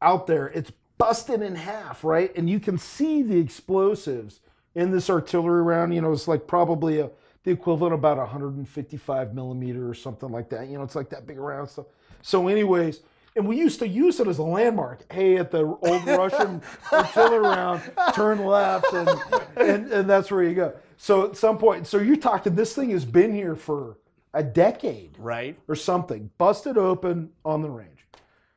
out 0.00 0.26
there. 0.26 0.48
It's 0.48 0.72
busted 0.98 1.42
in 1.42 1.54
half, 1.56 2.04
right? 2.04 2.32
And 2.36 2.48
you 2.48 2.60
can 2.60 2.78
see 2.78 3.22
the 3.22 3.38
explosives 3.38 4.40
in 4.74 4.90
this 4.90 5.10
artillery 5.10 5.62
round. 5.62 5.94
You 5.94 6.00
know, 6.00 6.12
it's 6.12 6.28
like 6.28 6.46
probably 6.46 7.00
a, 7.00 7.10
the 7.44 7.50
equivalent 7.50 7.92
of 7.92 8.00
about 8.00 8.18
155 8.18 9.34
millimeter 9.34 9.88
or 9.88 9.94
something 9.94 10.30
like 10.30 10.48
that. 10.50 10.68
You 10.68 10.78
know, 10.78 10.84
it's 10.84 10.94
like 10.94 11.10
that 11.10 11.26
big 11.26 11.38
round 11.38 11.68
stuff. 11.68 11.86
So, 12.22 12.46
anyways, 12.48 13.00
and 13.36 13.46
we 13.46 13.56
used 13.56 13.78
to 13.78 13.88
use 13.88 14.20
it 14.20 14.28
as 14.28 14.38
a 14.38 14.42
landmark. 14.42 15.10
Hey, 15.12 15.36
at 15.38 15.50
the 15.50 15.64
old 15.64 15.82
Russian 16.06 16.62
artillery 16.92 17.40
round, 17.40 17.82
turn 18.14 18.44
left, 18.44 18.92
and, 18.92 19.08
and 19.56 19.92
and 19.92 20.10
that's 20.10 20.30
where 20.30 20.42
you 20.42 20.54
go. 20.54 20.74
So 20.96 21.26
at 21.26 21.36
some 21.36 21.58
point, 21.58 21.86
so 21.86 21.98
you're 21.98 22.16
talking. 22.16 22.54
This 22.54 22.74
thing 22.74 22.90
has 22.90 23.04
been 23.04 23.34
here 23.34 23.56
for 23.56 23.98
a 24.34 24.42
decade 24.42 25.16
right. 25.18 25.58
or 25.68 25.74
something, 25.74 26.30
busted 26.38 26.78
open 26.78 27.30
on 27.44 27.62
the 27.62 27.70
range. 27.70 28.06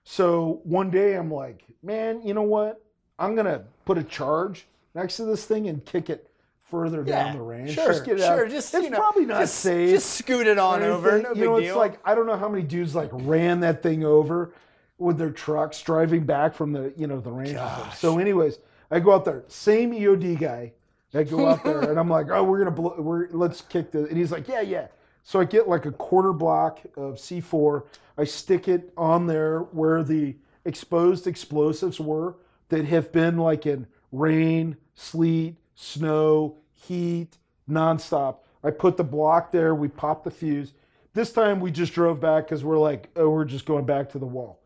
So 0.04 0.62
one 0.64 0.92
day 0.92 1.16
I'm 1.16 1.32
like, 1.32 1.64
man, 1.82 2.22
you 2.22 2.34
know 2.34 2.44
what? 2.44 2.82
I'm 3.18 3.36
gonna 3.36 3.64
put 3.86 3.98
a 3.98 4.04
charge 4.04 4.68
next 4.94 5.18
to 5.18 5.26
this 5.26 5.46
thing 5.46 5.68
and 5.68 5.84
kick 5.86 6.10
it 6.10 6.30
further 6.70 7.04
down 7.04 7.38
the 7.38 7.42
range. 7.42 7.74
Sure, 7.74 7.88
just 7.88 8.06
get 8.06 8.18
it 8.18 8.24
out. 8.24 8.38
sure. 8.38 8.48
Just 8.48 8.74
it's 8.74 8.90
know, 8.90 8.98
probably 8.98 9.26
not 9.26 9.42
just, 9.42 9.56
safe. 9.56 9.90
Just 9.90 10.12
scoot 10.12 10.48
it 10.48 10.58
on 10.58 10.84
over. 10.84 11.22
No 11.22 11.34
you 11.34 11.46
know, 11.46 11.60
deal. 11.60 11.70
it's 11.70 11.78
like 11.78 12.00
I 12.04 12.14
don't 12.14 12.28
know 12.28 12.38
how 12.38 12.50
many 12.50 12.64
dudes 12.64 12.94
like 12.94 13.10
ran 13.14 13.62
that 13.62 13.82
thing 13.82 14.04
over 14.04 14.54
with 14.98 15.18
their 15.18 15.32
trucks 15.32 15.82
driving 15.82 16.26
back 16.26 16.54
from 16.54 16.72
the 16.72 16.94
you 16.96 17.08
know 17.08 17.20
the 17.20 17.32
range. 17.32 17.58
So, 17.96 18.18
anyways, 18.18 18.60
I 18.92 19.00
go 19.00 19.14
out 19.14 19.26
there, 19.26 19.44
same 19.48 19.92
EOD 19.92 20.40
guy. 20.40 20.74
I 21.14 21.24
go 21.24 21.48
out 21.48 21.64
there 21.64 21.82
and 21.90 22.00
I'm 22.00 22.10
like, 22.10 22.28
oh, 22.30 22.44
we're 22.44 22.60
gonna 22.60 22.72
blow, 22.72 22.96
we're 23.00 23.30
let's 23.32 23.62
kick 23.62 23.92
the, 23.92 24.06
and 24.06 24.18
he's 24.18 24.32
like, 24.32 24.48
yeah, 24.48 24.62
yeah. 24.62 24.88
So 25.24 25.40
I 25.40 25.46
get 25.46 25.68
like 25.68 25.86
a 25.86 25.92
quarter 25.92 26.34
block 26.34 26.82
of 26.96 27.16
C4. 27.16 27.84
I 28.18 28.26
stick 28.26 28.68
it 28.68 28.94
on 28.96 29.26
there 29.26 29.60
where 29.60 30.04
the 30.04 30.36
exposed 30.66 31.26
explosives 31.26 32.00
were 32.00 32.36
that 32.70 32.86
have 32.86 33.12
been 33.12 33.38
like 33.38 33.66
in 33.66 33.88
rain, 34.12 34.78
sleet, 34.94 35.56
snow, 35.74 36.58
heat, 36.72 37.38
nonstop. 37.70 38.38
I 38.64 38.72
put 38.72 38.98
the 38.98 39.04
block 39.04 39.52
there. 39.52 39.74
We 39.76 39.88
pop 39.88 40.24
the 40.24 40.32
fuse. 40.32 40.74
This 41.14 41.32
time 41.32 41.60
we 41.60 41.72
just 41.72 41.94
drove 41.94 42.20
back 42.20 42.46
because 42.46 42.64
we're 42.64 42.78
like, 42.78 43.10
oh, 43.16 43.30
we're 43.30 43.46
just 43.46 43.66
going 43.66 43.86
back 43.86 44.10
to 44.12 44.20
the 44.20 44.26
wall. 44.26 44.60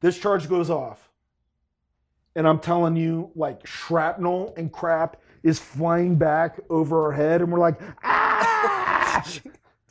This 0.00 0.18
charge 0.18 0.48
goes 0.48 0.70
off. 0.70 1.10
And 2.34 2.46
I'm 2.46 2.58
telling 2.58 2.96
you, 2.96 3.30
like 3.34 3.66
shrapnel 3.66 4.54
and 4.56 4.72
crap 4.72 5.16
is 5.42 5.58
flying 5.58 6.16
back 6.16 6.60
over 6.68 7.06
our 7.06 7.12
head, 7.12 7.40
and 7.40 7.50
we're 7.50 7.58
like, 7.58 7.80
ah! 8.04 9.26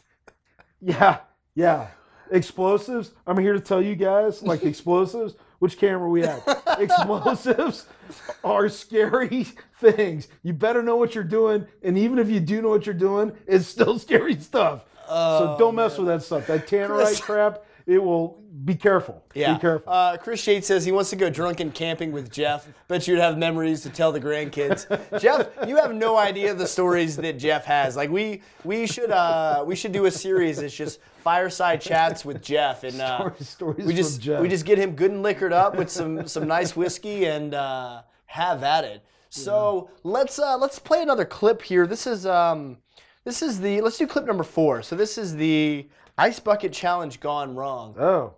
yeah, 0.81 1.19
yeah. 1.55 1.87
Explosives. 2.31 3.11
I'm 3.25 3.37
here 3.37 3.53
to 3.53 3.59
tell 3.59 3.81
you 3.81 3.95
guys, 3.95 4.41
like 4.43 4.63
explosives. 4.71 5.35
Which 5.59 5.77
camera 5.77 6.07
we 6.07 6.23
at? 6.23 6.41
Explosives 6.79 7.85
are 8.45 8.69
scary 8.69 9.45
things. 9.81 10.29
You 10.41 10.53
better 10.53 10.81
know 10.81 10.95
what 10.95 11.15
you're 11.15 11.23
doing, 11.25 11.67
and 11.83 11.97
even 11.97 12.17
if 12.17 12.29
you 12.29 12.39
do 12.39 12.61
know 12.61 12.69
what 12.69 12.85
you're 12.85 12.95
doing, 12.95 13.33
it's 13.45 13.67
still 13.67 13.99
scary 13.99 14.39
stuff. 14.39 14.85
so 15.05 15.57
don't 15.59 15.75
mess 15.75 15.97
with 15.97 16.07
that 16.07 16.23
stuff. 16.23 16.47
That 16.47 16.65
tannerite 16.65 17.21
crap. 17.21 17.65
It 17.89 18.03
will. 18.03 18.37
Be 18.65 18.75
careful. 18.75 19.23
Yeah. 19.33 19.53
Be 19.53 19.59
careful. 19.61 19.91
Uh, 19.91 20.17
Chris 20.17 20.45
Yates 20.45 20.67
says 20.67 20.83
he 20.83 20.91
wants 20.91 21.09
to 21.11 21.15
go 21.15 21.29
drunken 21.29 21.71
camping 21.71 22.11
with 22.11 22.29
Jeff. 22.29 22.67
Bet 22.89 23.07
you'd 23.07 23.17
have 23.19 23.37
memories 23.37 23.81
to 23.83 23.89
tell 23.89 24.11
the 24.11 24.19
grandkids. 24.19 24.85
Jeff, 25.21 25.47
you 25.65 25.77
have 25.77 25.95
no 25.95 26.17
idea 26.17 26.53
the 26.53 26.67
stories 26.67 27.15
that 27.17 27.39
Jeff 27.39 27.63
has. 27.65 27.95
Like 27.95 28.09
we 28.09 28.41
we 28.65 28.85
should 28.85 29.11
uh, 29.11 29.63
we 29.65 29.75
should 29.77 29.93
do 29.93 30.07
a 30.07 30.11
series 30.11 30.59
It's 30.59 30.75
just 30.75 30.99
fireside 31.23 31.79
chats 31.79 32.25
with 32.25 32.41
Jeff 32.43 32.83
and 32.83 32.99
uh, 32.99 33.17
Stories- 33.39 33.47
stories 33.49 33.85
we 33.87 33.93
just 33.93 34.15
from 34.15 34.23
Jeff. 34.23 34.41
we 34.41 34.49
just 34.49 34.65
get 34.65 34.77
him 34.77 34.91
good 34.91 35.11
and 35.11 35.23
liquored 35.23 35.53
up 35.53 35.77
with 35.77 35.89
some 35.89 36.27
some 36.27 36.45
nice 36.45 36.75
whiskey 36.75 37.25
and 37.27 37.53
uh, 37.53 38.01
have 38.25 38.61
at 38.63 38.83
it. 38.83 39.05
So 39.29 39.89
let's 40.03 40.37
uh, 40.37 40.57
let's 40.57 40.79
play 40.79 41.01
another 41.01 41.23
clip 41.25 41.61
here. 41.61 41.87
This 41.87 42.05
is 42.05 42.25
um, 42.25 42.77
this 43.23 43.41
is 43.41 43.61
the 43.61 43.79
let's 43.79 43.97
do 43.97 44.05
clip 44.05 44.25
number 44.25 44.43
four. 44.43 44.81
So 44.83 44.97
this 44.97 45.17
is 45.17 45.35
the 45.37 45.87
ice 46.19 46.39
bucket 46.39 46.73
challenge 46.73 47.19
gone 47.19 47.55
wrong. 47.55 47.95
oh. 47.99 48.33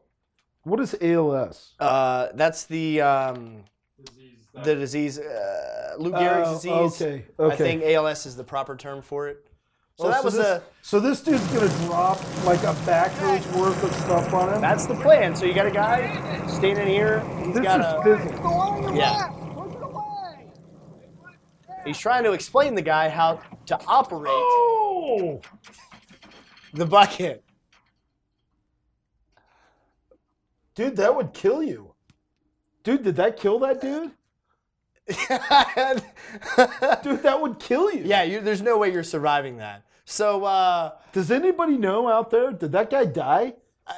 What 0.63 0.79
is 0.79 0.95
ALS? 1.01 1.73
Uh, 1.79 2.27
that's 2.35 2.65
the 2.65 3.01
um, 3.01 3.63
the 4.53 4.75
disease, 4.75 5.17
uh, 5.17 5.95
Lou 5.97 6.11
Gehrig's 6.11 6.65
Oh, 6.67 6.83
disease. 6.87 7.01
okay, 7.01 7.25
okay. 7.39 7.53
I 7.53 7.57
think 7.57 7.83
ALS 7.83 8.27
is 8.27 8.35
the 8.35 8.43
proper 8.43 8.75
term 8.75 9.01
for 9.01 9.27
it. 9.27 9.47
So 9.97 10.05
Oh, 10.07 10.11
that 10.11 10.23
was 10.23 10.35
this, 10.35 10.45
a 10.45 10.61
So 10.83 10.99
this 10.99 11.21
dude's 11.21 11.45
gonna 11.47 11.67
drop 11.87 12.19
like 12.45 12.61
a 12.63 12.73
backwards 12.85 13.47
worth 13.57 13.83
of 13.83 13.91
stuff 13.95 14.31
on 14.33 14.53
him. 14.53 14.61
that's 14.61 14.85
the 14.85 14.93
plan. 14.95 15.35
So 15.35 15.45
you 15.45 15.53
got 15.55 15.65
a 15.65 15.71
guy 15.71 16.45
standing 16.47 16.87
here. 16.87 17.21
He's 17.43 17.55
this 17.55 17.63
got 17.63 17.79
is 17.79 17.85
a 17.87 18.03
physics. 18.03 18.39
yeah. 18.95 19.33
He's 21.85 21.97
trying 21.97 22.23
to 22.25 22.33
explain 22.33 22.75
the 22.75 22.81
guy 22.83 23.09
how 23.09 23.39
to 23.65 23.79
operate 23.87 24.31
Oh! 24.31 25.41
the 26.73 26.85
bucket. 26.85 27.43
Dude, 30.81 30.95
that 30.97 31.15
would 31.15 31.31
kill 31.33 31.61
you. 31.61 31.93
Dude, 32.83 33.03
did 33.03 33.15
that 33.17 33.37
kill 33.37 33.59
that 33.59 33.79
dude? 33.81 34.11
Dude, 37.03 37.21
that 37.23 37.37
would 37.39 37.59
kill 37.59 37.91
you. 37.91 38.01
yeah, 38.03 38.23
you, 38.23 38.41
there's 38.41 38.63
no 38.63 38.79
way 38.79 38.91
you're 38.91 39.03
surviving 39.03 39.57
that. 39.57 39.83
So 40.05 40.43
uh, 40.43 40.93
Does 41.13 41.29
anybody 41.29 41.77
know 41.77 42.09
out 42.09 42.31
there? 42.31 42.51
Did 42.51 42.71
that 42.71 42.89
guy 42.89 43.05
die? 43.05 43.53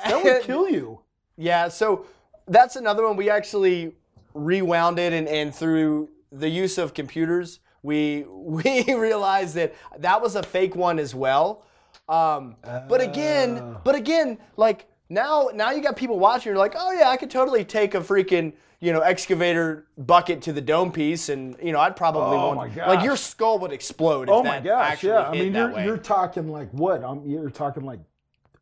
That 0.06 0.22
would 0.24 0.42
kill 0.50 0.70
you. 0.70 1.00
Yeah, 1.38 1.70
so 1.70 2.06
that's 2.48 2.76
another 2.76 3.08
one. 3.08 3.16
We 3.16 3.30
actually 3.30 3.96
rewound 4.34 5.00
it, 5.00 5.14
and, 5.14 5.26
and 5.30 5.56
through 5.56 6.10
the 6.34 6.50
use 6.50 6.78
of 6.78 6.94
computers, 6.94 7.60
we 7.82 8.26
we 8.30 8.84
realized 8.94 9.56
that 9.56 9.74
that 10.00 10.22
was 10.22 10.36
a 10.36 10.44
fake 10.44 10.76
one 10.76 11.00
as 11.00 11.16
well. 11.16 11.66
Um, 12.10 12.58
but 12.90 13.00
again, 13.00 13.60
Oh. 13.62 13.82
but 13.86 13.96
again, 13.96 14.38
like 14.58 14.86
now 15.10 15.50
now 15.54 15.72
you 15.72 15.82
got 15.82 15.96
people 15.96 16.20
watching. 16.20 16.52
You're 16.52 16.60
like, 16.60 16.76
oh 16.78 16.92
yeah, 16.92 17.10
I 17.10 17.18
could 17.18 17.30
totally 17.30 17.64
take 17.66 17.94
a 17.96 18.00
freaking 18.00 18.54
you 18.80 18.92
know 18.94 19.00
excavator 19.02 19.88
bucket 19.98 20.42
to 20.44 20.54
the 20.54 20.62
dome 20.62 20.92
piece, 20.92 21.30
and 21.30 21.56
you 21.62 21.72
know 21.72 21.80
I'd 21.80 21.96
probably 21.96 22.38
Oh 22.38 22.54
want 22.56 22.76
my 22.76 22.86
like 22.88 23.04
your 23.04 23.16
skull 23.18 23.60
would 23.60 23.72
explode. 23.72 24.24
If 24.30 24.34
Oh 24.34 24.44
my 24.44 24.60
that 24.60 24.64
gosh, 24.64 25.04
yeah. 25.04 25.28
I 25.28 25.32
mean, 25.32 25.54
you're 25.54 25.72
way. 25.72 25.86
you're 25.86 25.98
talking 25.98 26.50
like 26.50 26.70
what? 26.72 27.04
Um, 27.04 27.24
you're 27.26 27.50
talking 27.50 27.84
like 27.84 28.00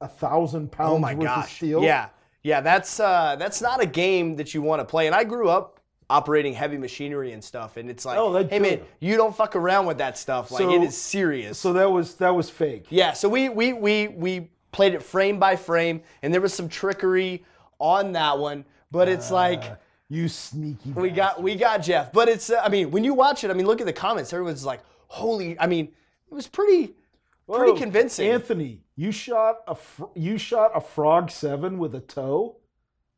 a 0.01 0.07
thousand 0.07 0.71
pounds 0.71 0.91
Oh 0.93 0.99
my 0.99 1.13
worth 1.13 1.29
of 1.29 1.45
steel. 1.49 1.83
Yeah. 1.83 2.09
Yeah, 2.43 2.61
that's 2.61 2.99
uh 2.99 3.35
that's 3.37 3.61
not 3.61 3.81
a 3.81 3.85
game 3.85 4.35
that 4.37 4.53
you 4.55 4.63
want 4.63 4.79
to 4.79 4.85
play. 4.85 5.05
And 5.05 5.15
I 5.15 5.23
grew 5.23 5.47
up 5.49 5.79
operating 6.09 6.53
heavy 6.53 6.77
machinery 6.77 7.31
and 7.33 7.43
stuff 7.43 7.77
and 7.77 7.87
it's 7.89 8.03
like, 8.03 8.17
Oh, 8.17 8.43
hey 8.43 8.57
man, 8.59 8.79
you. 8.99 9.11
you 9.11 9.15
don't 9.15 9.35
fuck 9.35 9.55
around 9.55 9.85
with 9.85 9.99
that 9.99 10.17
stuff. 10.17 10.49
Like 10.51 10.63
So- 10.63 10.73
it 10.73 10.81
is 10.81 10.97
serious. 10.97 11.57
So 11.59 11.71
that 11.73 11.91
was 11.91 12.15
that 12.15 12.33
was 12.35 12.49
fake. 12.49 12.87
yeah, 12.89 13.13
so 13.13 13.29
we 13.29 13.47
we 13.49 13.73
we 13.73 14.07
we 14.07 14.49
played 14.71 14.93
it 14.93 15.03
frame 15.03 15.39
by 15.39 15.55
frame 15.55 16.01
and 16.21 16.33
there 16.33 16.41
was 16.41 16.53
some 16.53 16.69
trickery 16.69 17.43
on 17.79 18.11
that 18.13 18.37
one, 18.39 18.65
but 18.91 19.07
it's 19.09 19.31
like 19.31 19.63
Uh, 19.63 19.75
you 20.09 20.27
sneaky. 20.27 20.91
we 20.91 21.09
got 21.09 21.41
we 21.41 21.55
got 21.55 21.79
Jeff. 21.79 22.11
But 22.13 22.29
it's 22.29 22.49
uh, 22.49 22.61
I 22.63 22.69
mean, 22.69 22.91
when 22.91 23.03
you 23.03 23.13
watch 23.13 23.43
it, 23.43 23.51
I 23.51 23.53
mean, 23.53 23.65
look 23.65 23.79
at 23.81 23.87
the 23.87 23.93
comments. 23.93 24.31
Everyone's 24.33 24.65
like, 24.65 24.81
"Holy, 25.07 25.59
I 25.59 25.67
mean, 25.67 25.85
it 26.29 26.33
was 26.33 26.47
pretty 26.47 26.93
pretty 27.47 27.71
Whoa, 27.73 27.77
convincing." 27.77 28.29
Anthony, 28.29 28.81
you 28.95 29.11
shot 29.11 29.57
a 29.67 29.75
fr- 29.75 30.05
you 30.15 30.37
shot 30.37 30.71
a 30.75 30.81
frog 30.81 31.31
seven 31.31 31.77
with 31.79 31.95
a 31.95 32.01
TOW. 32.01 32.55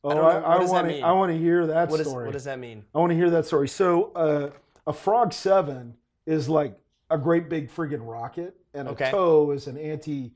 Oh. 0.05 0.09
What 0.09 0.15
does 0.15 0.69
that 0.69 0.73
want 0.73 0.89
to? 0.89 0.99
I 1.01 1.11
want 1.13 1.31
to 1.31 1.37
hear 1.37 1.65
that 1.67 1.89
What, 1.89 1.99
is, 1.99 2.07
story. 2.07 2.25
what 2.25 2.33
does 2.33 2.43
that 2.43 2.59
mean? 2.59 2.83
I 2.93 2.99
want 2.99 3.11
to 3.11 3.15
hear 3.15 3.29
that 3.31 3.45
story. 3.45 3.67
So, 3.69 4.11
uh, 4.13 4.49
a 4.85 4.91
frog 4.93 5.31
seven 5.33 5.95
is 6.25 6.49
like 6.49 6.77
a 7.09 7.17
great 7.17 7.47
big 7.49 7.71
friggin' 7.71 8.05
rocket, 8.05 8.55
and 8.73 8.87
a 8.89 8.95
TOW 8.95 9.51
is 9.51 9.67
an 9.67 9.77
anti. 9.77 10.33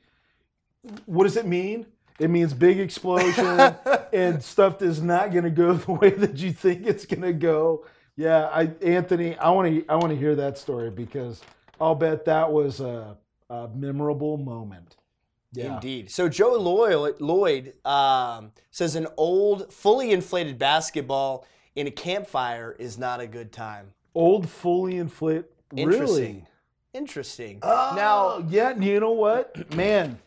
What 1.05 1.23
does 1.23 1.37
it 1.37 1.45
mean? 1.45 1.85
It 2.19 2.29
means 2.29 2.53
big 2.53 2.79
explosion, 2.79 3.75
and 4.13 4.41
stuff 4.43 4.81
is 4.81 5.01
not 5.01 5.31
going 5.31 5.43
to 5.43 5.49
go 5.49 5.73
the 5.73 5.93
way 5.93 6.09
that 6.09 6.37
you 6.37 6.51
think 6.51 6.85
it's 6.85 7.05
going 7.05 7.21
to 7.21 7.33
go. 7.33 7.85
Yeah, 8.15 8.45
I 8.45 8.71
Anthony, 8.81 9.37
I 9.37 9.51
want 9.51 9.67
to 9.67 9.85
I 9.91 9.95
want 9.95 10.09
to 10.09 10.17
hear 10.17 10.35
that 10.35 10.57
story 10.57 10.89
because 10.89 11.41
I'll 11.79 11.95
bet 11.95 12.25
that 12.25 12.51
was 12.51 12.79
a, 12.79 13.17
a 13.49 13.69
memorable 13.73 14.37
moment. 14.37 14.95
Yeah. 15.53 15.75
Indeed. 15.75 16.11
So 16.11 16.27
Joe 16.27 16.53
Lloyd, 16.55 17.21
Lloyd 17.21 17.73
um, 17.85 18.51
says 18.71 18.95
an 18.95 19.07
old, 19.17 19.71
fully 19.71 20.11
inflated 20.11 20.59
basketball 20.59 21.47
in 21.75 21.87
a 21.87 21.91
campfire 21.91 22.75
is 22.77 22.97
not 22.97 23.21
a 23.21 23.27
good 23.27 23.51
time. 23.51 23.93
Old, 24.13 24.49
fully 24.49 24.97
inflated. 24.97 25.45
Really? 25.71 25.93
Interesting. 25.93 26.47
Interesting. 26.93 27.59
Oh, 27.61 27.93
now, 27.95 28.45
yeah. 28.49 28.77
You 28.77 28.99
know 28.99 29.11
what, 29.11 29.73
man? 29.75 30.19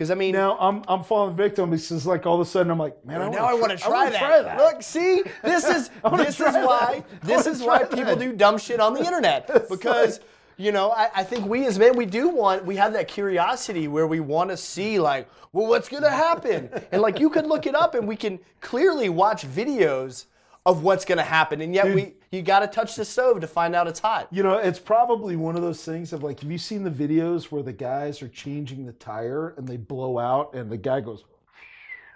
Because 0.00 0.10
I 0.10 0.14
mean, 0.14 0.32
Now 0.32 0.56
I'm 0.58 0.82
I'm 0.88 1.04
falling 1.04 1.36
victim 1.36 1.68
because 1.68 2.06
like 2.06 2.24
all 2.24 2.40
of 2.40 2.40
a 2.40 2.50
sudden 2.50 2.72
I'm 2.72 2.78
like, 2.78 3.04
man, 3.04 3.20
I 3.20 3.28
now 3.28 3.44
I 3.44 3.52
want 3.52 3.70
to 3.70 3.76
try, 3.76 4.04
wanna 4.04 4.12
that. 4.12 4.56
Look, 4.56 4.82
see, 4.82 5.22
this 5.44 5.64
is 5.64 5.90
this 6.16 6.40
is 6.40 6.54
why 6.54 7.04
that. 7.10 7.20
This 7.20 7.46
is 7.46 7.60
why 7.60 7.80
try 7.80 7.88
people 7.88 8.16
that. 8.16 8.18
do 8.18 8.32
dumb 8.32 8.56
shit 8.56 8.80
on 8.80 8.94
the 8.94 9.04
internet 9.04 9.68
because. 9.68 10.20
You 10.56 10.72
know, 10.72 10.90
I, 10.90 11.08
I 11.14 11.24
think 11.24 11.46
we 11.46 11.66
as 11.66 11.78
men, 11.78 11.96
we 11.96 12.04
do 12.04 12.28
want, 12.28 12.66
we 12.66 12.76
have 12.76 12.92
that 12.92 13.08
curiosity 13.08 13.88
where 13.88 14.06
we 14.06 14.20
want 14.20 14.50
to 14.50 14.58
see, 14.58 15.00
like, 15.00 15.26
well, 15.54 15.66
what's 15.66 15.88
going 15.88 16.02
to 16.02 16.10
happen? 16.10 16.68
and, 16.92 17.00
like, 17.00 17.18
you 17.18 17.30
could 17.30 17.46
look 17.46 17.64
it 17.64 17.74
up 17.74 17.94
and 17.94 18.06
we 18.06 18.14
can 18.14 18.38
clearly 18.60 19.08
watch 19.08 19.46
videos 19.46 20.26
of 20.66 20.82
what's 20.82 21.06
going 21.06 21.16
to 21.16 21.24
happen. 21.24 21.62
And 21.62 21.74
yet, 21.74 21.94
we 21.94 22.12
you 22.30 22.42
got 22.42 22.60
to 22.60 22.66
touch 22.68 22.94
the 22.94 23.04
stove 23.04 23.40
to 23.40 23.46
find 23.46 23.74
out 23.74 23.88
it's 23.88 23.98
hot. 24.00 24.28
You 24.30 24.42
know, 24.42 24.54
it's 24.54 24.78
probably 24.78 25.34
one 25.36 25.56
of 25.56 25.62
those 25.62 25.84
things 25.84 26.12
of 26.12 26.22
like, 26.22 26.40
have 26.40 26.50
you 26.50 26.58
seen 26.58 26.84
the 26.84 26.90
videos 26.90 27.44
where 27.44 27.62
the 27.62 27.72
guys 27.72 28.22
are 28.22 28.28
changing 28.28 28.86
the 28.86 28.92
tire 28.92 29.54
and 29.56 29.66
they 29.66 29.76
blow 29.76 30.18
out 30.18 30.54
and 30.54 30.70
the 30.70 30.76
guy 30.76 31.00
goes 31.00 31.24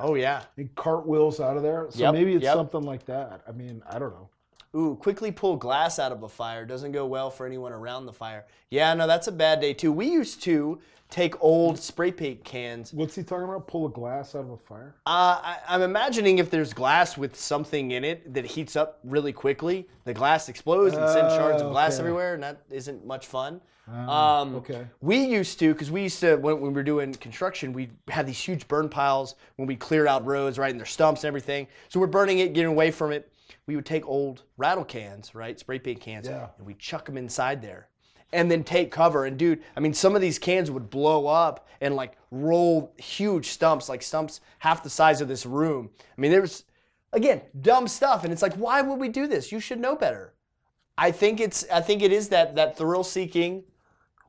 Oh, 0.01 0.15
yeah. 0.15 0.43
and 0.57 0.73
cartwheels 0.75 1.41
out 1.41 1.57
of 1.57 1.63
there? 1.63 1.87
So 1.91 2.01
Yep, 2.01 2.15
maybe 2.15 2.35
it's 2.35 2.45
yep. 2.45 2.55
something 2.55 2.83
like 2.83 3.07
that. 3.07 3.43
I 3.49 3.53
mean, 3.53 3.83
I 3.89 3.99
don't 3.99 4.11
know. 4.13 4.29
Ooh, 4.75 4.97
quickly 4.97 5.31
pull 5.31 5.57
glass 5.57 5.99
out 5.99 6.11
of 6.11 6.23
a 6.23 6.29
fire 6.29 6.65
doesn't 6.65 6.93
go 6.93 7.07
well 7.07 7.31
for 7.31 7.47
anyone 7.47 7.73
around 7.73 8.07
the 8.07 8.13
fire. 8.13 8.45
Yeah, 8.71 8.93
no, 8.95 9.07
that's 9.07 9.29
a 9.29 9.33
bad 9.33 9.61
day 9.61 9.73
too. 9.73 9.93
We 9.93 10.07
used 10.07 10.43
to 10.45 10.81
take 11.11 11.41
old 11.41 11.79
spray 11.79 12.11
paint 12.11 12.43
cans. 12.43 12.93
What's 12.93 13.15
he 13.15 13.23
talking 13.23 13.45
about? 13.45 13.69
Pull 13.69 13.87
a 13.87 13.91
glass 13.91 14.35
out 14.35 14.41
of 14.41 14.51
a 14.51 14.57
fire? 14.57 14.97
Uh, 15.07 15.39
I, 15.43 15.59
I'm 15.69 15.83
imagining 15.83 16.39
if 16.39 16.51
there's 16.51 16.73
glass 16.73 17.17
with 17.17 17.37
something 17.37 17.93
in 17.93 18.03
it 18.03 18.35
that 18.35 18.45
heats 18.45 18.75
up 18.75 18.99
really 19.05 19.33
quickly, 19.33 19.87
the 20.05 20.15
glass 20.15 20.49
explodes 20.49 20.97
and 20.97 21.09
sends 21.09 21.35
shards 21.35 21.63
of 21.63 21.71
glass 21.71 21.95
okay. 21.95 22.01
everywhere, 22.01 22.35
and 22.35 22.43
that 22.43 22.63
isn't 22.69 23.07
much 23.07 23.29
fun. 23.29 23.61
um, 23.87 24.57
okay. 24.57 24.87
We 25.03 25.19
used 25.25 25.59
to, 25.61 25.73
because 25.73 25.91
we 25.91 26.03
used 26.03 26.19
to, 26.21 26.37
when, 26.37 26.61
when 26.61 26.73
we 26.73 26.75
were 26.75 26.83
doing 26.83 27.15
construction, 27.15 27.73
we 27.73 27.91
had 28.09 28.27
these 28.27 28.41
huge 28.41 28.67
burn 28.67 28.89
piles 28.89 29.37
when 29.57 29.69
we 29.69 29.77
cleared 29.77 30.09
out 30.09 30.25
roads, 30.25 30.59
right, 30.59 30.71
and 30.71 30.81
their 30.81 30.87
stumps 30.87 31.23
and 31.23 31.29
everything. 31.29 31.69
So 31.91 32.01
we're 32.01 32.07
burning 32.07 32.39
it, 32.39 32.55
getting 32.55 32.71
away 32.71 32.91
from 32.91 33.13
it. 33.13 33.31
We 33.67 33.77
would 33.77 33.87
take 33.87 34.07
old 34.07 34.43
rattle 34.57 34.85
cans, 34.85 35.35
right, 35.35 35.59
spray 35.59 35.79
paint 35.79 36.01
cans, 36.01 36.27
Yeah. 36.27 36.49
and 36.59 36.67
we 36.67 36.75
chuck 36.75 37.07
them 37.07 37.17
inside 37.17 37.63
there. 37.63 37.89
And 38.33 38.51
then 38.51 38.65
take 38.65 38.91
cover. 38.91 39.25
And 39.27 39.39
dude, 39.39 39.63
I 39.77 39.81
mean, 39.81 39.95
some 39.95 40.17
of 40.17 40.21
these 40.21 40.41
cans 40.41 40.69
would 40.71 40.91
blow 40.91 41.29
up 41.29 41.69
and 41.81 41.95
like 41.95 42.17
roll 42.33 42.93
huge 42.99 43.51
stumps, 43.51 43.89
like 43.89 44.03
stumps 44.03 44.41
half 44.59 44.83
the 44.83 44.91
size 44.91 45.21
of 45.21 45.29
this 45.29 45.47
room. 45.47 45.91
I 46.17 46.21
mean, 46.21 46.33
there 46.33 46.41
was, 46.41 46.65
again, 47.13 47.43
dumb 47.61 47.87
stuff. 47.87 48.25
And 48.25 48.33
it's 48.33 48.43
like, 48.43 48.55
why 48.55 48.83
would 48.83 48.99
we 48.99 49.09
do 49.09 49.29
this? 49.29 49.53
You 49.53 49.61
should 49.61 49.79
know 49.79 49.95
better. 49.95 50.35
I 50.99 51.13
think 51.13 51.39
it's, 51.39 51.65
I 51.73 51.81
think 51.81 52.03
it 52.03 52.13
is 52.13 52.31
that 52.31 52.57
that 52.57 52.77
thrill 52.77 53.05
seeking 53.05 53.65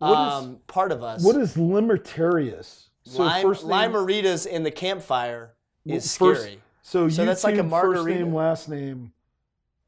um, 0.01 0.59
part 0.67 0.91
of 0.91 1.01
us. 1.01 1.23
What 1.23 1.37
is 1.37 1.55
limitarius? 1.55 2.89
So 3.03 3.23
lime, 3.23 3.41
first 3.41 3.65
name, 3.65 3.91
limeritas 3.91 4.45
in 4.45 4.63
the 4.63 4.71
campfire 4.71 5.53
is 5.85 6.15
first- 6.15 6.41
scary. 6.41 6.61
So, 6.87 7.09
So 7.09 7.25
that's 7.25 7.43
like 7.43 7.55
a 7.55 7.63
YouTube, 7.63 7.81
First 7.81 8.05
name, 8.05 8.31
last 8.31 8.69
name. 8.69 9.11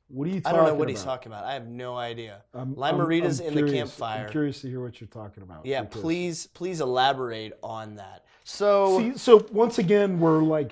What 0.07 0.27
are 0.27 0.31
you 0.31 0.41
I 0.45 0.51
don't 0.51 0.65
know 0.65 0.73
what 0.73 0.89
he's 0.89 1.03
about? 1.03 1.11
talking 1.17 1.31
about. 1.31 1.43
I 1.45 1.53
have 1.53 1.67
no 1.67 1.95
idea. 1.95 2.41
I'm- 2.55 2.73
Limeritas 2.73 3.39
I'm- 3.39 3.51
I'm 3.51 3.57
in 3.59 3.65
the 3.67 3.71
campfire. 3.71 4.25
I'm 4.25 4.31
curious 4.31 4.61
to 4.61 4.67
hear 4.69 4.81
what 4.81 4.99
you're 4.99 5.07
talking 5.07 5.43
about. 5.43 5.63
Yeah, 5.63 5.83
because- 5.83 6.01
please, 6.01 6.47
please 6.47 6.81
elaborate 6.81 7.53
on 7.61 7.97
that. 7.97 8.23
So 8.45 8.97
See, 8.97 9.15
so 9.15 9.45
once 9.51 9.77
again, 9.77 10.19
we're 10.19 10.41
like, 10.41 10.71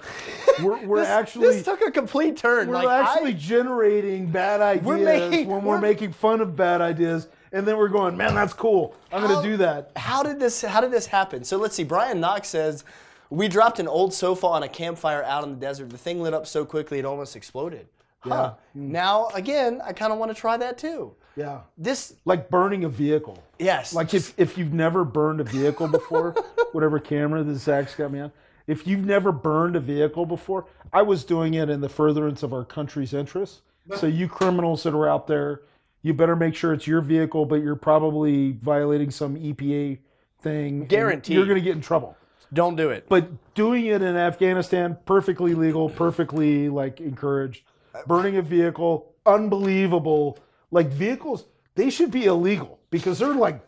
we're, 0.63 0.83
we're 0.87 0.99
this, 1.01 1.09
actually 1.09 1.47
this 1.57 1.63
took 1.63 1.81
a 1.81 1.91
complete 1.91 2.37
turn. 2.37 2.69
we're 2.69 2.75
like 2.83 2.87
actually 2.87 3.31
I, 3.31 3.37
generating 3.37 4.25
bad 4.31 4.61
ideas 4.61 4.83
We're 4.85 4.97
making- 4.97 5.47
when 5.47 5.63
we're, 5.63 5.71
we're- 5.77 5.81
making 5.81 6.13
fun 6.13 6.41
of 6.41 6.55
bad 6.55 6.81
ideas, 6.81 7.27
and 7.51 7.67
then 7.67 7.77
we're 7.77 7.89
going, 7.89 8.17
man, 8.17 8.33
that's 8.33 8.53
cool. 8.53 8.95
I'm 9.11 9.21
How- 9.21 9.27
gonna 9.27 9.47
do 9.47 9.57
that. 9.57 9.91
how 9.95 10.23
did 10.23 10.39
this? 10.39 10.63
How 10.63 10.81
did 10.81 10.89
this 10.91 11.05
happen? 11.05 11.43
So 11.43 11.57
let's 11.57 11.75
see. 11.75 11.83
Brian 11.83 12.19
Knox 12.19 12.47
says 12.47 12.83
we 13.29 13.47
dropped 13.47 13.79
an 13.79 13.87
old 13.87 14.13
sofa 14.13 14.47
on 14.47 14.63
a 14.63 14.67
campfire 14.67 15.23
out 15.23 15.43
in 15.43 15.51
the 15.51 15.55
desert. 15.57 15.89
The 15.89 15.97
thing 15.97 16.21
lit 16.21 16.33
up 16.33 16.47
so 16.47 16.65
quickly 16.65 16.99
it 16.99 17.05
almost 17.05 17.35
exploded. 17.35 17.87
Huh. 18.19 18.53
Hmm. 18.73 18.91
Now 18.91 19.27
again, 19.33 19.81
I 19.83 19.93
kind 19.93 20.11
of 20.11 20.19
want 20.19 20.33
to 20.33 20.39
try 20.39 20.57
that 20.57 20.77
too. 20.77 21.15
Yeah, 21.37 21.61
This, 21.77 22.13
like 22.23 22.49
burning 22.49 22.85
a 22.85 22.89
vehicle. 22.89 23.43
yes, 23.59 23.93
Like 23.93 24.13
if, 24.13 24.33
if 24.39 24.57
you've 24.57 24.71
never 24.71 25.03
burned 25.03 25.41
a 25.41 25.43
vehicle 25.43 25.89
before, 25.89 26.31
whatever 26.71 26.97
camera 26.97 27.43
that 27.43 27.55
Zach's 27.55 27.93
got 27.93 28.09
me 28.09 28.21
on, 28.21 28.31
if 28.67 28.87
you've 28.87 29.05
never 29.05 29.33
burned 29.33 29.75
a 29.75 29.81
vehicle 29.81 30.25
before, 30.25 30.65
I 30.93 31.01
was 31.01 31.25
doing 31.25 31.55
it 31.55 31.69
in 31.69 31.81
the 31.81 31.89
furtherance 31.89 32.41
of 32.41 32.53
our 32.53 32.63
country's 32.63 33.13
interests. 33.13 33.61
So 33.97 34.07
you 34.07 34.27
criminals 34.27 34.83
that 34.83 34.95
are 34.95 35.07
out 35.07 35.27
there, 35.27 35.61
you 36.01 36.13
better 36.13 36.35
make 36.35 36.55
sure 36.55 36.73
it's 36.73 36.87
your 36.87 37.01
vehicle, 37.01 37.45
but 37.45 37.55
you're 37.55 37.75
probably 37.75 38.53
violating 38.53 39.11
some 39.11 39.35
EPA 39.35 39.99
thing. 40.41 40.85
Guaranteed. 40.85 41.35
You're 41.35 41.45
going 41.45 41.57
to 41.57 41.61
get 41.61 41.75
in 41.75 41.81
trouble. 41.81 42.17
Don't 42.53 42.75
do 42.75 42.89
it. 42.89 43.07
But 43.09 43.53
doing 43.53 43.85
it 43.85 44.01
in 44.01 44.15
Afghanistan, 44.15 44.97
perfectly 45.05 45.53
legal, 45.55 45.89
perfectly 45.89 46.69
like 46.69 46.99
encouraged. 47.01 47.63
Burning 48.07 48.37
a 48.37 48.41
vehicle, 48.41 49.13
unbelievable. 49.25 50.37
Like 50.71 50.87
vehicles, 50.87 51.45
they 51.75 51.89
should 51.89 52.11
be 52.11 52.25
illegal 52.25 52.79
because 52.89 53.19
they're 53.19 53.33
like 53.33 53.61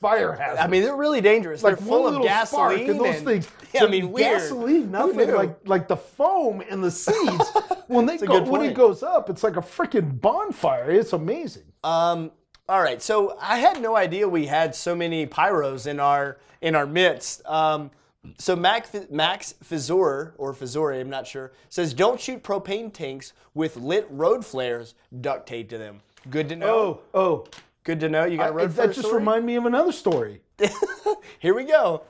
fire 0.00 0.32
hazards. 0.32 0.60
I 0.60 0.66
mean, 0.68 0.82
they're 0.82 0.96
really 0.96 1.20
dangerous. 1.20 1.62
like 1.62 1.78
they're 1.78 1.86
full 1.86 2.06
of 2.06 2.22
gasoline 2.22 2.90
and 2.90 3.00
those 3.00 3.16
and- 3.16 3.26
things. 3.26 3.48
Yeah, 3.74 3.84
I 3.84 3.88
mean, 3.88 4.12
weird. 4.12 4.38
gasoline, 4.38 4.90
nothing 4.90 5.30
like 5.34 5.58
like 5.68 5.88
the 5.88 5.96
foam 5.98 6.62
in 6.62 6.80
the 6.80 6.90
seeds. 6.90 7.44
when 7.86 8.06
they 8.06 8.16
go, 8.16 8.42
when 8.44 8.62
it 8.62 8.72
goes 8.72 9.02
up, 9.02 9.28
it's 9.28 9.42
like 9.42 9.58
a 9.58 9.60
freaking 9.60 10.18
bonfire. 10.18 10.90
It's 10.90 11.12
amazing. 11.12 11.64
Um, 11.84 12.30
all 12.66 12.80
right, 12.80 13.02
so 13.02 13.36
I 13.38 13.58
had 13.58 13.82
no 13.82 13.94
idea 13.94 14.26
we 14.26 14.46
had 14.46 14.74
so 14.74 14.94
many 14.96 15.26
pyros 15.26 15.86
in 15.86 16.00
our 16.00 16.38
in 16.62 16.74
our 16.74 16.86
midst. 16.86 17.44
Um, 17.44 17.90
so 18.38 18.54
Mac, 18.56 19.10
Max 19.10 19.54
Fizor 19.64 20.32
or 20.36 20.52
Fizore, 20.54 21.00
I'm 21.00 21.10
not 21.10 21.26
sure, 21.26 21.52
says 21.68 21.94
don't 21.94 22.20
shoot 22.20 22.42
propane 22.42 22.92
tanks 22.92 23.32
with 23.54 23.76
lit 23.76 24.06
road 24.10 24.44
flares 24.44 24.94
duct 25.20 25.46
taped 25.48 25.70
to 25.70 25.78
them. 25.78 26.00
Good 26.30 26.48
to 26.50 26.56
know. 26.56 26.68
Oh, 26.68 27.00
oh, 27.14 27.46
Good 27.88 28.00
to 28.00 28.08
know. 28.10 28.26
You 28.26 28.36
got 28.36 28.50
a 28.50 28.52
road 28.52 28.70
that 28.72 28.88
just 28.88 29.00
story? 29.00 29.14
reminded 29.14 29.46
me 29.46 29.56
of 29.56 29.64
another 29.64 29.92
story. 29.92 30.42
Here 31.38 31.54
we 31.54 31.64
go. 31.64 32.02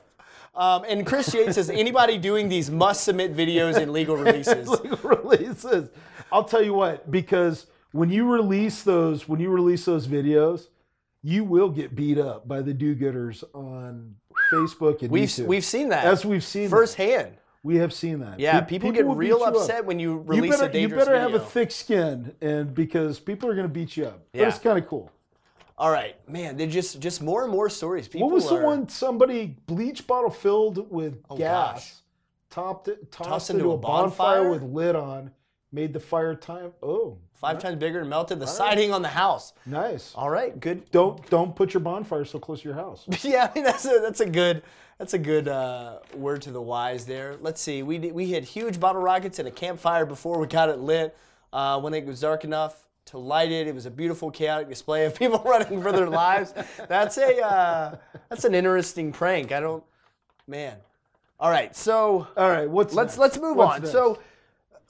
Um, 0.53 0.83
and 0.85 1.05
Chris 1.05 1.33
Yates 1.33 1.55
says 1.55 1.69
anybody 1.69 2.17
doing 2.17 2.49
these 2.49 2.69
must 2.69 3.05
submit 3.05 3.33
videos 3.33 3.79
in 3.79 3.93
legal 3.93 4.17
releases. 4.25 4.67
releases. 5.01 5.89
I'll 6.33 6.43
tell 6.43 6.61
you 6.61 6.73
what, 6.73 7.09
because 7.09 7.67
when 7.93 8.09
you 8.09 8.29
release 8.29 8.83
those, 8.83 9.29
when 9.29 9.39
you 9.39 9.49
release 9.49 9.85
those 9.85 10.05
videos, 10.05 10.67
you 11.23 11.45
will 11.45 11.69
get 11.69 11.95
beat 11.95 12.17
up 12.17 12.45
by 12.45 12.61
the 12.61 12.73
do-gooders 12.73 13.43
on 13.53 14.15
Facebook 14.51 15.01
and 15.01 15.11
We've 15.11 15.27
YouTube. 15.29 15.45
we've 15.47 15.65
seen 15.65 15.89
that 15.89 16.05
as 16.05 16.25
we've 16.25 16.43
seen 16.43 16.63
that. 16.63 16.69
firsthand. 16.69 17.37
We 17.61 17.75
have 17.77 17.91
seen 17.93 18.19
that. 18.19 18.39
Yeah, 18.39 18.61
Pe- 18.61 18.67
people, 18.67 18.91
get 18.93 19.05
real 19.05 19.39
you 19.39 19.43
up. 19.43 19.53
upset 19.53 19.83
when 19.85 19.99
you 19.99 20.11
You 20.11 20.17
release 20.19 20.51
better, 20.51 20.69
a 20.69 20.71
dangerous 20.71 21.01
you 21.01 21.05
better 21.11 21.19
have 21.19 21.33
a 21.33 21.39
thick 21.41 21.71
skin, 21.71 22.33
and 22.39 22.73
because 22.73 23.19
people 23.19 23.49
are 23.49 23.53
going 23.53 23.67
to 23.67 23.73
beat 23.73 23.97
you 23.97 24.05
up. 24.05 24.21
Yeah. 24.31 24.43
But 24.43 24.47
it's 24.49 24.59
kind 24.59 24.77
of 24.77 24.87
cool. 24.87 25.11
All 25.77 25.91
right, 25.91 26.15
man. 26.29 26.55
They're 26.57 26.67
just 26.67 26.99
just 27.01 27.21
more 27.21 27.43
and 27.43 27.51
more 27.51 27.69
stories. 27.69 28.07
People 28.07 28.27
What 28.29 28.35
was 28.35 28.47
the 28.47 28.55
one? 28.55 28.87
Somebody 28.87 29.57
bleach 29.65 30.07
bottle 30.07 30.29
filled 30.29 30.89
with 30.89 31.21
Oh, 31.29 31.35
gas, 31.37 31.73
gosh. 31.73 31.93
topped 32.49 32.87
it, 32.87 33.11
tossed, 33.11 33.29
Tossed 33.29 33.49
into, 33.49 33.59
into 33.63 33.71
a 33.71 33.75
a 33.75 33.77
bonfire, 33.77 34.43
bonfire? 34.43 34.49
with 34.51 34.63
lid 34.63 34.95
on, 34.95 35.31
made 35.71 35.93
the 35.93 35.99
fire 35.99 36.35
time. 36.35 36.71
Oh, 36.81 37.17
five 37.35 37.59
times 37.59 37.77
bigger 37.77 37.99
and 38.01 38.09
melted 38.09 38.39
the 38.39 38.47
siding 38.47 38.91
on 38.91 39.01
the 39.01 39.07
house? 39.09 39.53
nice. 39.65 40.13
All 40.15 40.29
right, 40.29 40.59
good. 40.59 40.89
Don't 40.91 41.27
don't 41.29 41.55
put 41.55 41.73
your 41.73 41.81
bonfire 41.81 42.25
so 42.25 42.39
close 42.39 42.61
to 42.61 42.65
your 42.69 42.75
house. 42.75 43.05
Yeah, 43.23 43.49
I 43.49 43.55
mean 43.55 43.63
that's 43.63 43.85
a 43.85 43.99
that's 44.01 44.19
a 44.19 44.25
good 44.25 44.63
that's 44.97 45.13
a 45.13 45.19
good 45.19 45.47
uh, 45.47 45.99
word 46.15 46.41
to 46.43 46.51
the 46.51 46.61
wise 46.61 47.05
there. 47.05 47.35
Let's 47.39 47.61
see, 47.61 47.83
we 47.83 47.99
we 47.99 48.25
hit 48.27 48.43
huge 48.43 48.79
bottle 48.79 49.01
rockets 49.01 49.39
in 49.39 49.47
a 49.47 49.51
campfire 49.51 50.05
before 50.05 50.39
we 50.39 50.47
got 50.47 50.69
it 50.69 50.79
lit. 50.79 51.15
Uh, 51.51 51.79
when 51.81 51.93
it 51.93 52.05
was 52.05 52.19
dark 52.19 52.43
enough 52.43 52.85
to 53.05 53.17
light 53.17 53.51
it, 53.51 53.65
it 53.67 53.73
was 53.73 53.87
a 53.87 53.91
beautiful 53.91 54.29
chaotic 54.29 54.69
display 54.69 55.05
of 55.05 55.15
people 55.19 55.41
running 55.45 55.81
for 55.81 55.91
their 55.91 56.09
lives. 56.09 56.53
That's 56.87 57.17
a 57.17 57.41
uh, 57.43 57.95
that's 58.29 58.43
an 58.45 58.53
interesting 58.53 59.11
prank. 59.11 59.51
I 59.51 59.59
don't, 59.59 59.83
man. 60.47 60.75
All 61.39 61.49
right, 61.49 61.73
so 61.73 62.27
All 62.35 62.49
right, 62.49 62.69
what's 62.69 62.93
let's 62.93 63.13
next? 63.13 63.19
let's 63.19 63.37
move 63.39 63.55
What's 63.55 63.75
on. 63.75 63.79
next? 63.83 63.91
So 63.93 64.19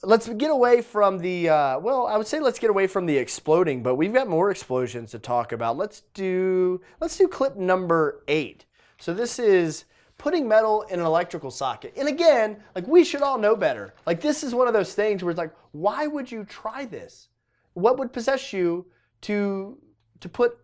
let's 0.02 0.28
get 0.28 0.50
away 0.50 0.82
from 0.82 1.18
the 1.18 1.48
uh, 1.48 1.78
well, 1.78 2.06
I 2.06 2.16
would 2.16 2.26
say 2.26 2.40
let's 2.40 2.58
get 2.58 2.70
away 2.70 2.86
from 2.86 3.06
the 3.06 3.16
exploding, 3.16 3.82
but 3.82 3.96
we've 3.96 4.12
got 4.12 4.28
more 4.28 4.50
explosions 4.50 5.10
to 5.12 5.18
talk 5.18 5.52
about. 5.52 5.76
Let's 5.76 6.02
do 6.14 6.80
let's 7.00 7.16
do 7.16 7.28
clip 7.28 7.56
number 7.56 8.22
eight. 8.28 8.64
So 8.98 9.14
this 9.14 9.38
is 9.38 9.84
putting 10.18 10.46
metal 10.46 10.82
in 10.82 11.00
an 11.00 11.06
electrical 11.06 11.50
socket. 11.50 11.94
And 11.96 12.08
again, 12.08 12.58
like 12.74 12.86
we 12.86 13.04
should 13.04 13.22
all 13.22 13.38
know 13.38 13.56
better. 13.56 13.94
Like 14.06 14.20
this 14.20 14.42
is 14.42 14.54
one 14.54 14.68
of 14.68 14.74
those 14.74 14.94
things 14.94 15.22
where 15.22 15.30
it's 15.30 15.38
like, 15.38 15.54
why 15.72 16.06
would 16.06 16.30
you 16.30 16.44
try 16.44 16.84
this? 16.84 17.28
What 17.74 17.98
would 17.98 18.12
possess 18.12 18.52
you 18.52 18.86
to 19.22 19.78
to 20.20 20.28
put 20.28 20.58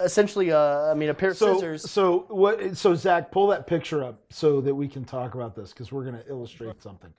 essentially 0.00 0.50
a 0.50 0.90
I 0.90 0.94
mean 0.94 1.08
a 1.08 1.14
pair 1.14 1.30
of 1.30 1.36
so 1.36 1.54
scissors? 1.54 1.90
so 1.90 2.26
what? 2.28 2.76
So 2.76 2.94
Zach, 2.94 3.30
pull 3.30 3.48
that 3.48 3.66
picture 3.66 4.04
up 4.04 4.22
so 4.30 4.60
that 4.60 4.74
we 4.74 4.88
can 4.88 5.04
talk 5.04 5.34
about 5.34 5.54
this 5.54 5.72
because 5.72 5.92
we're 5.92 6.04
going 6.04 6.16
to 6.16 6.28
illustrate 6.28 6.82
something. 6.82 7.12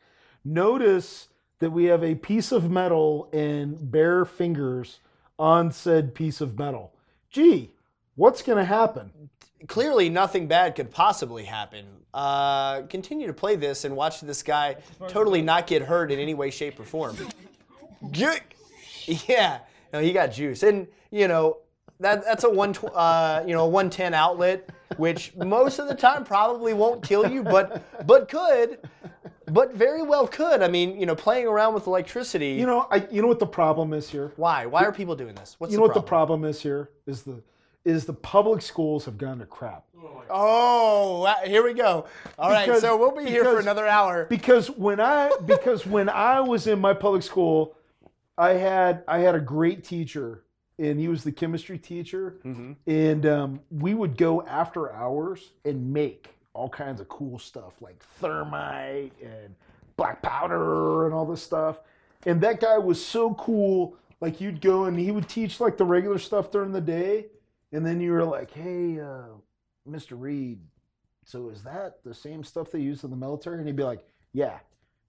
Notice 0.46 1.28
that 1.60 1.72
we 1.72 1.86
have 1.86 2.04
a 2.04 2.16
piece 2.16 2.52
of 2.52 2.70
metal 2.70 3.30
and 3.34 3.92
bare 3.92 4.24
fingers 4.24 5.00
on 5.38 5.72
said 5.72 6.16
piece 6.16 6.40
of 6.40 6.58
metal. 6.58 6.94
Gee, 7.30 7.72
what's 8.16 8.42
going 8.42 8.60
to 8.60 8.66
happen? 8.66 9.12
clearly 9.68 10.10
nothing 10.10 10.48
bad 10.48 10.76
could 10.76 10.92
possibly 10.92 11.44
happen. 11.44 11.86
Uh, 12.14 12.84
continue 12.84 13.28
to 13.28 13.34
play 13.34 13.56
this 13.56 13.86
and 13.86 13.96
watch 13.96 14.22
this 14.22 14.44
guy 14.44 14.78
totally 15.08 15.42
not 15.42 15.68
get 15.68 15.82
hurt 15.82 16.12
in 16.12 16.20
any 16.20 16.34
way, 16.34 16.50
shape, 16.50 16.80
or 16.80 16.84
form. 16.84 17.16
Yeah, 19.28 19.60
no, 19.94 20.00
he 20.00 20.14
got 20.14 20.28
juice, 20.28 20.64
and 20.64 20.88
you 21.12 21.28
know 21.28 21.58
that 22.00 22.24
that's 22.24 22.44
a 22.44 22.50
one 22.50 22.76
uh, 22.94 23.44
you 23.46 23.54
know 23.54 23.68
one 23.68 23.90
ten 23.90 24.14
outlet, 24.14 24.70
which 24.98 25.36
most 25.36 25.80
of 25.80 25.88
the 25.88 25.96
time 25.96 26.24
probably 26.24 26.74
won't 26.74 27.04
kill 27.04 27.30
you, 27.30 27.44
but 27.44 27.84
but 28.08 28.30
could, 28.30 28.80
but 29.48 29.74
very 29.74 30.02
well 30.02 30.28
could. 30.28 30.62
I 30.62 30.68
mean, 30.68 31.00
you 31.00 31.06
know, 31.06 31.16
playing 31.16 31.48
around 31.48 31.74
with 31.74 31.88
electricity. 31.88 32.54
You 32.54 32.66
know, 32.66 32.88
I 32.92 33.08
you 33.12 33.22
know 33.22 33.28
what 33.28 33.40
the 33.40 33.46
problem 33.48 33.94
is 33.94 34.10
here. 34.10 34.32
why? 34.36 34.66
Why 34.66 34.84
are 34.86 34.92
people 34.92 35.16
doing 35.16 35.36
this? 35.36 35.56
What's 35.60 35.72
You 35.72 35.78
the 35.78 35.82
know 35.82 35.88
what 35.88 35.94
the 35.94 36.02
problem? 36.02 36.46
is 36.46 36.62
here 36.62 36.90
is 37.06 37.24
the 37.24 37.42
is 37.84 38.06
the 38.06 38.14
public 38.14 38.62
schools 38.64 39.06
have 39.06 39.18
gone 39.18 39.38
to 39.40 39.46
crap. 39.46 39.84
Oh, 40.30 41.32
here 41.46 41.64
we 41.64 41.74
go. 41.74 42.06
All 42.40 42.50
right, 42.50 42.66
Because- 42.66 42.82
so 42.82 42.98
we'll 42.98 43.12
be 43.16 43.26
here 43.30 43.44
for 43.44 43.60
another 43.60 43.86
hour. 43.88 44.26
because 44.26 44.70
when 44.72 45.00
I 45.00 45.30
because 45.46 45.86
when 45.86 46.10
I 46.10 46.42
was 46.42 46.68
in 46.68 46.80
my 46.80 46.94
public 46.94 47.22
school, 47.24 47.76
I 48.38 48.54
had 48.54 49.04
I 49.08 49.20
had 49.20 49.36
a 49.36 49.40
great 49.40 49.84
teacher, 49.84 50.44
and 50.80 51.00
he 51.00 51.08
was 51.08 51.24
the 51.24 51.32
chemistry 51.32 51.78
teacher, 51.78 52.38
Mm-hmm. 52.44 52.72
and 52.88 53.26
um, 53.26 53.60
we 53.72 53.94
would 53.94 54.18
go 54.18 54.42
after 54.44 54.92
hours 54.92 55.52
and 55.64 55.94
make 55.94 56.30
all 56.56 56.70
kinds 56.70 57.02
of 57.02 57.08
cool 57.10 57.38
stuff 57.38 57.82
like 57.82 58.02
thermite 58.20 59.14
and 59.22 59.56
black 59.98 60.22
powder 60.22 61.06
and 61.06 61.14
all 61.14 61.26
this 61.26 61.44
stuff. 61.44 61.80
And 62.26 62.42
that 62.42 62.60
guy 62.60 62.78
was 62.78 63.04
so 63.04 63.34
cool. 63.36 63.96
Like 64.22 64.42
you'd 64.42 64.62
go 64.62 64.86
and 64.86 64.98
he 64.98 65.12
would 65.12 65.30
teach 65.30 65.60
like 65.60 65.78
the 65.78 65.86
regular 65.86 66.18
stuff 66.18 66.50
during 66.50 66.72
the 66.72 66.82
day, 66.82 67.28
and 67.72 67.86
then 67.86 68.00
you 68.00 68.12
were 68.14 68.24
like, 68.24 68.52
"Hey, 68.52 69.00
uh, 69.00 69.36
Mr. 69.88 70.20
Reed, 70.20 70.60
so 71.26 71.50
is 71.50 71.64
that 71.64 72.04
the 72.04 72.14
same 72.14 72.44
stuff 72.44 72.72
they 72.72 72.80
use 72.80 73.04
in 73.04 73.10
the 73.10 73.16
military? 73.16 73.58
And 73.58 73.68
he'd 73.68 73.76
be 73.76 73.84
like, 73.84 74.06
yeah, 74.34 74.60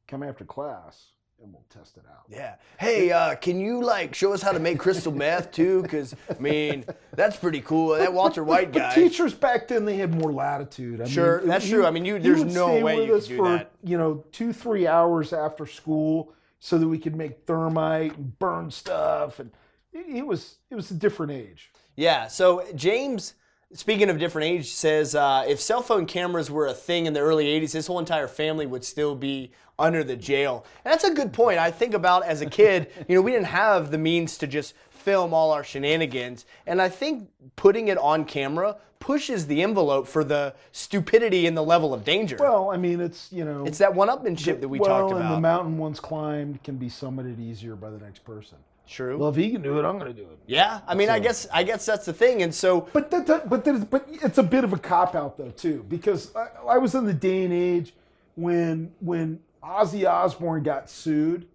come 0.09 0.23
after 0.23 0.45
class 0.45 1.09
and 1.43 1.53
we'll 1.53 1.65
test 1.71 1.97
it 1.97 2.05
out. 2.11 2.25
Yeah. 2.29 2.57
Hey, 2.79 3.13
uh, 3.13 3.35
can 3.37 3.61
you 3.61 3.83
like 3.83 4.15
show 4.15 4.33
us 4.33 4.43
how 4.43 4.53
to 4.53 4.59
make 4.59 4.79
crystal 4.79 5.13
meth 5.13 5.53
too? 5.53 5.83
Because 5.83 6.15
I 6.31 6.39
mean, 6.41 6.85
that's 7.13 7.37
pretty 7.37 7.61
cool. 7.61 7.91
That 7.97 8.13
Walter 8.13 8.43
White 8.43 8.73
guy. 8.73 8.95
teachers 8.95 9.35
back 9.35 9.69
then, 9.69 9.85
they 9.85 9.97
had 9.97 10.15
more 10.15 10.33
latitude. 10.33 11.01
I 11.01 11.05
Sure, 11.07 11.39
mean, 11.41 11.49
that's 11.49 11.65
he- 11.65 11.73
true. 11.73 11.87
I 11.87 11.91
mean, 11.91 12.05
you- 12.05 12.15
he 12.17 12.21
there's 12.21 12.45
no 12.45 12.81
way 12.81 12.97
with 12.97 13.07
you 13.09 13.13
could 13.15 13.23
us 13.23 13.29
do 13.29 13.37
for, 13.37 13.49
that. 13.51 13.71
You 13.85 13.99
know, 13.99 14.25
two, 14.33 14.53
three 14.53 14.87
hours 14.87 15.33
after 15.33 15.67
school 15.67 16.33
so 16.59 16.79
that 16.79 16.89
we 16.89 16.99
could 16.99 17.15
make 17.15 17.45
thermite 17.47 18.17
and 18.17 18.39
burn 18.39 18.71
stuff. 18.71 19.39
And 19.39 19.51
it, 19.93 20.07
it 20.19 20.27
was, 20.27 20.57
it 20.71 20.75
was 20.75 20.91
a 20.91 20.95
different 20.95 21.33
age. 21.33 21.71
Yeah. 21.97 22.27
So 22.29 22.65
James, 22.75 23.35
speaking 23.73 24.11
of 24.11 24.19
different 24.19 24.49
age, 24.49 24.73
says 24.73 25.15
uh, 25.15 25.45
if 25.47 25.61
cell 25.61 25.83
phone 25.83 26.07
cameras 26.07 26.51
were 26.51 26.67
a 26.67 26.75
thing 26.75 27.07
in 27.07 27.13
the 27.13 27.21
early 27.21 27.47
'80s, 27.47 27.73
his 27.73 27.87
whole 27.87 27.99
entire 27.99 28.29
family 28.29 28.67
would 28.67 28.85
still 28.85 29.15
be 29.15 29.51
under 29.79 30.03
the 30.03 30.17
jail. 30.17 30.65
And 30.85 30.93
that's 30.93 31.05
a 31.05 31.13
good 31.13 31.33
point. 31.33 31.59
I 31.59 31.71
think 31.71 31.95
about 31.95 32.25
as 32.25 32.41
a 32.41 32.47
kid, 32.47 32.91
you 33.09 33.15
know, 33.15 33.23
we 33.23 33.33
didn't 33.33 33.47
have 33.47 33.91
the 33.91 33.99
means 33.99 34.39
to 34.39 34.47
just 34.47 34.75
film 34.91 35.33
all 35.33 35.53
our 35.53 35.63
shenanigans, 35.65 36.47
and 36.67 36.81
I 36.81 36.89
think 36.89 37.29
putting 37.57 37.89
it 37.89 37.99
on 37.99 38.25
camera 38.25 38.77
pushes 38.99 39.47
the 39.47 39.63
envelope 39.63 40.09
for 40.09 40.25
the 40.25 40.55
stupidity 40.73 41.47
and 41.47 41.57
the 41.57 41.63
level 41.63 41.93
of 41.93 42.03
danger. 42.03 42.37
Well, 42.41 42.71
I 42.71 42.77
mean, 42.77 43.01
it's, 43.01 43.31
you 43.31 43.45
know, 43.45 43.65
it's 43.65 43.79
that 43.79 43.95
one-upmanship 43.95 44.61
that 44.61 44.69
we 44.69 44.81
well, 44.81 45.11
talked 45.11 45.21
and 45.21 45.35
the 45.35 45.41
mountain 45.41 45.79
once 45.79 46.01
climbed 46.01 46.63
can 46.65 46.77
be 46.77 46.89
summited 46.89 47.39
easier 47.39 47.77
by 47.77 47.91
the 47.91 47.99
next 47.99 48.25
person. 48.25 48.57
True. 48.89 49.19
Well, 49.19 49.31
if 49.31 49.37
he 49.37 49.51
can 49.51 49.63
do 49.63 49.79
it, 49.79 49.85
I'm 49.85 49.99
going 49.99 50.15
to 50.15 50.23
do 50.23 50.29
it. 50.31 50.39
yeah. 50.47 50.81
I 50.87 50.95
mean, 50.95 51.09
I 51.11 51.19
guess 51.19 51.47
I 51.53 51.63
guess 51.65 51.85
that's 51.85 52.07
the 52.07 52.13
thing, 52.13 52.43
and 52.43 52.55
so 52.55 52.83
But 52.93 53.11
that, 53.11 53.27
that 53.27 53.49
but 53.49 53.91
but 53.91 54.07
it's 54.09 54.39
a 54.39 54.43
bit 54.43 54.63
of 54.65 54.73
a 54.73 54.79
cop 54.79 55.15
out 55.15 55.37
though 55.37 55.51
too 55.51 55.85
because 55.89 56.35
I, 56.37 56.47
I 56.71 56.79
was 56.79 56.95
in 56.95 57.05
the 57.05 57.15
day 57.15 57.45
and 57.45 57.53
age 57.53 57.95
when 58.37 58.93
when 59.01 59.41
Ozzy 59.63 60.09
Osbourne 60.09 60.63
got 60.63 60.89
sued 60.89 61.47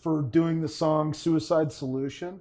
for 0.00 0.22
doing 0.22 0.62
the 0.62 0.68
song 0.68 1.14
Suicide 1.14 1.70
Solution, 1.72 2.40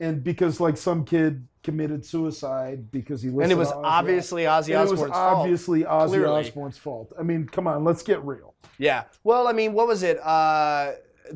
and 0.00 0.24
because 0.24 0.58
like 0.60 0.76
some 0.76 1.04
kid 1.04 1.46
committed 1.62 2.04
suicide 2.04 2.90
because 2.92 3.22
he 3.22 3.28
listened 3.28 3.42
and 3.44 3.52
it 3.52 3.56
was 3.56 3.72
Ozzy 3.72 3.80
obviously 3.84 4.42
Ozzy 4.44 4.66
and 4.66 4.70
it 4.70 4.76
Osbourne's 4.76 5.00
was 5.02 5.10
fault. 5.10 5.36
obviously 5.38 5.82
Ozzy. 5.82 6.28
Osbourne's 6.28 6.78
fault. 6.78 7.12
I 7.18 7.22
mean, 7.22 7.46
come 7.46 7.66
on, 7.66 7.84
let's 7.84 8.02
get 8.02 8.22
real. 8.24 8.54
Yeah. 8.78 9.04
Well, 9.24 9.48
I 9.48 9.52
mean, 9.52 9.72
what 9.72 9.86
was 9.88 10.02
it? 10.02 10.18
Uh, 10.22 10.92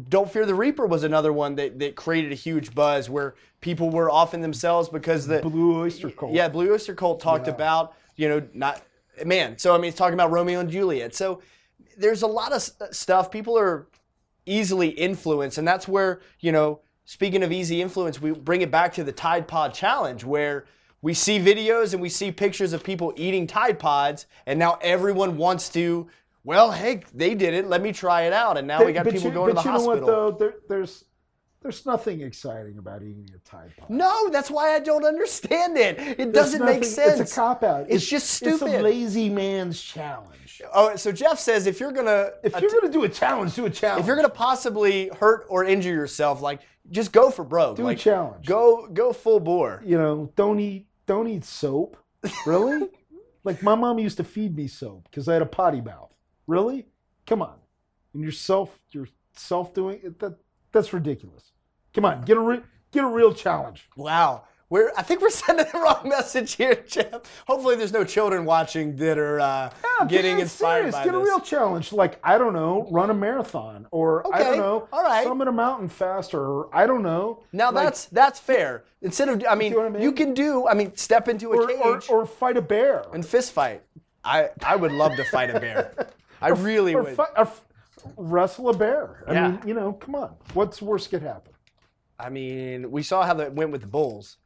Don't 0.08 0.30
Fear 0.30 0.46
the 0.46 0.54
Reaper 0.54 0.86
was 0.86 1.04
another 1.04 1.32
one 1.32 1.56
that, 1.56 1.78
that 1.78 1.96
created 1.96 2.32
a 2.32 2.36
huge 2.36 2.74
buzz 2.74 3.10
where 3.10 3.34
people 3.60 3.90
were 3.90 4.10
offing 4.10 4.40
themselves 4.40 4.88
because 4.88 5.26
the 5.26 5.40
Blue 5.40 5.80
Oyster 5.80 6.10
Cult. 6.10 6.32
yeah 6.32 6.48
Blue 6.48 6.72
Oyster 6.72 6.94
Cult 6.94 7.20
talked 7.20 7.48
about 7.48 7.94
you 8.16 8.28
know 8.28 8.42
not 8.54 8.82
man. 9.24 9.58
So 9.58 9.74
I 9.74 9.78
mean, 9.78 9.88
it's 9.88 9.96
talking 9.96 10.14
about 10.14 10.30
Romeo 10.30 10.60
and 10.60 10.70
Juliet. 10.70 11.14
So 11.14 11.42
there's 11.96 12.22
a 12.22 12.26
lot 12.26 12.52
of 12.52 12.68
uh, 12.80 12.92
stuff. 12.92 13.30
People 13.30 13.58
are 13.58 13.86
easily 14.46 14.88
influenced, 14.88 15.58
and 15.58 15.66
that's 15.66 15.88
where 15.88 16.20
you 16.40 16.52
know. 16.52 16.80
Speaking 17.06 17.42
of 17.42 17.50
easy 17.50 17.82
influence, 17.82 18.22
we 18.22 18.30
bring 18.30 18.62
it 18.62 18.70
back 18.70 18.92
to 18.94 19.02
the 19.02 19.10
Tide 19.10 19.48
Pod 19.48 19.74
Challenge, 19.74 20.22
where 20.22 20.66
we 21.02 21.12
see 21.12 21.40
videos 21.40 21.92
and 21.92 22.00
we 22.00 22.08
see 22.08 22.30
pictures 22.30 22.72
of 22.72 22.84
people 22.84 23.12
eating 23.16 23.48
Tide 23.48 23.80
Pods, 23.80 24.26
and 24.46 24.58
now 24.58 24.78
everyone 24.80 25.36
wants 25.36 25.68
to. 25.70 26.08
Well, 26.44 26.72
hey, 26.72 27.02
they 27.12 27.34
did 27.34 27.54
it. 27.54 27.66
Let 27.66 27.82
me 27.82 27.92
try 27.92 28.22
it 28.22 28.32
out, 28.32 28.56
and 28.56 28.66
now 28.66 28.84
we 28.84 28.92
got 28.92 29.04
people 29.04 29.28
you, 29.28 29.30
going 29.30 29.48
to 29.48 29.54
the 29.54 29.60
hospital. 29.60 29.86
but 29.86 29.94
you 29.94 30.00
know 30.00 30.06
what 30.06 30.38
though? 30.38 30.44
There, 30.44 30.54
there's 30.68 31.04
there's 31.62 31.84
nothing 31.84 32.22
exciting 32.22 32.78
about 32.78 33.02
eating 33.02 33.28
a 33.34 33.38
Tide 33.46 33.72
Pod. 33.76 33.90
No, 33.90 34.30
that's 34.30 34.50
why 34.50 34.74
I 34.74 34.78
don't 34.78 35.04
understand 35.04 35.76
it. 35.76 35.98
It 35.98 36.16
There's 36.16 36.32
doesn't 36.32 36.64
make 36.64 36.84
sense. 36.84 37.20
It's 37.20 37.32
a 37.32 37.34
cop 37.34 37.62
out. 37.62 37.86
It's 37.90 38.06
just 38.06 38.30
stupid. 38.30 38.68
It's 38.68 38.74
a 38.78 38.82
lazy 38.82 39.28
man's 39.28 39.80
challenge. 39.80 40.62
Oh, 40.72 40.96
so 40.96 41.12
Jeff 41.12 41.38
says 41.38 41.66
if 41.66 41.78
you're 41.78 41.92
gonna 41.92 42.30
If 42.42 42.58
you're 42.60 42.70
gonna 42.70 42.92
do 42.92 43.04
a 43.04 43.08
challenge, 43.08 43.54
do 43.54 43.66
a 43.66 43.70
challenge. 43.70 44.00
if 44.00 44.06
you're 44.06 44.16
gonna 44.16 44.30
possibly 44.30 45.10
hurt 45.18 45.44
or 45.48 45.64
injure 45.64 45.92
yourself, 45.92 46.40
like 46.40 46.60
just 46.90 47.12
go 47.12 47.30
for 47.30 47.44
broke. 47.44 47.76
Do 47.76 47.88
a 47.88 47.94
challenge. 47.94 48.46
Go 48.46 48.86
go 48.86 49.12
full 49.12 49.40
bore. 49.40 49.82
you 49.84 49.98
know, 49.98 50.32
don't 50.36 50.60
eat 50.60 50.86
don't 51.06 51.28
eat 51.28 51.44
soap. 51.44 51.98
Really? 52.46 52.88
like 53.44 53.62
my 53.62 53.74
mom 53.74 53.98
used 53.98 54.16
to 54.16 54.24
feed 54.24 54.56
me 54.56 54.66
soap 54.66 55.08
because 55.10 55.28
I 55.28 55.34
had 55.34 55.42
a 55.42 55.46
potty 55.46 55.82
mouth. 55.82 56.09
Really? 56.50 56.86
Come 57.26 57.42
on. 57.42 57.54
And 58.12 58.22
yourself 58.24 58.78
you're 58.90 59.08
self 59.34 59.72
doing 59.72 60.00
it 60.02 60.18
that 60.18 60.34
that's 60.72 60.92
ridiculous. 60.92 61.52
Come 61.94 62.04
on, 62.04 62.22
get 62.22 62.36
a 62.36 62.40
re- 62.40 62.62
get 62.90 63.04
a 63.04 63.08
real 63.08 63.32
challenge. 63.32 63.88
Wow. 63.96 64.44
We're 64.68 64.92
I 64.96 65.02
think 65.02 65.20
we're 65.20 65.30
sending 65.44 65.66
the 65.72 65.78
wrong 65.78 66.08
message 66.08 66.54
here, 66.54 66.74
Jeff. 66.86 67.22
Hopefully 67.46 67.76
there's 67.76 67.92
no 67.92 68.02
children 68.04 68.44
watching 68.44 68.96
that 68.96 69.16
are 69.18 69.38
uh, 69.40 69.70
Yeah, 70.00 70.06
getting 70.06 70.36
get 70.36 70.42
inspired 70.42 70.78
serious. 70.92 70.94
by 70.96 71.04
Get 71.04 71.12
this. 71.12 71.20
a 71.20 71.24
real 71.24 71.40
challenge, 71.40 71.92
like 71.92 72.18
I 72.24 72.36
don't 72.38 72.52
know, 72.52 72.86
run 72.90 73.10
a 73.10 73.14
marathon, 73.14 73.86
or 73.92 74.24
I 74.34 74.42
don't 74.42 74.58
know, 74.58 74.88
all 74.92 75.02
right. 75.04 75.24
summit 75.24 75.46
a 75.48 75.52
mountain 75.52 75.88
faster, 75.88 76.40
or 76.40 76.68
I 76.72 76.86
don't 76.86 77.02
know. 77.02 77.42
now 77.52 77.70
like- 77.70 77.84
that's 77.84 78.04
that's 78.06 78.38
fair. 78.40 78.84
Instead 79.02 79.28
of 79.28 79.44
I 79.48 79.54
mean, 79.54 79.74
what 79.74 79.86
I 79.86 79.88
mean? 79.88 80.02
you 80.02 80.12
can 80.12 80.34
do 80.34 80.66
I 80.66 80.74
mean 80.74 80.96
step 80.96 81.28
into 81.28 81.52
a 81.52 81.56
or, 81.56 81.66
cage 81.68 82.08
or, 82.10 82.22
or 82.22 82.26
fight 82.26 82.56
a 82.56 82.62
bear. 82.62 83.04
and 83.12 83.24
fist 83.24 83.52
fight. 83.52 83.82
I 84.24 84.50
I 84.64 84.74
would 84.76 84.92
love 84.92 85.14
to 85.16 85.24
fight 85.24 85.50
a 85.54 85.58
bear. 85.60 85.94
I 86.40 86.48
really 86.48 86.94
or 86.94 87.02
would. 87.02 87.16
fi- 87.16 87.32
or 87.36 87.42
f- 87.42 87.64
wrestle 88.16 88.68
a 88.70 88.74
bear. 88.76 89.24
I 89.26 89.32
Yeah. 89.32 89.48
mean, 89.50 89.60
you 89.66 89.74
know, 89.74 89.92
come 89.92 90.14
on. 90.14 90.34
What's 90.54 90.80
worse 90.80 91.06
could 91.06 91.22
happen? 91.22 91.52
I 92.18 92.30
mean, 92.30 92.90
we 92.90 93.02
saw 93.02 93.24
how 93.24 93.34
that 93.34 93.54
went 93.54 93.70
with 93.72 93.80
the 93.82 93.86
Bulls. 93.86 94.36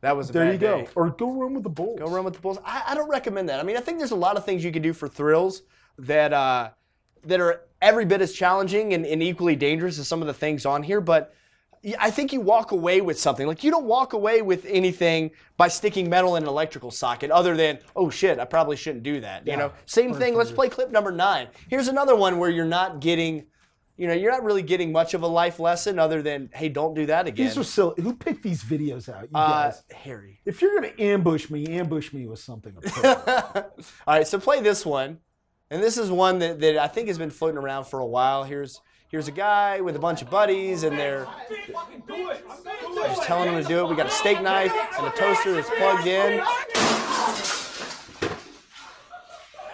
That 0.00 0.16
was 0.16 0.30
a 0.30 0.32
There 0.32 0.52
you 0.52 0.58
go. 0.58 0.82
day. 0.82 0.88
Or 0.94 1.10
go 1.10 1.30
run 1.32 1.54
with 1.54 1.64
the 1.64 1.68
bulls. 1.70 1.98
Go 1.98 2.06
run 2.06 2.24
with 2.24 2.34
the 2.34 2.40
Bulls. 2.40 2.58
I, 2.64 2.84
I 2.88 2.94
don't 2.94 3.08
recommend 3.08 3.48
that. 3.48 3.58
I 3.58 3.64
mean, 3.64 3.76
I 3.76 3.80
think 3.80 3.98
there's 3.98 4.12
a 4.12 4.16
lot 4.16 4.36
of 4.36 4.44
things 4.44 4.62
you 4.62 4.70
can 4.70 4.82
do 4.82 4.92
for 4.92 5.08
thrills 5.08 5.62
that 5.98 6.32
uh, 6.32 6.70
that 7.24 7.40
are 7.40 7.62
every 7.82 8.04
bit 8.04 8.20
as 8.20 8.32
challenging 8.32 8.94
and, 8.94 9.04
and 9.04 9.20
equally 9.22 9.56
dangerous 9.56 9.98
as 9.98 10.06
some 10.06 10.20
of 10.20 10.28
the 10.28 10.34
things 10.34 10.64
on 10.64 10.84
here. 10.84 11.00
But 11.00 11.34
I 11.98 12.10
think 12.10 12.32
you 12.32 12.40
walk 12.40 12.72
away 12.72 13.00
with 13.00 13.18
something. 13.18 13.46
Like 13.46 13.62
you 13.62 13.70
don't 13.70 13.84
walk 13.84 14.12
away 14.12 14.42
with 14.42 14.64
anything 14.66 15.30
by 15.56 15.68
sticking 15.68 16.08
metal 16.08 16.36
in 16.36 16.42
an 16.42 16.48
electrical 16.48 16.90
socket, 16.90 17.30
other 17.30 17.56
than 17.56 17.78
oh 17.94 18.10
shit, 18.10 18.38
I 18.38 18.44
probably 18.44 18.76
shouldn't 18.76 19.04
do 19.04 19.20
that. 19.20 19.46
You 19.46 19.56
know, 19.56 19.72
same 19.86 20.14
thing. 20.14 20.34
Let's 20.34 20.52
play 20.52 20.68
clip 20.68 20.90
number 20.90 21.10
nine. 21.10 21.48
Here's 21.68 21.88
another 21.88 22.16
one 22.16 22.38
where 22.38 22.50
you're 22.50 22.64
not 22.64 23.00
getting. 23.00 23.46
You 23.96 24.06
know, 24.06 24.14
you're 24.14 24.30
not 24.30 24.44
really 24.44 24.62
getting 24.62 24.92
much 24.92 25.14
of 25.14 25.24
a 25.24 25.26
life 25.26 25.58
lesson 25.58 25.98
other 25.98 26.22
than, 26.22 26.50
hey, 26.54 26.68
don't 26.68 26.94
do 26.94 27.06
that 27.06 27.26
again. 27.26 27.46
These 27.46 27.58
are 27.58 27.64
silly. 27.64 28.00
Who 28.00 28.14
picked 28.14 28.44
these 28.44 28.62
videos 28.62 29.08
out? 29.08 29.22
You 29.22 29.30
uh, 29.34 29.70
guys. 29.70 29.82
Harry. 29.92 30.38
If 30.44 30.62
you're 30.62 30.72
gonna 30.76 30.92
ambush 31.00 31.50
me, 31.50 31.66
ambush 31.66 32.12
me 32.12 32.24
with 32.26 32.38
something. 32.38 32.76
All 33.04 33.64
right, 34.06 34.24
so 34.24 34.38
play 34.38 34.60
this 34.60 34.86
one. 34.86 35.18
And 35.70 35.82
this 35.82 35.98
is 35.98 36.12
one 36.12 36.38
that, 36.38 36.60
that 36.60 36.78
I 36.78 36.86
think 36.86 37.08
has 37.08 37.18
been 37.18 37.30
floating 37.30 37.58
around 37.58 37.86
for 37.86 37.98
a 37.98 38.06
while. 38.06 38.44
Here's 38.44 38.80
here's 39.08 39.28
a 39.28 39.32
guy 39.32 39.80
with 39.80 39.96
a 39.96 39.98
bunch 39.98 40.22
of 40.22 40.30
buddies, 40.30 40.84
and 40.84 40.98
they're 40.98 41.26
they're 42.08 43.08
just 43.08 43.22
telling 43.24 43.52
him 43.52 43.62
to 43.62 43.68
do 43.68 43.80
it. 43.80 43.88
We 43.88 43.96
got 43.96 44.06
a 44.06 44.10
steak 44.10 44.40
knife 44.42 44.72
and 44.98 45.06
a 45.06 45.10
toaster 45.10 45.52
that's 45.54 45.70
plugged 45.70 46.06
in. 46.06 46.42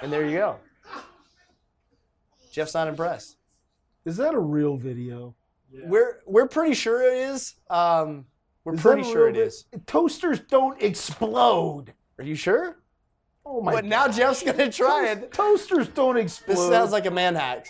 And 0.03 0.13
there 0.13 0.27
you 0.27 0.37
go. 0.37 0.57
Jeff's 2.53 2.75
not 2.75 2.89
impressed. 2.89 3.37
Is 4.05 4.17
that 4.19 4.35
a 4.35 4.39
real 4.39 4.77
video? 4.77 5.35
We're 5.73 6.21
we're 6.27 6.47
pretty 6.47 6.75
sure 6.75 7.03
it 7.03 7.31
is. 7.31 7.55
Um, 7.69 8.27
we're 8.65 8.75
Is 8.75 8.81
pretty 8.81 9.03
sure 9.03 9.27
real 9.27 9.35
it 9.35 9.39
vi- 9.39 9.47
is. 9.47 9.65
Toasters 9.87 10.41
don't 10.41 10.81
explode. 10.81 11.93
Are 12.19 12.25
you 12.25 12.37
sure? 12.37 12.77
Oh 13.47 13.61
my 13.61 13.73
But 13.73 13.85
now 13.85 14.09
Jeff's 14.09 14.43
gonna 14.43 14.71
try 14.71 15.09
it. 15.09 15.33
Toasters 15.33 15.89
don't 15.89 16.17
explode. 16.17 16.55
This 16.55 16.69
sounds 16.69 16.93
like 16.93 17.07
a 17.07 17.11
man 17.11 17.35
hack. 17.35 17.67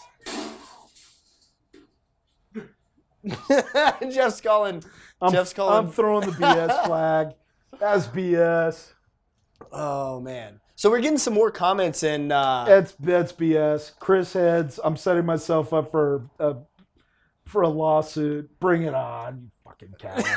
Jeff's 4.10 4.40
calling. 4.40 4.82
I'm, 5.20 5.32
Jeff's 5.32 5.52
calling. 5.52 5.86
I'm 5.86 5.92
throwing 5.92 6.26
the 6.26 6.32
BS 6.32 6.86
flag. 6.86 7.34
That's 7.78 8.06
BS. 8.06 8.92
oh 9.72 10.20
man. 10.20 10.60
So 10.76 10.90
we're 10.90 11.00
getting 11.00 11.18
some 11.18 11.34
more 11.34 11.50
comments 11.52 12.02
in. 12.02 12.32
Uh, 12.32 12.64
That's 12.66 12.92
that's 12.98 13.32
BS. 13.32 13.92
Chris 14.00 14.32
heads. 14.32 14.80
I'm 14.82 14.96
setting 14.96 15.24
myself 15.24 15.72
up 15.72 15.90
for 15.90 16.28
a 16.38 16.56
for 17.44 17.62
a 17.62 17.68
lawsuit. 17.68 18.58
Bring 18.58 18.82
it 18.82 18.94
on, 18.94 19.38
you 19.42 19.50
fucking 19.64 19.94
cowards. 19.98 20.28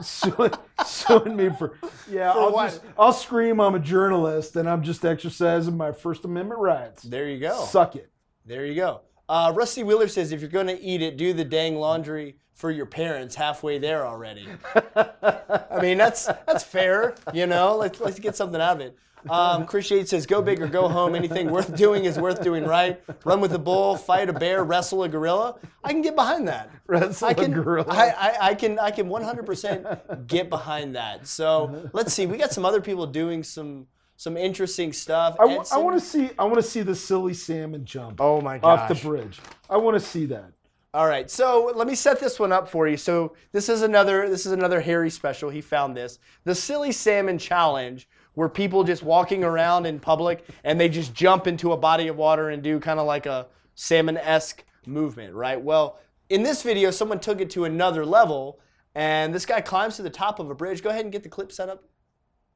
suing, 0.00 0.52
suing 0.86 1.34
me 1.36 1.50
for 1.58 1.76
yeah. 2.08 2.32
For 2.32 2.38
I'll 2.40 2.52
what? 2.52 2.66
just 2.70 2.82
I'll 2.96 3.12
scream. 3.12 3.60
I'm 3.60 3.74
a 3.74 3.80
journalist 3.80 4.54
and 4.54 4.68
I'm 4.68 4.82
just 4.84 5.04
exercising 5.04 5.76
my 5.76 5.90
First 5.92 6.24
Amendment 6.24 6.60
rights. 6.60 7.02
there 7.02 7.28
you 7.28 7.40
go. 7.40 7.64
Suck 7.64 7.96
it. 7.96 8.10
There 8.46 8.64
you 8.64 8.76
go. 8.76 9.00
Uh, 9.28 9.52
Rusty 9.54 9.82
Wheeler 9.82 10.08
says, 10.08 10.32
if 10.32 10.40
you're 10.40 10.50
going 10.50 10.68
to 10.68 10.80
eat 10.80 11.02
it, 11.02 11.16
do 11.16 11.32
the 11.32 11.44
dang 11.44 11.76
laundry 11.76 12.36
for 12.54 12.70
your 12.70 12.86
parents. 12.86 13.34
Halfway 13.34 13.78
there 13.78 14.06
already. 14.06 14.48
I 14.96 15.80
mean, 15.80 15.98
that's 15.98 16.26
that's 16.46 16.64
fair. 16.64 17.14
You 17.32 17.46
know, 17.46 17.76
let's 17.76 18.00
let's 18.00 18.18
get 18.18 18.36
something 18.36 18.60
out 18.60 18.76
of 18.76 18.80
it. 18.80 18.96
Um, 19.28 19.66
Chris 19.66 19.90
Yates 19.90 20.10
says, 20.10 20.26
"Go 20.26 20.40
big 20.42 20.60
or 20.62 20.66
go 20.66 20.88
home. 20.88 21.14
Anything 21.14 21.50
worth 21.50 21.76
doing 21.76 22.04
is 22.04 22.18
worth 22.18 22.42
doing 22.42 22.64
right. 22.64 23.00
Run 23.24 23.40
with 23.40 23.50
the 23.50 23.58
bull, 23.58 23.96
fight 23.96 24.28
a 24.28 24.32
bear, 24.32 24.64
wrestle 24.64 25.02
a 25.02 25.08
gorilla. 25.08 25.56
I 25.84 25.92
can 25.92 26.02
get 26.02 26.14
behind 26.14 26.48
that. 26.48 26.70
Wrestle 26.86 27.28
I 27.28 27.30
a 27.32 27.34
can, 27.34 27.52
gorilla. 27.52 27.86
I, 27.88 28.08
I, 28.10 28.36
I 28.48 28.54
can, 28.54 28.78
I 28.78 28.90
can 28.90 29.08
100% 29.08 30.26
get 30.26 30.48
behind 30.48 30.96
that. 30.96 31.26
So 31.26 31.90
let's 31.92 32.12
see. 32.14 32.26
We 32.26 32.38
got 32.38 32.52
some 32.52 32.64
other 32.64 32.80
people 32.80 33.06
doing 33.06 33.42
some 33.42 33.86
some 34.18 34.36
interesting 34.36 34.92
stuff. 34.92 35.36
I, 35.38 35.44
w- 35.44 35.58
I 35.58 35.62
Edson- 35.62 35.84
want 35.84 35.98
to 35.98 36.04
see. 36.04 36.30
I 36.38 36.44
want 36.44 36.56
to 36.56 36.62
see 36.62 36.82
the 36.82 36.94
silly 36.94 37.32
salmon 37.32 37.84
jump 37.86 38.20
Oh 38.20 38.40
my 38.42 38.58
gosh! 38.58 38.80
off 38.80 38.88
the 38.88 38.94
bridge. 39.08 39.38
I 39.70 39.78
want 39.78 39.94
to 39.94 40.00
see 40.00 40.26
that. 40.26 40.52
All 40.92 41.06
right, 41.06 41.30
so 41.30 41.70
let 41.76 41.86
me 41.86 41.94
set 41.94 42.18
this 42.18 42.40
one 42.40 42.50
up 42.50 42.68
for 42.68 42.88
you. 42.88 42.96
So 42.96 43.34
this 43.52 43.68
is 43.68 43.82
another 43.82 44.28
this 44.28 44.44
is 44.44 44.52
another 44.52 44.80
Harry 44.80 45.08
special. 45.10 45.48
He 45.50 45.60
found 45.60 45.96
this 45.96 46.18
the 46.44 46.54
silly 46.54 46.92
salmon 46.92 47.38
challenge, 47.38 48.08
where 48.34 48.48
people 48.48 48.82
just 48.84 49.02
walking 49.02 49.44
around 49.44 49.86
in 49.86 50.00
public 50.00 50.44
and 50.64 50.80
they 50.80 50.88
just 50.88 51.14
jump 51.14 51.46
into 51.46 51.72
a 51.72 51.76
body 51.76 52.08
of 52.08 52.16
water 52.16 52.50
and 52.50 52.62
do 52.62 52.80
kind 52.80 52.98
of 52.98 53.06
like 53.06 53.26
a 53.26 53.46
salmon 53.76 54.16
esque 54.16 54.64
movement, 54.86 55.32
right? 55.34 55.60
Well, 55.60 55.98
in 56.28 56.42
this 56.42 56.62
video, 56.62 56.90
someone 56.90 57.20
took 57.20 57.40
it 57.40 57.50
to 57.50 57.64
another 57.66 58.04
level, 58.04 58.58
and 58.96 59.32
this 59.32 59.46
guy 59.46 59.60
climbs 59.60 59.96
to 59.96 60.02
the 60.02 60.10
top 60.10 60.40
of 60.40 60.50
a 60.50 60.54
bridge. 60.54 60.82
Go 60.82 60.90
ahead 60.90 61.04
and 61.04 61.12
get 61.12 61.22
the 61.22 61.28
clip 61.28 61.52
set 61.52 61.68
up. 61.68 61.84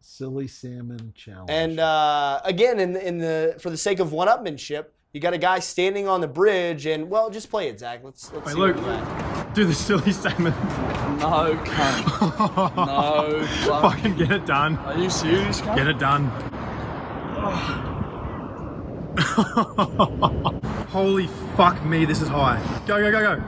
Silly 0.03 0.49
salmon 0.49 1.13
challenge. 1.15 1.49
And 1.49 1.79
uh, 1.79 2.41
again, 2.45 2.81
in 2.81 2.93
the, 2.93 3.07
in 3.07 3.19
the 3.19 3.55
for 3.61 3.71
the 3.71 3.77
sake 3.77 4.01
of 4.01 4.11
one-upmanship, 4.13 4.87
you 5.13 5.21
got 5.21 5.33
a 5.33 5.39
guy 5.39 5.61
standing 5.61 6.09
on 6.09 6.21
the 6.21 6.27
bridge, 6.27 6.87
and 6.87 7.09
well, 7.09 7.31
just 7.31 7.51
play 7.51 7.69
it, 7.69 7.79
Zach. 7.79 8.01
Let's 8.03 8.33
let's 8.33 8.47
Wait, 8.47 8.55
see 8.55 8.59
Luke, 8.59 8.77
what 8.79 9.55
do 9.55 9.65
the 9.65 9.75
silly 9.75 10.11
salmon. 10.13 10.53
No, 11.21 11.57
cunt. 11.65 12.77
No, 12.77 13.47
fuck. 13.47 13.83
Fucking 13.83 14.17
get 14.17 14.33
it 14.33 14.45
done. 14.45 14.77
Are 14.79 14.99
you 14.99 15.09
serious, 15.09 15.61
cunt? 15.61 15.77
Get 15.77 15.87
it 15.87 15.99
done. 15.99 16.33
Holy 20.89 21.29
fuck 21.57 21.85
me, 21.85 22.05
this 22.05 22.21
is 22.23 22.29
high. 22.29 22.61
Go, 22.87 22.99
go, 22.99 23.13
go, 23.13 23.37
go. 23.37 23.43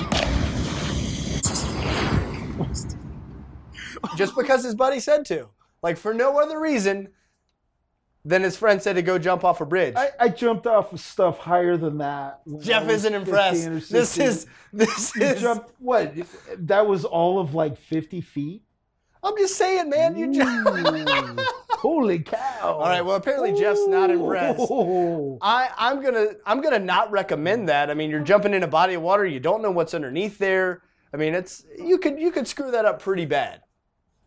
just 4.16 4.34
because 4.36 4.64
his 4.64 4.74
buddy 4.74 5.00
said 5.00 5.24
to. 5.26 5.48
Like 5.82 5.96
for 5.96 6.12
no 6.12 6.38
other 6.38 6.60
reason 6.60 7.08
than 8.24 8.42
his 8.42 8.56
friend 8.56 8.82
said 8.82 8.96
to 8.96 9.02
go 9.02 9.18
jump 9.18 9.44
off 9.44 9.60
a 9.60 9.66
bridge. 9.66 9.94
I, 9.96 10.10
I 10.20 10.28
jumped 10.28 10.66
off 10.66 10.92
of 10.92 11.00
stuff 11.00 11.38
higher 11.38 11.76
than 11.76 11.98
that. 11.98 12.40
Jeff 12.60 12.88
isn't 12.88 13.14
impressed. 13.14 13.90
This 13.90 14.18
is 14.18 14.46
this 14.72 15.16
You 15.16 15.22
is. 15.22 15.40
jumped 15.40 15.72
what? 15.78 16.14
That 16.58 16.86
was 16.86 17.04
all 17.04 17.38
of 17.40 17.54
like 17.54 17.78
50 17.78 18.20
feet. 18.20 18.62
I'm 19.22 19.36
just 19.36 19.56
saying, 19.56 19.90
man. 19.90 20.16
You 20.16 20.32
just. 20.32 21.50
Holy 21.70 22.18
cow! 22.18 22.74
All 22.74 22.80
right. 22.80 23.00
Well, 23.00 23.16
apparently 23.16 23.58
Jeff's 23.58 23.86
not 23.86 24.10
impressed. 24.10 24.60
I, 24.60 25.70
I'm 25.78 26.02
gonna 26.02 26.26
I'm 26.44 26.60
gonna 26.60 26.78
not 26.78 27.10
recommend 27.10 27.68
that. 27.70 27.90
I 27.90 27.94
mean, 27.94 28.10
you're 28.10 28.20
jumping 28.20 28.52
in 28.52 28.62
a 28.62 28.68
body 28.68 28.94
of 28.94 29.02
water. 29.02 29.24
You 29.26 29.40
don't 29.40 29.62
know 29.62 29.70
what's 29.70 29.94
underneath 29.94 30.36
there. 30.38 30.82
I 31.12 31.16
mean, 31.16 31.34
it's 31.34 31.64
you 31.78 31.98
could 31.98 32.18
you 32.18 32.30
could 32.32 32.46
screw 32.46 32.70
that 32.70 32.84
up 32.84 33.00
pretty 33.00 33.24
bad. 33.24 33.62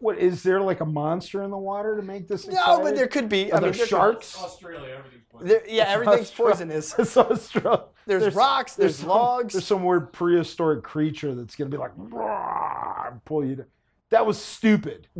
What 0.03 0.17
is 0.17 0.43
there 0.43 0.59
like 0.59 0.81
a 0.81 0.85
monster 0.85 1.43
in 1.43 1.49
the 1.49 1.57
water 1.57 1.95
to 1.95 2.01
make 2.01 2.27
this? 2.27 2.45
No, 2.45 2.81
but 2.81 2.93
there 2.93 3.07
could 3.07 3.29
be. 3.29 3.53
Are 3.53 3.55
I 3.57 3.59
mean, 3.61 3.71
there 3.71 3.71
there 3.71 3.87
sharks? 3.87 4.37
Australia, 4.37 4.95
everything's 4.97 5.23
poison. 5.31 5.47
there- 5.47 5.63
yeah, 5.65 5.83
everything's 5.87 6.27
Australia. 6.29 6.53
poisonous. 6.53 6.95
It's 6.99 7.15
Australia. 7.15 7.83
There's 8.05 8.35
rocks, 8.35 8.75
there's 8.75 8.97
some- 8.97 9.07
logs. 9.07 9.53
There's 9.53 9.65
some 9.65 9.85
weird 9.85 10.11
prehistoric 10.11 10.83
creature 10.83 11.33
that's 11.33 11.55
gonna 11.55 11.69
be 11.69 11.77
like 11.77 11.91
and 11.97 13.23
pull 13.23 13.45
you. 13.45 13.55
down. 13.55 13.65
That 14.09 14.25
was 14.25 14.37
stupid. 14.37 15.07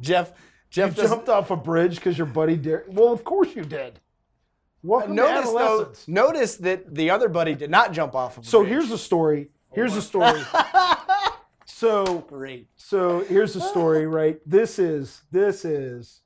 Jeff, 0.00 0.32
Jeff 0.70 0.94
doesn't- 0.94 1.08
jumped 1.10 1.28
off 1.28 1.50
a 1.50 1.56
bridge 1.56 1.96
because 1.96 2.16
your 2.16 2.28
buddy 2.28 2.54
did. 2.56 2.82
Well, 2.86 3.12
of 3.12 3.24
course 3.24 3.56
you 3.56 3.64
did. 3.64 3.98
Welcome 4.84 5.10
to 5.16 5.22
Notice 5.22 5.50
though, 5.50 5.58
adolescence. 5.58 6.06
notice 6.08 6.56
that 6.58 6.94
the 6.94 7.10
other 7.10 7.28
buddy 7.28 7.56
did 7.56 7.68
not 7.70 7.92
jump 7.92 8.14
off 8.14 8.38
of. 8.38 8.44
a 8.44 8.46
So 8.46 8.60
bridge. 8.60 8.70
here's 8.70 8.90
a 8.92 8.98
story. 8.98 9.50
Here's 9.72 9.96
a 9.96 10.02
story. 10.02 10.40
so 11.80 12.24
great. 12.28 12.68
so 12.76 13.20
here's 13.20 13.54
the 13.54 13.60
story, 13.60 14.06
right? 14.20 14.38
This 14.46 14.78
is 14.78 15.22
this 15.30 15.64
is 15.64 16.20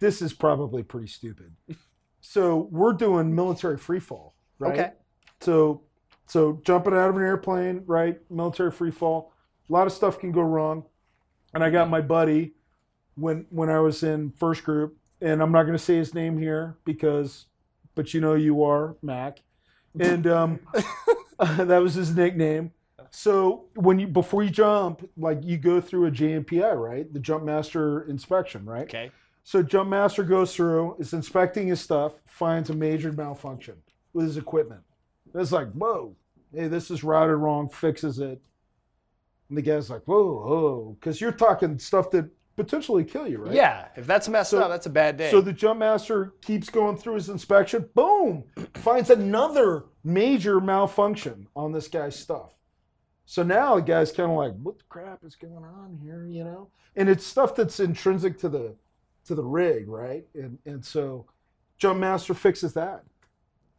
this 0.00 0.20
is 0.20 0.32
probably 0.32 0.82
pretty 0.82 1.06
stupid. 1.06 1.54
So 2.20 2.68
we're 2.70 2.92
doing 2.92 3.34
military 3.34 3.78
free 3.78 4.00
fall, 4.00 4.34
right? 4.58 4.72
Okay. 4.72 4.92
So 5.40 5.82
so 6.26 6.60
jumping 6.64 6.94
out 6.94 7.10
of 7.10 7.16
an 7.16 7.22
airplane, 7.22 7.82
right? 7.86 8.18
Military 8.30 8.70
free 8.70 8.90
fall. 8.90 9.32
A 9.68 9.72
lot 9.72 9.86
of 9.86 9.92
stuff 9.92 10.18
can 10.18 10.32
go 10.32 10.42
wrong. 10.42 10.84
And 11.54 11.62
I 11.62 11.70
got 11.70 11.88
my 11.88 12.00
buddy 12.00 12.54
when 13.14 13.46
when 13.50 13.70
I 13.70 13.80
was 13.80 14.02
in 14.02 14.32
first 14.32 14.64
group, 14.64 14.96
and 15.20 15.40
I'm 15.42 15.52
not 15.52 15.62
going 15.62 15.78
to 15.78 15.82
say 15.82 15.96
his 15.96 16.14
name 16.14 16.38
here 16.38 16.76
because, 16.84 17.46
but 17.94 18.12
you 18.12 18.20
know 18.20 18.34
you 18.34 18.64
are 18.64 18.96
Mac, 19.02 19.40
and 20.00 20.26
um, 20.26 20.60
that 21.38 21.80
was 21.80 21.94
his 21.94 22.14
nickname. 22.14 22.72
So 23.10 23.66
when 23.74 23.98
you 23.98 24.06
before 24.06 24.42
you 24.42 24.50
jump, 24.50 25.08
like 25.16 25.38
you 25.42 25.56
go 25.56 25.80
through 25.80 26.06
a 26.06 26.10
JMPI, 26.10 26.74
right? 26.76 27.12
The 27.12 27.20
jump 27.20 27.44
master 27.44 28.02
inspection, 28.08 28.64
right? 28.64 28.82
Okay. 28.84 29.10
So 29.42 29.62
jump 29.62 29.90
master 29.90 30.22
goes 30.22 30.54
through, 30.54 30.96
is 30.98 31.12
inspecting 31.12 31.68
his 31.68 31.80
stuff, 31.80 32.12
finds 32.24 32.70
a 32.70 32.74
major 32.74 33.12
malfunction 33.12 33.74
with 34.12 34.26
his 34.26 34.36
equipment. 34.36 34.80
It's 35.34 35.52
like, 35.52 35.70
whoa, 35.72 36.16
hey, 36.54 36.68
this 36.68 36.90
is 36.90 37.04
routed 37.04 37.36
wrong, 37.36 37.68
fixes 37.68 38.18
it. 38.20 38.40
And 39.48 39.58
the 39.58 39.62
guy's 39.62 39.90
like, 39.90 40.02
whoa, 40.06 40.24
whoa, 40.32 40.96
because 40.98 41.20
you're 41.20 41.32
talking 41.32 41.78
stuff 41.78 42.10
that 42.12 42.30
potentially 42.56 43.04
kill 43.04 43.28
you, 43.28 43.38
right? 43.38 43.52
Yeah, 43.52 43.88
if 43.96 44.06
that's 44.06 44.28
messed 44.28 44.52
So- 44.52 44.60
up, 44.62 44.70
that's 44.70 44.86
a 44.86 44.90
bad 44.90 45.16
day. 45.18 45.30
So 45.30 45.40
the 45.42 45.52
jump 45.52 45.80
master 45.80 46.32
keeps 46.40 46.70
going 46.70 46.96
through 46.96 47.14
his 47.16 47.28
inspection. 47.28 47.88
Boom! 47.94 48.44
Finds 48.74 49.10
another 49.10 49.84
major 50.04 50.60
malfunction 50.60 51.48
on 51.54 51.72
this 51.72 51.88
guy's 51.88 52.16
stuff. 52.18 52.52
So 53.26 53.42
now 53.42 53.76
the 53.76 53.82
guy's 53.82 54.12
kind 54.12 54.30
of 54.30 54.36
like, 54.36 54.52
"What 54.62 54.78
the 54.78 54.84
crap 54.88 55.24
is 55.24 55.34
going 55.36 55.64
on 55.64 55.98
here?" 56.02 56.26
You 56.26 56.44
know, 56.44 56.68
and 56.96 57.08
it's 57.08 57.24
stuff 57.26 57.54
that's 57.54 57.80
intrinsic 57.80 58.38
to 58.40 58.48
the 58.48 58.74
to 59.26 59.34
the 59.34 59.42
rig, 59.44 59.88
right? 59.88 60.26
And 60.34 60.58
and 60.66 60.84
so 60.84 61.26
jump 61.78 62.00
master 62.00 62.34
fixes 62.34 62.74
that, 62.74 63.04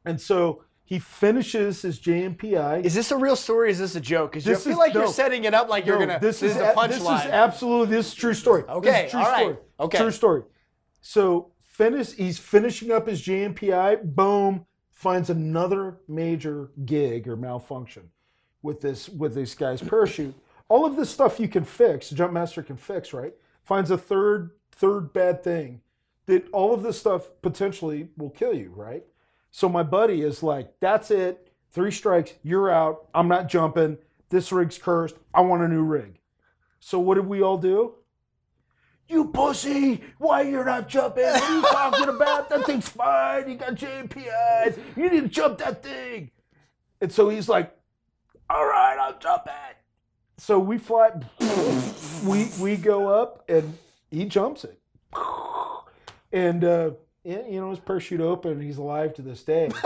and 0.04 0.20
so 0.20 0.64
he 0.84 1.00
finishes 1.00 1.82
his 1.82 2.00
JMPI. 2.00 2.84
is 2.86 2.93
this 2.93 3.12
a 3.12 3.18
real 3.18 3.36
story? 3.36 3.72
Is 3.72 3.80
this 3.80 3.96
a 3.96 4.00
joke? 4.02 4.32
Because 4.34 4.48
I 4.48 4.52
This 4.52 4.64
feel 4.64 4.74
is- 4.74 4.78
like 4.78 4.93
you're 4.93 5.08
setting 5.08 5.43
it 5.46 5.54
up 5.54 5.68
like 5.70 5.86
you're 5.86 6.00
No, 6.00 6.06
gonna. 6.06 6.20
This, 6.20 6.43
is, 6.43 6.56
a 6.58 6.74
a- 6.78 6.88
this 6.88 7.02
is 7.02 7.08
absolutely 7.08 7.96
this 7.96 8.08
is 8.10 8.14
true 8.14 8.34
story. 8.36 8.62
This 8.64 8.72
Okay, 8.72 9.06
is 9.06 9.12
true 9.12 9.20
all 9.20 9.26
right, 9.32 9.39
story. 9.41 9.58
okay. 9.80 9.98
True 9.98 10.12
story. 10.12 10.43
So 11.02 11.52
finish. 11.64 12.12
He's 12.14 12.38
finishing 12.39 12.91
up 12.91 13.08
his 13.08 13.22
JMPI. 13.22 14.16
Boom. 14.16 14.66
Finds 14.91 15.30
another 15.30 15.98
major 16.08 16.72
gig 16.86 17.28
or 17.28 17.36
malfunction 17.36 18.10
with 18.66 18.82
this 18.82 19.07
with 19.07 19.36
this 19.36 19.55
guy's 19.55 19.82
parachute. 19.82 20.36
All 20.68 20.86
of 20.86 20.95
this 20.95 21.09
stuff 21.09 21.39
you 21.39 21.47
can 21.47 21.63
fix. 21.63 22.11
Jumpmaster 22.11 22.66
can 22.66 22.76
fix. 22.76 23.13
Right. 23.13 23.34
Finds 23.63 23.91
a 23.91 23.97
third 23.97 24.51
third 24.72 25.13
bad 25.13 25.43
thing 25.43 25.82
that 26.26 26.49
all 26.51 26.74
of 26.74 26.84
this 26.84 26.99
stuff 26.99 27.30
potentially 27.41 28.09
will 28.18 28.32
kill 28.32 28.53
you. 28.53 28.74
Right. 28.76 29.05
So 29.51 29.70
my 29.70 29.84
buddy 29.84 30.22
is 30.22 30.43
like, 30.43 30.74
that's 30.82 31.11
it. 31.11 31.49
Three 31.72 31.91
strikes, 31.91 32.34
you're 32.43 32.72
out. 32.72 33.07
I'm 33.13 33.28
not 33.28 33.47
jumping. 33.47 33.97
This 34.30 34.51
rig's 34.51 34.78
cursed. 34.78 35.16
I 35.34 35.41
want 35.41 35.63
a 35.63 35.68
new 35.68 35.84
rig. 35.84 36.20
So 36.80 36.99
what 36.99 37.16
did 37.16 37.28
we 37.28 37.41
all 37.41 37.57
do? 37.57 37.95
You 39.07 39.26
pussy! 39.26 40.01
Why 40.18 40.41
you're 40.41 40.66
not 40.66 40.89
jumping? 40.89 41.26
What 41.26 41.43
are 41.43 41.55
you 41.55 41.61
talking 41.61 42.09
about? 42.09 42.49
That 42.49 42.66
thing's 42.66 42.89
fine. 42.89 43.47
You 43.47 43.55
got 43.55 43.76
JPIs. 43.76 44.80
You 44.97 45.09
need 45.09 45.22
to 45.22 45.28
jump 45.28 45.59
that 45.59 45.84
thing. 45.84 46.32
And 47.01 47.11
so 47.11 47.30
he's 47.30 47.47
like, 47.47 47.72
all 48.50 48.66
right, 48.66 48.98
I'll 49.00 49.18
jump 49.20 49.43
it. 49.48 49.78
So 50.38 50.60
we 50.60 50.78
fly, 50.78 51.12
we 52.26 52.50
we 52.60 52.76
go 52.78 53.08
up 53.08 53.43
and 53.50 53.78
he 54.12 54.26
jumps 54.26 54.64
it. 54.66 54.80
And 56.32 56.64
uh, 56.64 56.91
yeah, 57.24 57.48
you 57.50 57.62
know, 57.62 57.70
his 57.70 57.80
parachute 57.80 58.20
open 58.22 58.52
and 58.52 58.62
he's 58.62 58.78
alive 58.78 59.14
to 59.16 59.22
this 59.22 59.43
day. 59.43 59.70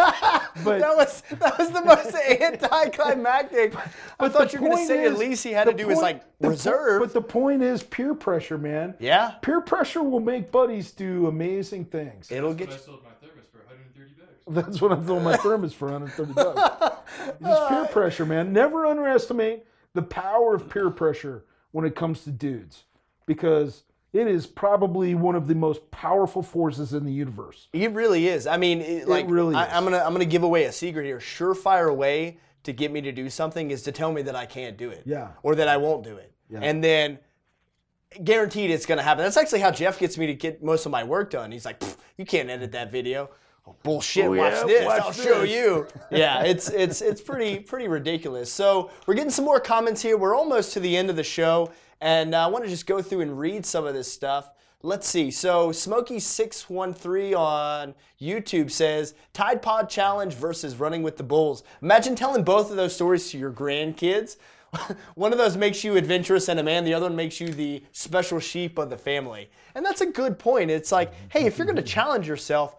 But 0.63 0.79
that 0.79 0.97
was 0.97 1.21
that 1.39 1.57
was 1.59 1.71
the 1.71 1.81
most 1.81 2.13
anticlimactic. 2.15 3.75
I 4.19 4.27
thought 4.27 4.51
you 4.51 4.59
were 4.59 4.69
going 4.69 4.79
to 4.81 4.85
say 4.87 5.03
is- 5.03 5.13
at 5.13 5.17
least 5.19 5.43
he 5.43 5.51
had 5.51 5.65
to 5.65 5.71
the 5.71 5.77
do 5.77 5.87
his 5.89 5.99
like 5.99 6.21
the 6.39 6.47
po- 6.47 6.49
reserve. 6.49 7.01
but 7.01 7.13
the 7.13 7.21
point 7.21 7.61
is 7.61 7.81
peer 7.83 8.13
pressure, 8.13 8.57
man. 8.57 8.95
yeah, 8.99 9.35
Peer 9.41 9.61
pressure 9.61 10.03
will 10.03 10.19
make 10.19 10.51
buddies 10.51 10.91
do 10.91 11.27
amazing 11.27 11.85
things. 11.85 12.29
it'll 12.31 12.53
get 12.55 12.69
I 12.69 12.73
you. 12.73 12.77
sold 12.79 13.03
my 13.03 13.11
thermos 13.25 13.45
for 13.51 13.59
130 13.59 14.13
bucks. 14.19 14.38
That's 14.53 14.81
what 14.81 14.91
I'm 14.91 15.05
throwing 15.05 15.23
my 15.23 15.37
thermos 15.37 15.73
for 15.73 15.91
130 15.91 16.33
bucks. 16.33 16.97
Just 17.41 17.69
peer 17.69 17.85
pressure, 17.85 18.25
man. 18.25 18.51
Never 18.51 18.85
underestimate 18.85 19.63
the 19.93 20.01
power 20.01 20.55
of 20.55 20.69
peer 20.69 20.89
pressure 20.89 21.45
when 21.71 21.85
it 21.85 21.95
comes 21.95 22.23
to 22.23 22.31
dudes, 22.31 22.85
because 23.27 23.83
it 24.11 24.27
is 24.27 24.47
probably 24.47 25.13
one 25.13 25.35
of 25.35 25.47
the 25.47 25.53
most 25.53 25.91
powerful 25.91 26.41
forces 26.41 26.93
in 26.93 27.05
the 27.05 27.11
universe. 27.11 27.67
It 27.73 27.91
really 27.91 28.27
is. 28.27 28.47
I 28.47 28.57
mean, 28.57 28.81
it, 28.81 29.07
like 29.07 29.25
really 29.29 29.55
I, 29.55 29.77
I'm 29.77 29.83
gonna 29.83 29.99
I'm 29.99 30.13
gonna 30.13 30.25
give 30.25 30.43
away 30.43 30.63
a 30.63 30.71
secret 30.71 31.05
here. 31.05 31.19
Surefire 31.19 31.95
way 31.95 32.39
to 32.63 32.73
get 32.73 32.91
me 32.91 33.01
to 33.01 33.11
do 33.11 33.29
something 33.29 33.69
is 33.69 33.83
to 33.83 33.91
tell 33.91 34.11
me 34.11 34.23
that 34.23 34.35
I 34.35 34.47
can't 34.47 34.77
do 34.77 34.89
it. 34.89 35.03
Yeah. 35.05 35.29
Or 35.43 35.55
that 35.55 35.67
I 35.67 35.77
won't 35.77 36.03
do 36.03 36.17
it. 36.17 36.33
Yeah. 36.49 36.59
And 36.63 36.83
then 36.83 37.19
guaranteed 38.23 38.71
it's 38.71 38.87
gonna 38.87 39.03
happen. 39.03 39.23
That's 39.23 39.37
actually 39.37 39.59
how 39.59 39.69
Jeff 39.69 39.99
gets 39.99 40.17
me 40.17 40.25
to 40.27 40.33
get 40.33 40.63
most 40.63 40.87
of 40.87 40.91
my 40.91 41.03
work 41.03 41.29
done. 41.29 41.51
He's 41.51 41.65
like, 41.65 41.83
you 42.17 42.25
can't 42.25 42.49
edit 42.49 42.71
that 42.71 42.91
video. 42.91 43.29
Oh, 43.67 43.75
bullshit. 43.83 44.25
Oh, 44.25 44.31
watch 44.31 44.53
yeah? 44.53 44.63
this. 44.65 44.85
Watch 44.85 45.01
I'll 45.01 45.11
show 45.11 45.43
you. 45.43 45.87
yeah, 46.11 46.43
it's 46.43 46.69
it's 46.69 47.01
it's 47.01 47.21
pretty 47.21 47.59
pretty 47.59 47.87
ridiculous. 47.87 48.51
So 48.51 48.91
we're 49.05 49.15
getting 49.15 49.31
some 49.31 49.45
more 49.45 49.59
comments 49.59 50.01
here. 50.01 50.17
We're 50.17 50.35
almost 50.35 50.73
to 50.73 50.79
the 50.79 50.95
end 50.95 51.09
of 51.09 51.15
the 51.15 51.23
show, 51.23 51.71
and 52.01 52.33
uh, 52.33 52.45
I 52.45 52.47
want 52.47 52.63
to 52.63 52.69
just 52.69 52.85
go 52.85 53.01
through 53.01 53.21
and 53.21 53.39
read 53.39 53.65
some 53.65 53.85
of 53.85 53.93
this 53.93 54.11
stuff. 54.11 54.51
Let's 54.81 55.09
see. 55.09 55.29
So 55.29 55.71
Smokey613 55.71 57.37
on 57.37 57.95
YouTube 58.21 58.71
says 58.71 59.13
Tide 59.33 59.61
Pod 59.61 59.89
Challenge 59.89 60.33
versus 60.33 60.77
running 60.77 61.03
with 61.03 61.17
the 61.17 61.23
Bulls. 61.23 61.63
Imagine 61.81 62.15
telling 62.15 62.45
both 62.45 62.71
of 62.71 62.77
those 62.77 62.95
stories 62.95 63.29
to 63.31 63.37
your 63.37 63.51
grandkids. 63.51 64.37
one 65.15 65.33
of 65.33 65.37
those 65.37 65.57
makes 65.57 65.83
you 65.83 65.97
adventurous 65.97 66.47
and 66.47 66.61
a 66.61 66.63
man, 66.63 66.85
the 66.85 66.93
other 66.93 67.07
one 67.07 67.15
makes 67.15 67.41
you 67.41 67.49
the 67.49 67.83
special 67.91 68.39
sheep 68.39 68.77
of 68.77 68.89
the 68.89 68.97
family. 68.97 69.49
And 69.75 69.85
that's 69.85 69.99
a 69.99 70.05
good 70.05 70.39
point. 70.39 70.71
It's 70.71 70.93
like, 70.93 71.13
hey, 71.29 71.45
if 71.45 71.57
you're 71.57 71.65
going 71.65 71.75
to 71.75 71.81
challenge 71.81 72.27
yourself, 72.27 72.77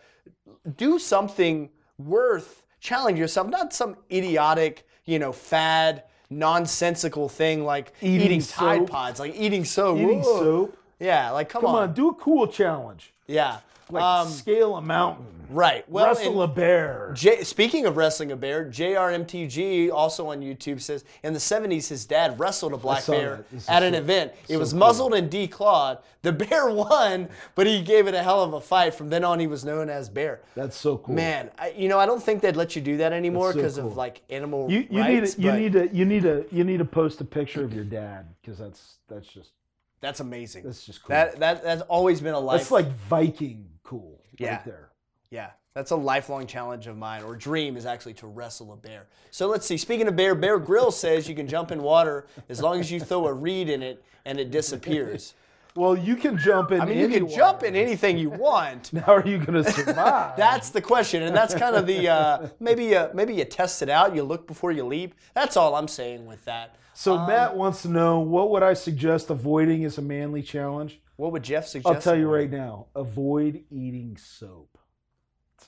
do 0.76 0.98
something 0.98 1.70
worth 1.98 2.62
challenge 2.80 3.18
yourself, 3.18 3.48
not 3.48 3.72
some 3.72 3.96
idiotic, 4.10 4.86
you 5.04 5.18
know, 5.18 5.32
fad, 5.32 6.04
nonsensical 6.30 7.28
thing 7.28 7.64
like 7.64 7.92
Eating 8.00 8.20
eating, 8.26 8.40
Tide 8.40 8.78
soap. 8.80 8.90
Pods, 8.90 9.20
like 9.20 9.34
eating 9.36 9.64
soap. 9.64 9.98
Eating 9.98 10.22
Whoa. 10.22 10.38
soap. 10.38 10.78
Yeah, 10.98 11.30
like 11.30 11.48
come, 11.48 11.62
Come 11.62 11.74
on. 11.74 11.82
on, 11.84 11.92
do 11.94 12.08
a 12.10 12.14
cool 12.14 12.46
challenge. 12.46 13.12
Yeah. 13.26 13.58
Like 13.90 14.02
um, 14.02 14.28
scale 14.28 14.76
a 14.76 14.82
mountain, 14.82 15.26
right. 15.50 15.88
Well, 15.90 16.06
wrestle 16.06 16.42
a 16.42 16.48
bear. 16.48 17.12
J- 17.14 17.42
speaking 17.44 17.84
of 17.86 17.96
wrestling 17.96 18.32
a 18.32 18.36
bear, 18.36 18.64
JRMTG 18.64 19.90
also 19.92 20.28
on 20.28 20.40
YouTube 20.40 20.80
says 20.80 21.04
in 21.22 21.32
the 21.32 21.38
70s 21.38 21.88
his 21.88 22.04
dad 22.06 22.38
wrestled 22.38 22.72
a 22.72 22.76
black 22.76 23.06
bear 23.06 23.44
at 23.68 23.82
an 23.82 23.92
so- 23.94 23.98
event. 23.98 24.32
It 24.48 24.54
so 24.54 24.58
was 24.58 24.70
cool. 24.70 24.78
muzzled 24.78 25.14
and 25.14 25.30
declawed. 25.30 25.98
The 26.22 26.32
bear 26.32 26.68
won, 26.70 27.28
but 27.54 27.66
he 27.66 27.82
gave 27.82 28.06
it 28.06 28.14
a 28.14 28.22
hell 28.22 28.42
of 28.42 28.52
a 28.52 28.60
fight. 28.60 28.94
From 28.94 29.08
then 29.08 29.24
on, 29.24 29.40
he 29.40 29.46
was 29.46 29.64
known 29.64 29.88
as 29.88 30.08
Bear. 30.08 30.40
That's 30.54 30.76
so 30.76 30.98
cool. 30.98 31.14
Man, 31.14 31.50
I, 31.58 31.70
you 31.76 31.88
know, 31.88 31.98
I 31.98 32.06
don't 32.06 32.22
think 32.22 32.42
they'd 32.42 32.56
let 32.56 32.76
you 32.76 32.82
do 32.82 32.98
that 32.98 33.12
anymore 33.12 33.48
That's 33.52 33.54
so 33.56 33.60
because 33.62 33.76
cool. 33.78 33.86
of 33.90 33.96
like 33.96 34.22
animal 34.30 34.70
you, 34.70 34.86
you 34.90 35.00
rights. 35.00 35.38
need 35.38 35.42
to, 35.44 35.48
you 35.48 35.52
need 35.60 35.72
to 35.72 35.96
you 35.96 36.04
need 36.04 36.22
to 36.24 36.44
you 36.52 36.64
need 36.64 36.78
to 36.78 36.84
post 36.84 37.20
a 37.20 37.24
picture 37.24 37.64
of 37.64 37.72
your 37.72 37.84
dad 37.84 38.26
because 38.42 38.58
that's 38.58 38.96
that's 39.08 39.26
just 39.26 39.52
That's 40.00 40.20
amazing. 40.20 40.64
that's 40.64 40.84
just 40.84 41.02
cool. 41.02 41.10
That 41.14 41.38
that 41.40 41.62
that's 41.64 41.82
always 41.82 42.20
been 42.20 42.34
a 42.34 42.38
life. 42.40 42.58
that's 42.60 42.70
like 42.70 42.90
Viking 43.08 43.66
cool 43.82 44.20
Yeah. 44.38 44.56
right 44.56 44.64
there. 44.66 44.89
Yeah, 45.30 45.50
that's 45.74 45.92
a 45.92 45.96
lifelong 45.96 46.46
challenge 46.46 46.86
of 46.88 46.96
mine, 46.96 47.22
or 47.22 47.36
dream, 47.36 47.76
is 47.76 47.86
actually 47.86 48.14
to 48.14 48.26
wrestle 48.26 48.72
a 48.72 48.76
bear. 48.76 49.06
So 49.30 49.46
let's 49.46 49.64
see. 49.66 49.76
Speaking 49.76 50.08
of 50.08 50.16
bear, 50.16 50.34
Bear 50.34 50.58
Grylls 50.58 50.98
says 50.98 51.28
you 51.28 51.34
can 51.36 51.46
jump 51.46 51.70
in 51.70 51.82
water 51.82 52.26
as 52.48 52.60
long 52.60 52.80
as 52.80 52.90
you 52.90 52.98
throw 53.00 53.26
a 53.26 53.32
reed 53.32 53.68
in 53.68 53.82
it 53.82 54.04
and 54.24 54.40
it 54.40 54.50
disappears. 54.50 55.34
Well, 55.76 55.96
you 55.96 56.16
can 56.16 56.36
jump 56.36 56.72
in. 56.72 56.80
I 56.80 56.84
mean, 56.84 56.98
you 56.98 57.08
can 57.08 57.28
jump 57.28 57.62
in 57.62 57.76
anything 57.76 58.18
you 58.18 58.28
want. 58.30 58.90
How 59.06 59.14
are 59.14 59.26
you 59.26 59.38
going 59.38 59.62
to 59.62 59.70
survive? 59.70 60.36
That's 60.36 60.70
the 60.70 60.80
question, 60.80 61.22
and 61.22 61.34
that's 61.34 61.54
kind 61.54 61.76
of 61.76 61.86
the 61.86 62.08
uh, 62.08 62.48
maybe 62.58 62.86
you, 62.86 63.08
maybe 63.14 63.34
you 63.34 63.44
test 63.44 63.80
it 63.80 63.88
out. 63.88 64.16
You 64.16 64.24
look 64.24 64.48
before 64.48 64.72
you 64.72 64.84
leap. 64.84 65.14
That's 65.32 65.56
all 65.56 65.76
I'm 65.76 65.86
saying 65.86 66.26
with 66.26 66.44
that. 66.46 66.74
so 66.92 67.16
Um, 67.16 67.28
Matt 67.28 67.56
wants 67.56 67.82
to 67.82 67.88
know 67.88 68.18
what 68.18 68.50
would 68.50 68.64
I 68.64 68.74
suggest 68.74 69.30
avoiding 69.30 69.84
as 69.84 69.96
a 69.96 70.02
manly 70.02 70.42
challenge? 70.42 71.00
What 71.14 71.30
would 71.30 71.44
Jeff 71.44 71.68
suggest? 71.68 71.94
I'll 71.94 72.02
tell 72.02 72.16
you 72.16 72.28
right 72.28 72.50
now: 72.50 72.86
avoid 72.96 73.62
eating 73.70 74.16
soap. 74.16 74.76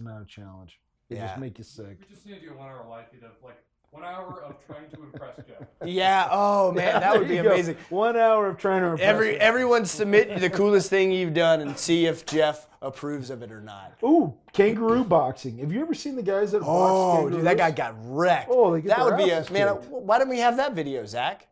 It's 0.03 0.09
not 0.11 0.22
a 0.22 0.24
challenge. 0.26 0.80
It 1.09 1.16
Yeah. 1.16 1.26
just 1.28 1.38
make 1.38 1.59
you 1.59 1.64
sick. 1.64 1.98
We 2.00 2.14
just 2.14 2.26
need 2.26 2.40
to 2.40 2.48
do 2.48 2.55
one 2.57 2.68
hour 2.68 2.84
live 2.88 3.09
feed 3.11 3.22
of 3.22 3.30
like 3.44 3.57
one 3.90 4.03
hour 4.05 4.42
of 4.42 4.57
trying 4.66 4.88
to 4.90 5.03
impress 5.03 5.36
Jeff. 5.46 5.68
Yeah. 5.84 6.26
Oh 6.30 6.72
man, 6.72 7.00
that 7.00 7.16
would 7.18 7.28
be 7.28 7.36
you 7.36 7.42
go. 7.42 7.53
amazing. 7.53 7.76
One 7.90 8.16
hour 8.16 8.48
of 8.48 8.57
trying 8.57 8.80
to 8.82 8.88
impress 8.88 9.07
Every 9.07 9.34
him. 9.34 9.38
everyone 9.40 9.84
submit 9.86 10.40
the 10.40 10.48
coolest 10.50 10.88
thing 10.90 11.12
you've 11.12 11.34
done 11.34 11.61
and 11.61 11.78
see 11.78 12.07
if 12.07 12.24
Jeff 12.26 12.66
approves 12.80 13.28
of 13.30 13.42
it 13.42 13.53
or 13.53 13.61
not. 13.61 13.92
Ooh, 14.03 14.34
kangaroo 14.53 15.05
boxing. 15.05 15.59
Have 15.59 15.70
you 15.72 15.82
ever 15.82 15.94
seen 15.94 16.16
the 16.16 16.22
guys 16.22 16.50
that 16.53 16.61
box 16.61 16.70
Oh, 16.70 17.12
kangaroos? 17.16 17.36
dude, 17.36 17.46
that 17.46 17.57
guy 17.59 17.70
got 17.70 17.94
wrecked. 17.98 18.48
Oh, 18.50 18.72
they 18.72 18.80
get 18.80 18.88
that 18.96 19.05
their 19.05 19.16
would 19.16 19.22
be 19.24 19.30
a 19.30 19.38
asses 19.40 19.50
man. 19.50 19.68
Why 19.68 20.18
don't 20.18 20.28
we 20.30 20.38
have 20.38 20.57
that 20.57 20.72
video, 20.72 21.05
Zach? 21.05 21.46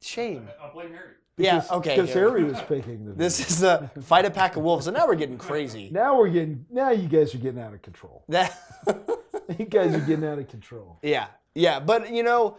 Shame. 0.00 0.48
I'll 0.62 0.72
blame 0.72 0.90
Harry. 0.92 1.14
Yeah. 1.38 1.62
Okay. 1.70 1.96
Because. 1.96 2.12
Harry 2.14 2.44
was 2.44 2.60
picking 2.62 3.04
the. 3.04 3.12
This 3.12 3.40
is 3.50 3.62
a 3.62 3.90
fight 4.02 4.24
a 4.24 4.30
pack 4.30 4.56
of 4.56 4.62
wolves, 4.62 4.86
and 4.86 4.96
now 4.96 5.06
we're 5.06 5.16
getting 5.16 5.38
crazy. 5.38 5.90
Now 5.92 6.16
we're 6.18 6.28
getting. 6.30 6.64
Now 6.70 6.90
you 6.90 7.08
guys 7.08 7.34
are 7.34 7.38
getting 7.38 7.60
out 7.60 7.74
of 7.74 7.82
control. 7.82 8.24
That. 8.28 8.58
You 9.58 9.64
guys 9.66 9.94
are 9.94 10.00
getting 10.00 10.24
out 10.26 10.40
of 10.40 10.48
control. 10.48 10.98
yeah. 11.02 11.28
Yeah. 11.54 11.78
But 11.78 12.10
you 12.12 12.24
know, 12.24 12.56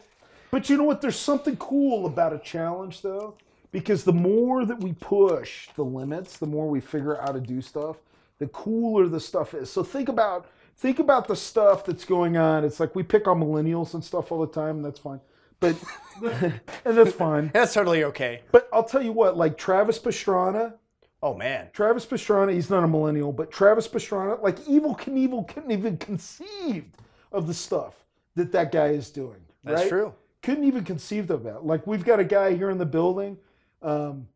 But 0.52 0.70
you 0.70 0.78
know 0.78 0.84
what? 0.86 1.02
There's 1.02 1.20
something 1.20 1.58
cool 1.58 2.06
about 2.06 2.32
a 2.34 2.40
challenge, 2.40 3.02
though, 3.02 3.36
because 3.72 4.06
the 4.06 4.14
more 4.14 4.64
that 4.66 4.80
we 4.80 4.94
push 4.94 5.68
the 5.76 5.84
limits, 5.84 6.38
the 6.38 6.46
more 6.48 6.70
we 6.70 6.80
figure 6.80 7.20
out 7.20 7.28
how 7.28 7.34
to 7.34 7.42
do 7.42 7.62
stuff, 7.62 7.98
the 8.40 8.48
cooler 8.48 9.08
the 9.10 9.20
stuff 9.20 9.54
is. 9.54 9.70
So 9.70 9.84
think 9.84 10.08
about 10.08 10.48
think 10.78 11.00
about 11.00 11.28
the 11.28 11.36
stuff 11.36 11.84
that's 11.84 12.06
going 12.06 12.38
on. 12.38 12.64
It's 12.64 12.80
like 12.80 12.96
we 12.96 13.04
pick 13.04 13.28
on 13.28 13.42
millennials 13.42 13.94
and 13.94 14.04
stuff 14.04 14.32
all 14.32 14.40
the 14.40 14.48
time, 14.54 14.78
and 14.78 14.86
that's 14.86 15.00
fine. 15.00 15.20
But 15.60 15.76
and 16.24 16.98
that's 16.98 17.14
fine. 17.14 17.52
that's 17.54 17.74
totally 17.74 18.04
okay. 18.06 18.42
But 18.52 18.70
I'll 18.72 18.84
tell 18.84 19.02
you 19.02 19.12
what, 19.12 19.38
like 19.38 19.58
Travis 19.58 20.00
Pastrana, 20.00 20.74
Oh 21.22 21.34
man. 21.34 21.70
Travis 21.74 22.06
Pastrana, 22.06 22.54
he's 22.54 22.70
not 22.70 22.84
a 22.84 22.88
millennial, 22.88 23.34
but 23.34 23.52
Travis 23.52 23.88
Pastrana, 23.88 24.42
like 24.42 24.60
Evel 24.66 24.98
Knievel 24.98 25.48
couldn't 25.48 25.72
even 25.72 25.98
conceive 25.98 26.86
of 27.32 27.48
the 27.48 27.54
stuff 27.54 28.06
that 28.36 28.52
that 28.52 28.72
guy 28.72 28.90
is 28.90 29.10
doing. 29.10 29.40
That's 29.64 29.82
right? 29.82 29.90
true. 29.90 30.14
Couldn't 30.44 30.66
even 30.66 30.84
conceive 30.84 31.30
of 31.32 31.44
that. 31.44 31.66
Like 31.66 31.88
we've 31.88 32.06
got 32.06 32.20
a 32.20 32.24
guy 32.24 32.56
here 32.56 32.70
in 32.70 32.78
the 32.78 32.86
building, 32.86 33.38
um, 33.82 34.28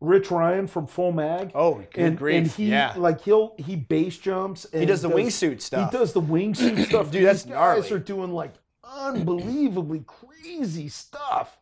Rich 0.00 0.30
Ryan 0.30 0.66
from 0.66 0.86
Full 0.86 1.12
Mag. 1.12 1.52
Oh, 1.54 1.74
good 1.92 2.04
and, 2.04 2.18
grief, 2.18 2.36
and 2.36 2.46
he 2.46 2.70
yeah. 2.70 2.94
like 2.96 3.22
he'll 3.22 3.54
he 3.58 3.76
base 3.76 4.18
jumps. 4.18 4.64
And 4.66 4.80
he 4.80 4.86
does 4.86 5.02
the 5.02 5.10
wingsuit 5.10 5.60
stuff. 5.60 5.92
He 5.92 5.98
does 5.98 6.12
the 6.14 6.22
wingsuit 6.22 6.86
stuff. 6.88 7.10
Dude, 7.10 7.24
that's 7.26 7.44
These 7.44 7.52
guys 7.52 7.90
gnarly. 7.90 7.92
are 7.92 7.98
doing 7.98 8.32
like 8.32 8.54
unbelievably 8.86 10.04
crazy 10.06 10.88
stuff. 10.88 11.58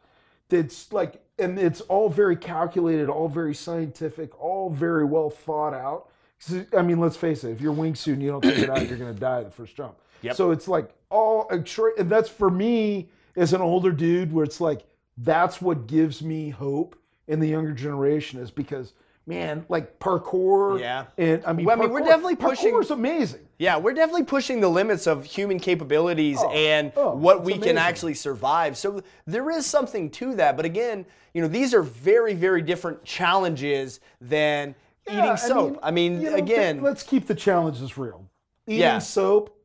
That's 0.49 0.93
like, 0.93 1.23
and 1.39 1.59
it's 1.59 1.81
all 1.83 2.09
very 2.09 2.37
calculated, 2.37 3.09
all 3.09 3.29
very 3.29 3.55
scientific, 3.55 4.39
all 4.41 4.68
very 4.70 5.05
well 5.05 5.31
thought 5.31 5.75
out. 5.75 6.09
I 6.77 6.83
mean, 6.83 6.99
let's 6.99 7.16
face 7.16 7.45
it. 7.45 7.51
If 7.53 7.61
you're 7.61 7.75
wingsuit 7.75 8.14
and 8.14 8.23
you 8.23 8.31
don't 8.31 8.43
take 8.43 8.59
it 8.59 8.68
out, 8.68 8.87
you're 8.89 8.99
going 8.99 9.14
to 9.14 9.20
die 9.20 9.45
the 9.45 9.51
first 9.51 9.77
jump. 9.77 9.97
Yep. 10.23 10.37
So 10.37 10.51
it's 10.51 10.68
like 10.68 10.91
all 11.11 11.47
uh, 11.51 11.59
and 11.99 12.11
that's 12.11 12.29
for 12.29 12.51
me 12.51 13.09
as 13.37 13.53
an 13.53 13.61
older 13.61 13.93
dude, 13.93 14.33
where 14.33 14.45
it's 14.45 14.61
like 14.61 14.85
that's 15.16 15.62
what 15.62 15.87
gives 15.87 16.23
me 16.23 16.51
hope 16.51 16.97
in 17.29 17.41
the 17.41 17.49
younger 17.49 17.73
generation 17.73 18.41
is 18.41 18.51
because 18.51 18.93
man, 19.27 19.64
like 19.68 19.99
parkour. 19.99 20.81
Yeah. 20.81 21.07
And 21.16 21.45
I 21.47 21.53
mean, 21.53 21.66
Well, 21.66 21.79
I 21.79 21.81
mean, 21.83 21.91
we're 21.91 22.01
definitely 22.01 22.37
pushing- 22.37 22.73
Parkour's 22.75 22.91
amazing. 22.91 23.41
Yeah, 23.59 23.77
we're 23.77 23.95
definitely 23.95 24.25
pushing 24.25 24.61
the 24.61 24.68
limits 24.68 25.07
of 25.07 25.25
human 25.25 25.61
capabilities 25.61 26.41
and 26.51 26.93
oh, 26.97 27.14
what 27.14 27.45
we 27.45 27.59
can 27.59 27.79
actually 27.79 28.14
survive. 28.14 28.77
So 28.77 29.03
there 29.27 29.51
is 29.51 29.66
something 29.66 30.11
to 30.11 30.35
that. 30.35 30.57
But 30.57 30.64
again, 30.66 31.07
you 31.33 31.41
know, 31.43 31.49
these 31.49 31.73
are 31.73 31.83
very, 31.83 32.35
very 32.35 32.61
different 32.62 33.05
challenges 33.05 34.01
than 34.20 34.75
Yeah, 35.07 35.25
eating 35.27 35.37
soap. 35.37 35.79
I 35.83 35.93
mean, 35.93 36.20
you 36.20 36.31
know, 36.31 36.37
again, 36.37 36.77
th- 36.77 36.85
let's 36.85 37.03
keep 37.05 37.27
the 37.29 37.35
challenges 37.37 37.97
real. 37.97 38.29
Eating 38.66 38.81
Yeah. 38.81 38.99
soap, 38.99 39.57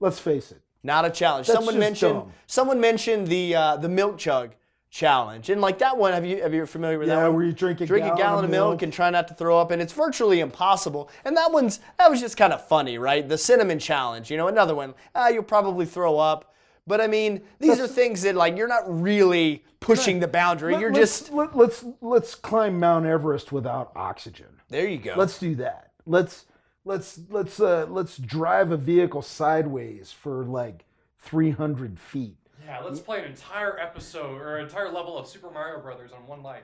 let's 0.00 0.18
face 0.18 0.50
it. 0.50 0.60
not 0.82 1.04
a 1.06 1.10
challenge. 1.10 1.46
That's 1.46 1.56
someone 1.56 1.78
mentioned 1.78 2.14
dumb. 2.14 2.32
someone 2.46 2.78
mentioned 2.80 3.28
the 3.28 3.54
uh, 3.54 3.76
the 3.78 3.88
milk 3.88 4.18
chug 4.18 4.50
challenge, 4.94 5.50
and 5.50 5.60
like 5.60 5.78
that 5.78 5.96
one, 5.98 6.12
have 6.12 6.24
you 6.24 6.40
have 6.40 6.54
you 6.54 6.64
familiar 6.66 7.00
with 7.00 7.08
that 7.08 7.16
Yeah, 7.16 7.28
where 7.28 7.44
you 7.44 7.52
drink 7.52 7.80
a 7.80 7.86
drink 7.86 8.04
a 8.04 8.08
gallon 8.10 8.18
gallon 8.22 8.38
of 8.38 8.44
of 8.44 8.50
milk 8.50 8.70
milk. 8.70 8.82
and 8.82 8.92
try 8.92 9.10
not 9.10 9.26
to 9.28 9.34
throw 9.34 9.58
up, 9.58 9.72
and 9.72 9.82
it's 9.82 9.92
virtually 9.92 10.38
impossible. 10.38 11.10
And 11.24 11.36
that 11.36 11.50
one's 11.50 11.80
that 11.98 12.08
was 12.08 12.20
just 12.20 12.36
kind 12.36 12.52
of 12.52 12.66
funny, 12.68 12.96
right? 12.96 13.28
The 13.28 13.36
cinnamon 13.36 13.80
challenge, 13.80 14.30
you 14.30 14.36
know, 14.36 14.46
another 14.46 14.74
one. 14.74 14.94
Ah, 15.14 15.28
you'll 15.28 15.42
probably 15.42 15.84
throw 15.84 16.18
up. 16.18 16.54
But 16.86 17.00
I 17.00 17.08
mean, 17.08 17.40
these 17.58 17.80
are 17.80 17.88
things 17.88 18.22
that 18.22 18.36
like 18.36 18.56
you're 18.56 18.68
not 18.68 18.84
really 18.86 19.64
pushing 19.80 20.20
the 20.20 20.28
boundary. 20.28 20.74
Let- 20.74 20.80
you're 20.80 20.92
let's, 20.92 21.20
just 21.20 21.32
let, 21.32 21.56
let's 21.56 21.84
let's 22.00 22.34
climb 22.36 22.78
Mount 22.78 23.04
Everest 23.04 23.50
without 23.50 23.90
oxygen. 23.96 24.46
there. 24.68 24.86
You 24.86 24.98
go. 24.98 25.14
Let's 25.16 25.38
do 25.38 25.56
that. 25.56 25.90
Let's 26.06 26.46
let's 26.84 27.18
let's 27.30 27.58
uh, 27.58 27.86
let's 27.88 28.16
drive 28.18 28.70
a 28.70 28.76
vehicle 28.76 29.22
sideways 29.22 30.12
for 30.12 30.44
like 30.44 30.84
300 31.18 31.98
feet. 31.98 32.36
Yeah, 32.64 32.80
let's 32.80 33.00
play 33.00 33.18
an 33.20 33.26
entire 33.26 33.78
episode 33.78 34.40
or 34.40 34.56
an 34.56 34.64
entire 34.64 34.90
level 34.90 35.18
of 35.18 35.26
Super 35.26 35.50
Mario 35.50 35.80
Brothers 35.80 36.12
on 36.12 36.26
one 36.26 36.42
life. 36.42 36.62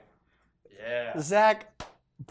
Yeah. 0.79 1.19
Zach, 1.21 1.67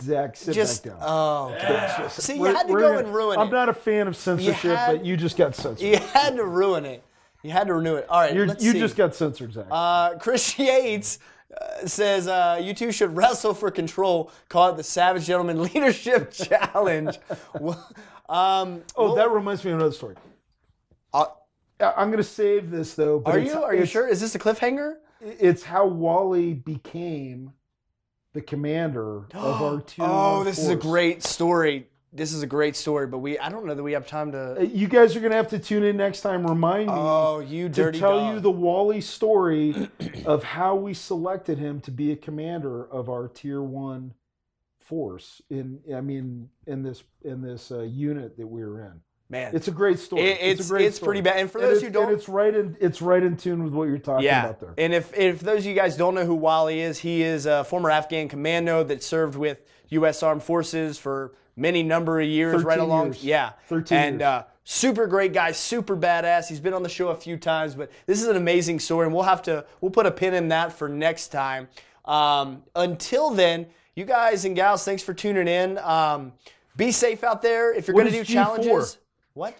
Zach, 0.01 0.35
sit 0.35 0.55
just 0.55 0.83
back 0.83 0.93
down. 0.93 1.01
oh 1.03 1.55
gosh. 1.61 2.13
See, 2.13 2.35
you 2.35 2.41
We're- 2.41 2.55
had 2.55 2.67
to 2.67 2.73
we're 2.73 2.79
go 2.79 2.87
gonna- 2.93 2.99
and 3.05 3.13
ruin 3.13 3.37
it. 3.37 3.41
I'm 3.41 3.47
it. 3.49 3.51
not 3.51 3.69
a 3.69 3.73
fan 3.73 4.07
of 4.07 4.15
censorship, 4.15 4.75
had- 4.77 4.97
but 4.97 5.05
you 5.05 5.15
just 5.17 5.37
got 5.37 5.55
censored. 5.55 5.85
You 5.87 5.97
had 5.97 6.35
to 6.37 6.45
ruin 6.45 6.85
it. 6.85 7.03
You 7.43 7.51
had 7.51 7.67
to 7.67 7.73
renew 7.75 7.95
it. 7.95 8.05
All 8.09 8.19
right, 8.21 8.33
You're, 8.33 8.47
let's 8.47 8.63
you 8.63 8.71
see. 8.73 8.79
just 8.79 8.95
got 8.97 9.13
censored, 9.15 9.53
Zach. 9.53 9.67
Uh, 9.69 10.15
Chris 10.17 10.57
Yates 10.59 11.19
uh, 11.59 11.85
says 11.85 12.27
uh, 12.27 12.59
you 12.61 12.73
two 12.73 12.91
should 12.91 13.15
wrestle 13.15 13.53
for 13.53 13.69
control. 13.71 14.31
Call 14.49 14.69
it 14.71 14.77
the 14.77 14.83
Savage 14.83 15.25
Gentleman 15.25 15.61
Leadership 15.73 16.31
Challenge. 16.31 17.17
Well, 17.59 17.87
um, 18.27 18.83
oh, 18.95 19.05
well, 19.05 19.15
that 19.15 19.31
reminds 19.31 19.63
me 19.65 19.71
of 19.71 19.77
another 19.77 19.93
story. 19.93 20.15
uh, 21.13 21.23
I- 21.25 21.27
I'm 21.79 22.07
going 22.09 22.17
to 22.17 22.23
save 22.23 22.69
this 22.71 22.93
though. 22.95 23.21
Are 23.25 23.39
you? 23.39 23.63
Are 23.63 23.75
you 23.75 23.85
sure? 23.85 24.07
Is 24.07 24.19
this 24.21 24.35
a 24.35 24.39
cliffhanger? 24.39 24.95
It's 25.21 25.63
how 25.63 25.85
Wally 25.85 26.53
became 26.53 27.53
the 28.33 28.41
commander 28.41 29.25
of 29.33 29.61
our 29.61 29.81
two. 29.81 30.01
Oh, 30.03 30.43
this 30.43 30.57
is 30.59 30.69
a 30.69 30.75
great 30.75 31.23
story. 31.23 31.87
This 32.11 32.33
is 32.33 32.41
a 32.41 32.47
great 32.47 32.75
story, 32.75 33.05
but 33.05 33.19
we 33.19 33.37
I 33.37 33.49
don't 33.49 33.65
know 33.67 33.75
that 33.75 33.83
we 33.83 33.91
have 33.93 34.07
time 34.07 34.31
to. 34.31 34.57
Uh, 34.59 34.63
You 34.63 34.87
guys 34.87 35.15
are 35.15 35.19
going 35.19 35.29
to 35.31 35.37
have 35.37 35.49
to 35.49 35.59
tune 35.59 35.83
in 35.83 35.95
next 35.95 36.21
time. 36.21 36.45
Remind 36.45 36.87
me 36.87 36.93
Oh, 36.95 37.39
you 37.39 37.69
to 37.69 37.73
dirty 37.73 37.99
tell 37.99 38.19
dog. 38.19 38.33
you 38.33 38.39
the 38.39 38.49
Wally 38.51 38.99
story 38.99 39.89
of 40.25 40.43
how 40.43 40.75
we 40.75 40.93
selected 40.95 41.59
him 41.59 41.79
to 41.81 41.91
be 41.91 42.11
a 42.11 42.15
commander 42.15 42.83
of 42.91 43.09
our 43.09 43.27
tier 43.27 43.61
one 43.61 44.15
force 44.79 45.39
in 45.51 45.81
I 45.95 46.01
mean 46.01 46.49
in 46.65 46.81
this 46.81 47.03
in 47.21 47.41
this 47.43 47.71
uh, 47.71 47.81
unit 47.83 48.37
that 48.37 48.47
we 48.47 48.65
were 48.65 48.81
in. 48.81 49.01
Man. 49.29 49.55
It's 49.55 49.67
a 49.67 49.71
great 49.71 49.99
story. 49.99 50.23
It- 50.23 50.37
it's 50.41 50.41
it's- 50.61 50.69
great 50.69 50.85
it's 50.85 50.99
pretty 50.99 51.21
bad. 51.21 51.37
And 51.37 51.51
for 51.51 51.59
And 51.59 51.67
those 51.67 51.81
who 51.81 51.89
don't- 51.89 52.11
it's 52.13 52.27
right 52.27 52.53
in 52.53 52.75
it's 52.79 53.01
right 53.01 53.21
in 53.23 53.37
tune 53.37 53.63
with 53.63 53.73
what 53.73 53.87
you're 53.87 53.97
talking 53.97 54.25
yeah, 54.25 54.45
about 54.45 54.59
there. 54.59 54.73
and 54.77 54.93
if 54.93 55.17
if 55.17 55.39
those 55.39 55.59
of 55.59 55.65
you 55.65 55.73
guys 55.75 55.95
don't 55.95 56.15
know 56.15 56.25
who 56.25 56.35
Wally 56.35 56.81
is, 56.81 56.99
he 56.99 57.21
is 57.23 57.45
a 57.45 57.63
former 57.63 57.89
Afghan 57.91 58.27
commando 58.27 58.83
that 58.83 59.03
served 59.03 59.35
with 59.35 59.59
U.S. 59.89 60.21
Armed 60.23 60.43
Forces 60.43 60.97
for 60.97 61.33
many 61.55 61.83
number 61.83 62.19
of 62.21 62.27
years, 62.27 62.63
right 62.63 62.79
along. 62.79 63.07
years. 63.07 63.23
Yeah, 63.23 63.51
13 63.67 63.97
and 63.97 64.19
years. 64.19 64.27
Uh, 64.27 64.43
super 64.63 65.07
great 65.07 65.33
guy, 65.33 65.51
super 65.51 65.97
badass. 65.97 66.47
He's 66.47 66.59
been 66.59 66.73
on 66.73 66.83
the 66.83 66.89
show 66.89 67.09
a 67.09 67.15
few 67.15 67.37
times, 67.37 67.75
but 67.75 67.91
this 68.05 68.21
is 68.21 68.27
an 68.27 68.35
amazing 68.37 68.79
story, 68.79 69.05
and 69.07 69.13
we'll 69.13 69.23
have 69.23 69.41
to 69.43 69.65
we'll 69.81 69.91
put 69.91 70.05
a 70.05 70.11
pin 70.11 70.33
in 70.33 70.47
that 70.49 70.71
for 70.73 70.87
next 70.87 71.29
time. 71.29 71.67
Um, 72.05 72.63
until 72.75 73.29
then, 73.31 73.67
you 73.95 74.05
guys 74.05 74.45
and 74.45 74.55
gals, 74.55 74.85
thanks 74.85 75.03
for 75.03 75.13
tuning 75.13 75.47
in. 75.47 75.77
Um, 75.79 76.33
be 76.77 76.91
safe 76.91 77.23
out 77.23 77.41
there. 77.41 77.73
If 77.73 77.87
you're 77.87 77.93
going 77.95 78.05
to 78.07 78.11
do 78.11 78.21
G4? 78.21 78.25
challenges, 78.33 78.97
what? 79.39 79.57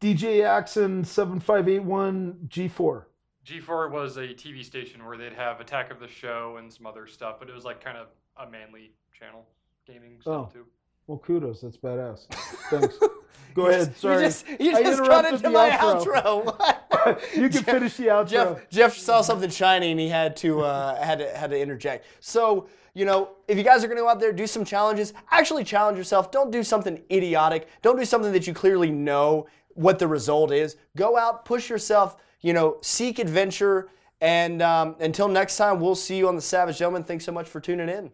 DJ 0.00 0.44
Axon 0.44 1.02
seven 1.02 1.40
five 1.40 1.68
eight 1.68 1.82
one 1.82 2.38
G 2.48 2.68
four. 2.68 3.08
G4 3.44 3.90
was 3.90 4.18
a 4.18 4.28
TV 4.28 4.62
station 4.64 5.04
where 5.04 5.16
they'd 5.16 5.32
have 5.32 5.58
Attack 5.60 5.90
of 5.90 5.98
the 6.00 6.06
Show 6.06 6.56
and 6.58 6.72
some 6.72 6.86
other 6.86 7.06
stuff, 7.06 7.36
but 7.40 7.48
it 7.48 7.54
was 7.54 7.64
like 7.64 7.82
kind 7.82 7.96
of 7.96 8.08
a 8.36 8.48
manly 8.48 8.92
channel, 9.18 9.46
gaming 9.86 10.20
stuff 10.20 10.50
Oh. 10.50 10.52
too. 10.52 10.66
Well, 11.08 11.18
kudos. 11.18 11.62
That's 11.62 11.78
badass. 11.78 12.26
Thanks. 12.70 12.98
Go 13.54 13.66
ahead. 13.66 13.96
Sorry. 13.96 14.16
You 14.16 14.28
just, 14.28 14.48
you 14.60 14.76
I 14.76 14.82
just 14.82 15.02
cut 15.02 15.24
into 15.24 15.50
my 15.50 15.70
outro. 15.70 16.22
outro. 16.22 16.84
You 17.34 17.48
can 17.48 17.62
finish 17.64 17.96
the 17.96 18.08
outro. 18.08 18.28
Jeff 18.28 18.68
Jeff 18.68 18.94
saw 18.94 19.22
something 19.22 19.48
shiny 19.48 19.90
and 19.90 19.98
he 19.98 20.08
had 20.08 20.36
to 20.38 20.60
uh, 20.60 21.02
had 21.02 21.18
to 21.20 21.36
had 21.36 21.50
to 21.50 21.58
interject. 21.58 22.04
So 22.20 22.68
you 22.92 23.04
know, 23.04 23.30
if 23.46 23.56
you 23.56 23.64
guys 23.64 23.82
are 23.82 23.86
going 23.86 23.96
to 23.96 24.02
go 24.02 24.08
out 24.08 24.20
there 24.20 24.32
do 24.32 24.46
some 24.46 24.64
challenges, 24.64 25.14
actually 25.30 25.64
challenge 25.64 25.96
yourself. 25.96 26.30
Don't 26.30 26.50
do 26.50 26.62
something 26.62 27.02
idiotic. 27.10 27.68
Don't 27.80 27.96
do 27.96 28.04
something 28.04 28.32
that 28.32 28.46
you 28.46 28.52
clearly 28.52 28.90
know 28.90 29.46
what 29.68 29.98
the 29.98 30.06
result 30.08 30.52
is. 30.52 30.76
Go 30.96 31.16
out, 31.16 31.44
push 31.44 31.70
yourself. 31.70 32.16
You 32.42 32.52
know, 32.52 32.76
seek 32.82 33.18
adventure. 33.18 33.88
And 34.20 34.60
um, 34.60 34.96
until 35.00 35.28
next 35.28 35.56
time, 35.56 35.80
we'll 35.80 35.94
see 35.94 36.18
you 36.18 36.28
on 36.28 36.36
the 36.36 36.42
Savage 36.42 36.78
Gentleman. 36.78 37.04
Thanks 37.04 37.24
so 37.24 37.32
much 37.32 37.48
for 37.48 37.60
tuning 37.60 37.88
in. 37.88 38.10